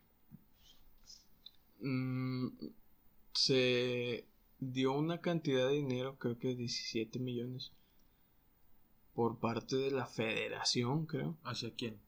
mm, 1.81 2.47
se 3.33 4.25
dio 4.59 4.93
una 4.93 5.19
cantidad 5.19 5.67
de 5.67 5.75
dinero, 5.75 6.17
creo 6.17 6.37
que 6.37 6.55
17 6.55 7.19
millones, 7.19 7.71
por 9.13 9.39
parte 9.39 9.75
de 9.75 9.91
la 9.91 10.05
federación, 10.05 11.05
creo. 11.05 11.35
¿Hacia 11.43 11.73
quién? 11.75 11.99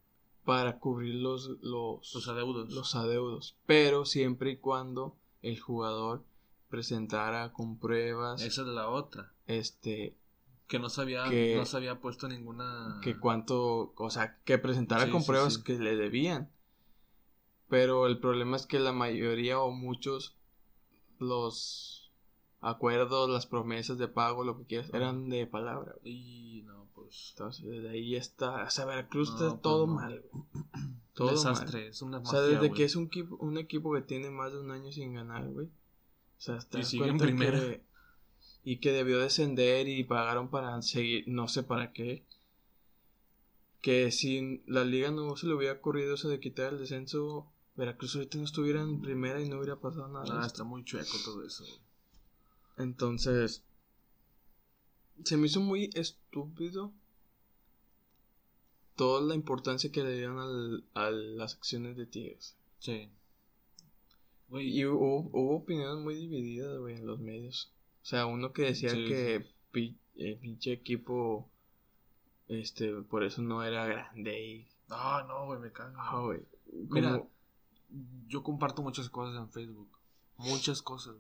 Para 0.46 0.80
cubrir 0.80 1.16
los, 1.16 1.50
los, 1.62 2.14
Los 2.14 2.28
adeudos. 2.28 2.72
los 2.74 2.96
adeudos. 2.96 3.56
Pero 3.66 4.06
siempre 4.06 4.52
y 4.52 4.58
cuando 4.58 5.16
el 5.42 5.60
jugador 5.60 6.24
presentara 6.70 7.52
con 7.54 7.78
pruebas, 7.78 8.42
Esa 8.42 8.62
es 8.62 8.68
la 8.68 8.89
otra. 8.89 9.34
este, 9.48 10.16
Que 10.68 10.80
no 10.80 10.89
se 10.89 11.02
había, 11.02 11.26
Que- 11.30 11.56
no 11.58 11.66
se 11.66 11.76
había 11.78 12.00
puesto 12.00 12.28
ninguna. 12.30 13.00
que 13.04 13.20
cuánto, 13.20 13.94
o 13.96 14.10
sea, 14.10 14.38
que 14.46 14.58
presentara 14.58 15.06
Sí, 15.06 15.12
con 15.12 15.22
sí, 15.22 15.28
pruebas 15.28 15.54
sí. 15.56 15.64
que 15.64 15.74
le 15.78 15.96
debían. 15.98 16.50
Pero 17.68 18.08
el 18.08 18.20
problema 18.20 18.56
es 18.56 18.66
que 18.68 18.80
la 18.80 18.94
mayoría 18.94 19.60
o 19.60 19.72
muchos 19.72 20.38
los 21.20 22.01
acuerdos, 22.62 23.30
las 23.30 23.45
promesas 23.47 23.97
de 23.97 24.07
pago, 24.07 24.43
lo 24.43 24.57
que 24.57 24.66
quieras, 24.66 24.89
eran 24.93 25.30
de 25.30 25.47
palabra. 25.47 25.95
Y 26.03 26.62
no, 26.66 26.88
pues. 26.95 27.32
Entonces, 27.32 27.66
desde 27.66 27.89
ahí 27.89 28.16
está, 28.16 28.64
o 28.64 28.70
sea, 28.70 28.86
Veracruz 28.86 29.30
No, 29.30 29.36
está 29.36 29.49
pues 29.49 29.62
todo 29.62 29.88
mal. 29.88 30.24
güey. 30.32 30.45
Todo 31.14 31.32
desastre. 31.32 31.80
mal. 31.82 31.89
Es 31.89 32.01
una 32.01 32.20
O 32.20 32.26
sea, 32.26 32.41
desde 32.41 32.72
que 32.72 32.84
es 32.86 32.95
un 32.95 33.05
equipo, 33.07 33.36
un 33.38 33.57
equipo 33.57 33.93
que 33.93 34.01
tiene 34.01 34.30
más 34.30 34.51
de 34.53 34.59
un 34.59 34.72
año 34.72 34.91
sin 34.91 35.14
ganar, 35.14 35.47
güey. 35.49 35.68
O 35.68 35.72
sea, 36.43 36.59
te 36.59 36.80
Y 36.80 36.84
sigue 36.84 37.07
en 37.07 37.18
primera. 37.18 37.59
que- 37.59 37.84
y 38.64 38.78
que 38.80 38.91
debió 38.91 39.18
descender 39.20 39.88
y 39.88 40.03
pagaron 40.03 40.49
para 40.51 40.80
seguir, 40.84 41.24
no 41.28 41.47
sé 41.47 41.64
para 41.64 41.91
qué. 41.93 42.26
Que 43.82 44.12
si 44.12 44.62
la 44.68 44.84
liga 44.84 45.09
no 45.09 45.36
se 45.36 45.47
le 45.47 45.55
hubiera 45.55 45.74
ocurrido 45.74 46.14
eso 46.14 46.30
de 46.30 46.39
quitar 46.39 46.74
el 46.74 46.80
descenso, 46.80 47.51
Veracruz 47.76 48.16
ahorita 48.16 48.38
no 48.38 48.43
estuviera 48.43 48.82
en 48.82 49.01
primera 49.01 49.41
y 49.41 49.49
no 49.49 49.57
hubiera 49.57 49.78
pasado 49.78 50.07
nada. 50.09 50.26
Ah, 50.43 50.45
está 50.45 50.64
muy 50.64 50.84
chueco 50.84 51.18
todo 51.26 51.43
eso. 51.43 51.64
güey. 51.64 51.80
Entonces, 52.82 53.64
se 55.24 55.38
me 55.38 55.48
hizo 55.48 55.60
muy 55.62 55.90
estúpido 55.94 56.92
toda 58.96 59.22
la 59.22 59.36
importancia 59.36 59.92
que 59.92 60.04
le 60.04 60.14
dieron 60.14 60.40
al- 60.40 60.84
a 60.94 61.10
las 61.12 61.56
acciones 61.56 61.98
de 61.98 62.06
Tigres. 62.06 62.56
Sí. 62.80 63.10
Güey, 64.50 64.78
Y 64.78 64.86
hubo, 64.86 65.30
hubo 65.32 65.56
opiniones 65.58 66.04
muy 66.04 66.16
divididas, 66.16 66.78
güey, 66.80 66.96
en 66.98 67.08
los 67.08 67.20
medios. 67.20 67.72
O 68.04 68.06
sea, 68.06 68.26
uno 68.26 68.52
que 68.52 68.64
decía 68.64 68.90
Sí, 68.90 69.06
que 69.08 69.46
pi- 69.72 69.98
el 70.16 70.38
pinche 70.38 70.74
equipo, 70.74 71.50
este, 72.48 72.92
por 73.04 73.24
eso 73.24 73.42
no 73.42 73.64
era 73.64 73.86
grande 73.86 74.46
y... 74.46 74.68
Ah, 74.90 75.24
no, 75.28 75.46
güey, 75.46 75.60
me 75.60 75.72
cago. 75.72 75.94
Ah, 75.98 76.20
güey. 76.22 76.42
Mira, 76.90 77.24
yo 78.28 78.44
comparto 78.44 78.82
muchas 78.82 79.10
cosas 79.10 79.38
en 79.42 79.50
Facebook. 79.50 79.90
Muchas 80.38 80.82
cosas. 80.82 81.16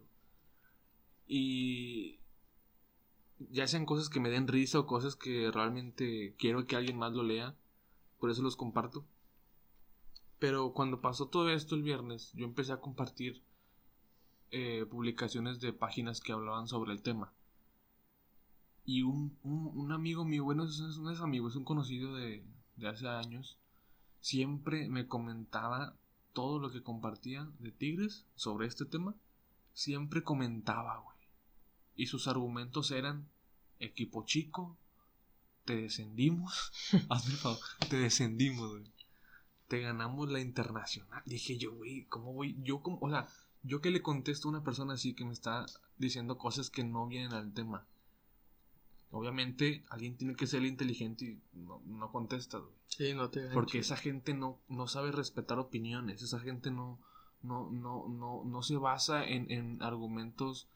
Y 1.33 2.19
ya 3.39 3.65
sean 3.67 3.85
cosas 3.85 4.09
que 4.09 4.19
me 4.19 4.29
den 4.29 4.47
risa 4.49 4.79
o 4.79 4.85
cosas 4.85 5.15
que 5.15 5.49
realmente 5.49 6.35
quiero 6.37 6.67
que 6.67 6.75
alguien 6.75 6.97
más 6.97 7.13
lo 7.13 7.23
lea. 7.23 7.55
Por 8.19 8.29
eso 8.29 8.41
los 8.41 8.57
comparto. 8.57 9.05
Pero 10.39 10.73
cuando 10.73 10.99
pasó 10.99 11.29
todo 11.29 11.49
esto 11.49 11.75
el 11.75 11.83
viernes, 11.83 12.33
yo 12.33 12.43
empecé 12.43 12.73
a 12.73 12.81
compartir 12.81 13.41
eh, 14.51 14.85
publicaciones 14.89 15.59
de 15.61 15.71
páginas 15.73 16.19
que 16.19 16.33
hablaban 16.33 16.67
sobre 16.67 16.91
el 16.91 17.01
tema. 17.01 17.31
Y 18.85 19.03
un, 19.03 19.37
un, 19.43 19.67
un 19.73 19.91
amigo 19.93 20.25
mío, 20.25 20.43
bueno, 20.43 20.65
es- 20.65 20.79
es- 20.79 20.97
es 21.13 21.21
amigo, 21.21 21.47
es 21.47 21.55
un 21.55 21.63
conocido 21.63 22.15
de, 22.15 22.43
de 22.75 22.87
hace 22.87 23.07
años, 23.07 23.57
siempre 24.19 24.89
me 24.89 25.07
comentaba 25.07 25.95
todo 26.33 26.59
lo 26.59 26.71
que 26.71 26.83
compartía 26.83 27.49
de 27.59 27.71
Tigres 27.71 28.25
sobre 28.35 28.67
este 28.67 28.85
tema. 28.85 29.15
Siempre 29.73 30.23
comentaba, 30.23 30.97
güey. 30.97 31.10
Y 31.95 32.07
sus 32.07 32.27
argumentos 32.27 32.91
eran, 32.91 33.27
equipo 33.79 34.25
chico, 34.25 34.77
te 35.65 35.75
descendimos. 35.75 36.71
Hazme 37.09 37.33
el 37.33 37.37
favor, 37.37 37.59
te 37.89 37.97
descendimos, 37.97 38.71
güey. 38.71 38.91
Te 39.67 39.79
ganamos 39.79 40.29
la 40.29 40.41
internacional. 40.41 41.21
Dije 41.25 41.57
yo, 41.57 41.73
güey, 41.73 42.05
¿cómo 42.05 42.33
voy? 42.33 42.57
Yo 42.61 42.81
como, 42.81 42.99
o 43.01 43.09
sea, 43.09 43.27
yo 43.63 43.79
que 43.81 43.91
le 43.91 44.01
contesto 44.01 44.47
a 44.47 44.51
una 44.51 44.63
persona 44.63 44.93
así 44.93 45.13
que 45.13 45.23
me 45.23 45.33
está 45.33 45.65
diciendo 45.97 46.37
cosas 46.37 46.69
que 46.69 46.83
no 46.83 47.07
vienen 47.07 47.33
al 47.33 47.53
tema. 47.53 47.85
Obviamente, 49.11 49.83
alguien 49.89 50.15
tiene 50.15 50.35
que 50.35 50.47
ser 50.47 50.63
inteligente 50.63 51.25
y 51.25 51.41
no, 51.53 51.81
no 51.85 52.11
contesta, 52.11 52.59
güey. 52.59 52.73
Sí, 52.87 53.13
no 53.13 53.29
te 53.29 53.47
Porque 53.49 53.79
esa 53.79 53.97
gente 53.97 54.33
no, 54.33 54.59
no 54.67 54.87
sabe 54.87 55.11
respetar 55.11 55.59
opiniones, 55.59 56.21
esa 56.21 56.39
gente 56.39 56.71
no, 56.71 56.99
no, 57.41 57.69
no, 57.71 58.07
no, 58.09 58.43
no 58.45 58.63
se 58.63 58.77
basa 58.77 59.25
en, 59.25 59.51
en 59.51 59.81
argumentos 59.81 60.67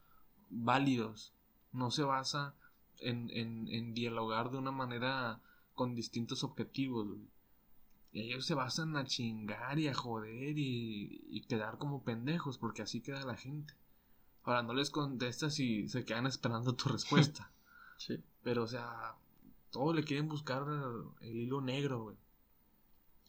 válidos, 0.50 1.32
no 1.72 1.90
se 1.90 2.02
basa 2.02 2.54
en, 2.98 3.30
en, 3.30 3.68
en 3.68 3.94
dialogar 3.94 4.50
de 4.50 4.58
una 4.58 4.70
manera 4.72 5.40
con 5.74 5.94
distintos 5.94 6.44
objetivos. 6.44 7.08
güey. 7.08 7.20
Y 8.12 8.22
ellos 8.22 8.46
se 8.46 8.54
basan 8.54 8.96
a 8.96 9.04
chingar 9.04 9.78
y 9.78 9.88
a 9.88 9.94
joder 9.94 10.58
y, 10.58 11.24
y 11.28 11.42
quedar 11.42 11.76
como 11.78 12.02
pendejos, 12.02 12.56
porque 12.58 12.82
así 12.82 13.02
queda 13.02 13.24
la 13.24 13.36
gente. 13.36 13.74
Ahora 14.42 14.62
no 14.62 14.72
les 14.72 14.90
contestas 14.90 15.58
y 15.58 15.88
se 15.88 16.04
quedan 16.04 16.26
esperando 16.26 16.74
tu 16.74 16.88
respuesta. 16.88 17.50
Sí. 17.98 18.22
Pero, 18.42 18.64
o 18.64 18.66
sea, 18.66 19.14
todos 19.70 19.94
le 19.94 20.04
quieren 20.04 20.28
buscar 20.28 20.66
el 21.22 21.34
hilo 21.34 21.62
negro, 21.62 22.02
güey. 22.02 22.16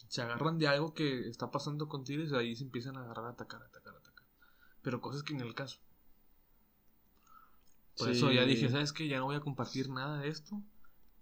Se 0.09 0.21
agarran 0.21 0.57
de 0.57 0.67
algo 0.67 0.93
que 0.93 1.29
está 1.29 1.51
pasando 1.51 1.87
con 1.87 2.03
Tigres 2.03 2.31
y 2.31 2.35
ahí 2.35 2.53
se 2.53 2.65
empiezan 2.65 2.97
a 2.97 3.01
agarrar, 3.01 3.27
a 3.27 3.29
atacar, 3.29 3.63
atacar, 3.63 3.95
atacar. 3.95 4.25
Pero 4.81 4.99
cosas 4.99 5.23
que 5.23 5.33
en 5.33 5.39
el 5.39 5.55
caso. 5.55 5.79
Por 7.97 8.07
Sí. 8.07 8.17
eso 8.17 8.31
ya 8.31 8.45
dije, 8.45 8.69
¿sabes 8.69 8.93
qué? 8.93 9.07
Ya 9.07 9.19
no 9.19 9.25
voy 9.25 9.35
a 9.35 9.41
compartir 9.41 9.89
nada 9.89 10.19
de 10.19 10.29
esto. 10.29 10.61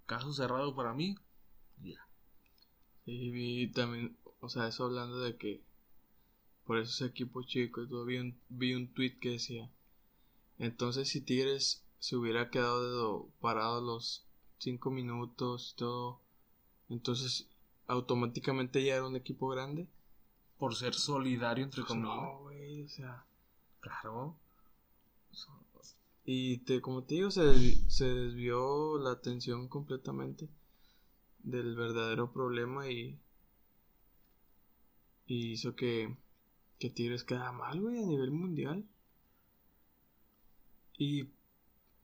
Caso 0.06 0.34
cerrado 0.34 0.76
para 0.76 0.94
mí. 0.94 1.16
Ya. 1.82 2.06
Y 3.06 3.32
vi 3.32 3.68
también, 3.72 4.18
o 4.40 4.50
sea, 4.50 4.68
eso 4.68 4.86
hablando 4.86 5.20
de 5.20 5.38
que 5.38 5.62
por 6.66 6.78
eso 6.80 6.92
es 6.92 7.10
equipo 7.12 7.44
chico 7.44 7.82
y 7.82 7.88
vi 8.06 8.18
un, 8.18 8.38
vi 8.50 8.74
un 8.74 8.88
tweet 8.88 9.18
que 9.20 9.30
decía, 9.32 9.70
entonces 10.58 11.10
si 11.10 11.22
Tigres 11.22 11.84
se 12.00 12.16
hubiera 12.16 12.50
quedado 12.50 13.30
parado 13.40 13.82
los 13.82 14.26
5 14.58 14.90
minutos 14.92 15.74
y 15.74 15.78
todo, 15.78 16.20
entonces 16.90 17.48
automáticamente 17.88 18.84
ya 18.84 18.96
era 18.96 19.08
un 19.08 19.16
equipo 19.16 19.48
grande. 19.48 19.88
Por 20.58 20.76
ser 20.76 20.94
solidario, 20.94 21.64
entre 21.64 21.82
Pues 21.82 21.90
comillas. 21.90 22.16
no, 22.16 22.40
güey, 22.40 22.84
o 22.84 22.90
sea, 22.90 23.24
Claro. 23.82 24.36
Y 26.26 26.58
te, 26.60 26.82
como 26.82 27.04
te 27.04 27.16
digo, 27.16 27.32
se, 27.32 27.42
desvi- 27.44 27.88
se 27.88 28.06
desvió 28.06 28.98
la 28.98 29.12
atención 29.12 29.68
completamente 29.68 30.50
del 31.44 31.76
verdadero 31.76 32.32
problema 32.34 32.90
y, 32.90 33.20
y 35.28 35.52
hizo 35.52 35.76
que, 35.76 36.16
que 36.80 36.90
Tigres 36.90 37.24
quedara 37.24 37.52
mal, 37.52 37.80
güey, 37.82 38.00
a 38.04 38.06
nivel 38.08 38.32
mundial. 38.32 38.86
Y 40.98 41.30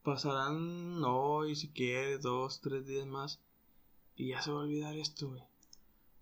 pasarán 0.04 1.04
hoy, 1.04 1.56
si 1.56 1.70
quieres, 1.70 2.22
dos, 2.22 2.62
tres 2.62 2.86
días 2.86 3.08
más. 3.08 3.40
Y 4.16 4.30
ya 4.30 4.42
se 4.42 4.52
va 4.52 4.60
a 4.60 4.64
olvidar 4.64 4.96
esto, 4.96 5.30
güey. 5.30 5.42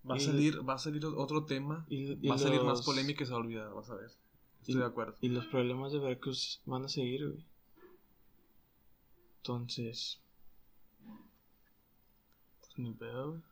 Va 0.08 0.14
a 0.14 0.18
salir, 0.20 0.66
va 0.66 0.74
a 0.74 0.78
salir 0.78 1.04
otro 1.04 1.44
tema. 1.44 1.84
Y, 1.90 2.12
y 2.12 2.28
Va 2.28 2.36
a 2.36 2.38
salir 2.38 2.62
más 2.62 2.82
polémica 2.82 3.22
y 3.22 3.26
se 3.26 3.32
va 3.32 3.38
a 3.38 3.42
olvidar, 3.42 3.74
vas 3.74 3.90
a 3.90 3.96
ver. 3.96 4.10
Estoy 4.60 4.76
de 4.76 4.84
acuerdo. 4.84 5.16
Y 5.20 5.28
los 5.28 5.46
problemas 5.46 5.92
de 5.92 5.98
Veracruz 5.98 6.62
van 6.64 6.84
a 6.84 6.88
seguir, 6.88 7.26
güey. 7.28 7.44
Entonces. 9.40 10.20
Pues 12.60 12.78
ni 12.78 12.92
pedo. 12.92 13.42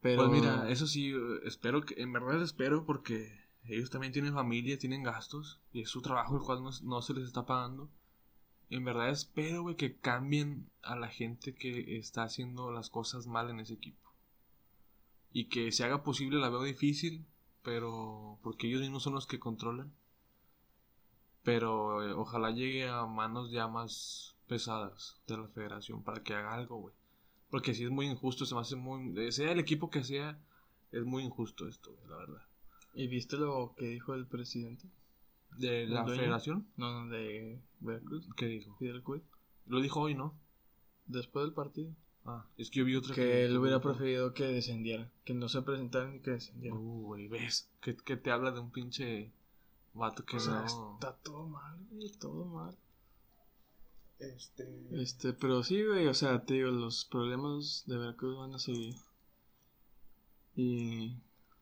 Pero. 0.00 0.28
Pues 0.28 0.40
mira, 0.40 0.68
eso 0.68 0.86
sí, 0.86 1.14
espero 1.44 1.82
que, 1.82 2.02
en 2.02 2.12
verdad 2.12 2.42
espero 2.42 2.84
porque 2.84 3.40
ellos 3.64 3.90
también 3.90 4.12
tienen 4.12 4.34
familia, 4.34 4.78
tienen 4.78 5.04
gastos 5.04 5.60
y 5.72 5.82
es 5.82 5.88
su 5.88 6.02
trabajo 6.02 6.36
el 6.36 6.42
cual 6.42 6.62
no, 6.62 6.70
no 6.82 7.00
se 7.00 7.14
les 7.14 7.24
está 7.24 7.46
pagando. 7.46 7.88
En 8.70 8.84
verdad 8.84 9.10
espero, 9.10 9.62
güey, 9.62 9.76
que 9.76 9.96
cambien 9.96 10.68
a 10.82 10.96
la 10.96 11.08
gente 11.08 11.54
que 11.54 11.96
está 11.96 12.24
haciendo 12.24 12.72
las 12.72 12.90
cosas 12.90 13.26
mal 13.28 13.50
en 13.50 13.60
ese 13.60 13.74
equipo. 13.74 14.10
Y 15.32 15.46
que 15.46 15.70
se 15.70 15.84
haga 15.84 16.02
posible, 16.02 16.40
la 16.40 16.48
veo 16.48 16.62
difícil, 16.62 17.24
pero 17.62 18.38
porque 18.42 18.66
ellos 18.66 18.80
mismos 18.80 19.04
son 19.04 19.14
los 19.14 19.26
que 19.26 19.38
controlan. 19.38 19.92
Pero 21.44 22.02
eh, 22.02 22.12
ojalá 22.12 22.50
llegue 22.50 22.88
a 22.88 23.06
manos 23.06 23.52
ya 23.52 23.68
más 23.68 24.33
pesadas 24.54 25.20
de 25.26 25.36
la 25.36 25.48
federación 25.48 26.04
para 26.04 26.22
que 26.22 26.32
haga 26.32 26.54
algo, 26.54 26.76
güey. 26.76 26.94
Porque 27.50 27.74
si 27.74 27.82
es 27.82 27.90
muy 27.90 28.06
injusto, 28.06 28.46
se 28.46 28.54
me 28.54 28.60
hace 28.60 28.76
muy... 28.76 29.32
Sea 29.32 29.50
el 29.50 29.58
equipo 29.58 29.90
que 29.90 30.04
sea, 30.04 30.38
es 30.92 31.04
muy 31.04 31.24
injusto 31.24 31.66
esto, 31.66 31.92
güey, 31.92 32.08
la 32.08 32.16
verdad. 32.18 32.42
¿Y 32.94 33.08
viste 33.08 33.36
lo 33.36 33.74
que 33.76 33.86
dijo 33.86 34.14
el 34.14 34.28
presidente? 34.28 34.88
¿De 35.58 35.88
la 35.88 36.04
dueño? 36.04 36.20
federación? 36.20 36.68
No, 36.76 36.92
no, 36.92 37.10
de 37.10 37.60
Veracruz. 37.80 38.28
¿Qué 38.36 38.46
dijo? 38.46 38.76
Fidel 38.76 39.02
Cuit. 39.02 39.24
Lo 39.66 39.80
dijo 39.80 40.00
hoy, 40.00 40.14
¿no? 40.14 40.38
Después 41.06 41.44
del 41.44 41.54
partido. 41.54 41.92
Ah, 42.24 42.46
es 42.56 42.70
que 42.70 42.78
yo 42.78 42.84
vi 42.84 42.94
otra 42.94 43.12
Que 43.12 43.44
él 43.44 43.56
hubiera 43.56 43.80
preferido 43.80 44.34
que 44.34 44.44
descendiera. 44.44 45.10
Que 45.24 45.34
no 45.34 45.48
se 45.48 45.62
presentara 45.62 46.08
ni 46.12 46.20
que 46.20 46.30
descendiera. 46.30 46.76
Uh, 46.76 47.02
güey, 47.06 47.26
ves. 47.26 47.68
Que, 47.80 47.96
que 47.96 48.16
te 48.16 48.30
habla 48.30 48.52
de 48.52 48.60
un 48.60 48.70
pinche 48.70 49.32
vato 49.94 50.24
que 50.24 50.36
o 50.36 50.40
sea, 50.40 50.60
no. 50.60 50.94
está 50.94 51.16
todo 51.16 51.48
mal, 51.48 51.76
güey, 51.90 52.10
todo 52.12 52.44
mal. 52.44 52.76
Este. 54.18 54.66
Este, 54.92 55.32
pero 55.32 55.62
sí, 55.62 55.84
güey, 55.84 56.06
o 56.06 56.14
sea, 56.14 56.44
te 56.44 56.54
digo, 56.54 56.70
los 56.70 57.04
problemas 57.04 57.84
de 57.86 57.98
Veracruz 57.98 58.38
van 58.38 58.54
a 58.54 58.58
seguir. 58.58 58.94
Y 60.56 61.16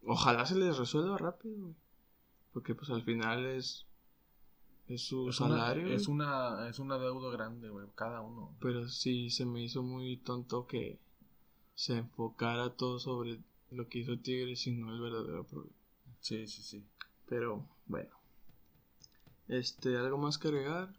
ojalá 0.05 0.45
se 0.47 0.57
les 0.57 0.77
resuelva 0.77 1.17
rápido, 1.19 1.57
güey. 1.59 1.75
Porque 2.53 2.75
pues 2.75 2.91
al 2.91 3.03
final 3.03 3.47
es 3.47 3.87
es 4.89 5.03
su 5.03 5.29
Es 5.29 5.41
una, 5.41 5.57
salario. 5.57 5.89
es, 5.89 6.09
una, 6.09 6.69
es 6.69 6.79
una 6.79 6.99
deuda 6.99 7.31
grande, 7.31 7.69
güey, 7.69 7.87
cada 7.95 8.21
uno. 8.21 8.55
Pero 8.61 8.89
sí 8.89 9.31
se 9.31 9.47
me 9.47 9.63
hizo 9.63 9.83
muy 9.83 10.17
tonto 10.19 10.67
que 10.67 10.99
se 11.75 11.97
enfocara 11.97 12.75
todo 12.77 12.99
sobre 12.99 13.41
lo 13.71 13.89
que 13.89 14.01
hizo 14.01 14.19
Tigres 14.19 14.67
y 14.67 14.73
no 14.73 14.93
el 14.93 15.01
verdadero 15.01 15.45
problema. 15.45 15.77
Sí, 16.21 16.47
sí, 16.47 16.63
sí. 16.63 16.87
Pero 17.27 17.67
bueno. 17.87 18.11
Este, 19.49 19.97
algo 19.97 20.19
más 20.19 20.39
que 20.39 20.49
agregar. 20.49 20.95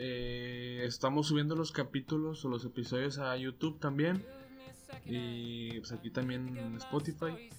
Eh, 0.00 0.84
estamos 0.84 1.26
subiendo 1.26 1.56
los 1.56 1.72
capítulos 1.72 2.44
o 2.44 2.48
los 2.48 2.64
episodios 2.64 3.18
a 3.18 3.36
YouTube 3.36 3.80
también. 3.80 4.24
Y 5.04 5.78
pues 5.80 5.92
aquí 5.92 6.10
también 6.10 6.56
en 6.56 6.76
Spotify. 6.76 7.50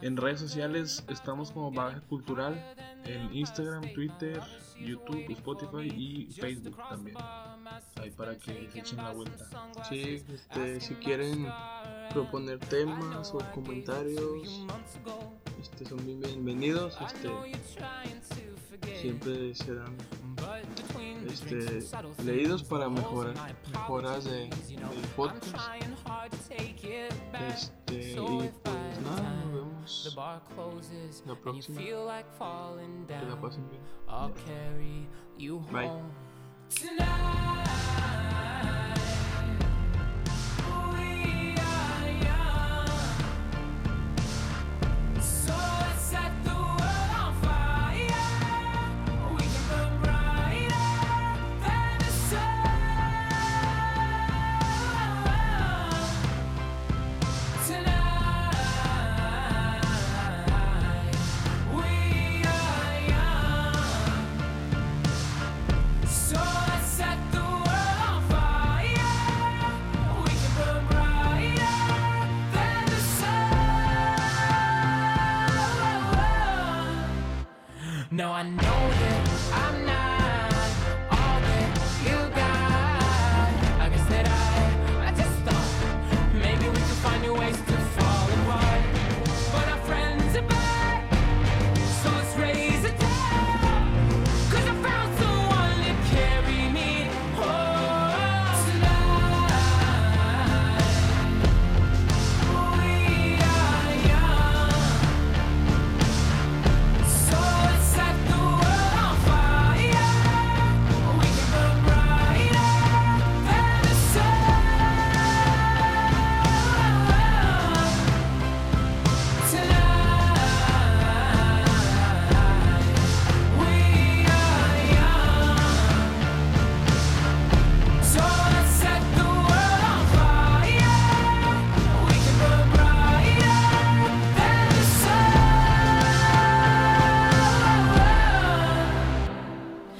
En 0.00 0.16
redes 0.16 0.40
sociales 0.40 1.04
estamos 1.08 1.50
como 1.50 1.72
Bagaje 1.72 2.00
Cultural. 2.06 2.74
En 3.04 3.34
Instagram, 3.34 3.92
Twitter, 3.92 4.40
YouTube, 4.78 5.30
Spotify 5.30 5.92
y 5.92 6.32
Facebook 6.32 6.76
también. 6.88 7.16
Ahí 7.96 8.10
para 8.10 8.38
que 8.38 8.70
echen 8.74 8.98
la 8.98 9.12
vuelta. 9.12 9.48
Este, 9.90 10.80
si 10.80 10.94
quieren 10.94 11.48
proponer 12.12 12.58
temas 12.60 13.34
o 13.34 13.38
comentarios, 13.52 14.64
este, 15.60 15.86
son 15.86 16.04
bien 16.06 16.20
bienvenidos. 16.20 16.96
Este, 17.00 17.30
siempre 19.00 19.54
serán 19.54 19.96
este, 21.32 21.80
leídos 22.24 22.62
para 22.62 22.88
mejorar, 22.88 23.34
mejoras 23.72 24.24
de, 24.24 24.48
del 24.90 25.06
podcast. 25.16 25.46
Este, 27.48 28.12
y 28.44 28.50
pues 28.62 29.00
nada, 29.02 29.44
nos 29.44 29.52
vemos 29.54 30.04
la 31.26 31.34
próxima. 31.34 31.80
Que 33.20 33.26
la 33.26 33.40
pasen 33.40 33.68
bien. 33.70 33.82
Bye. 35.72 35.90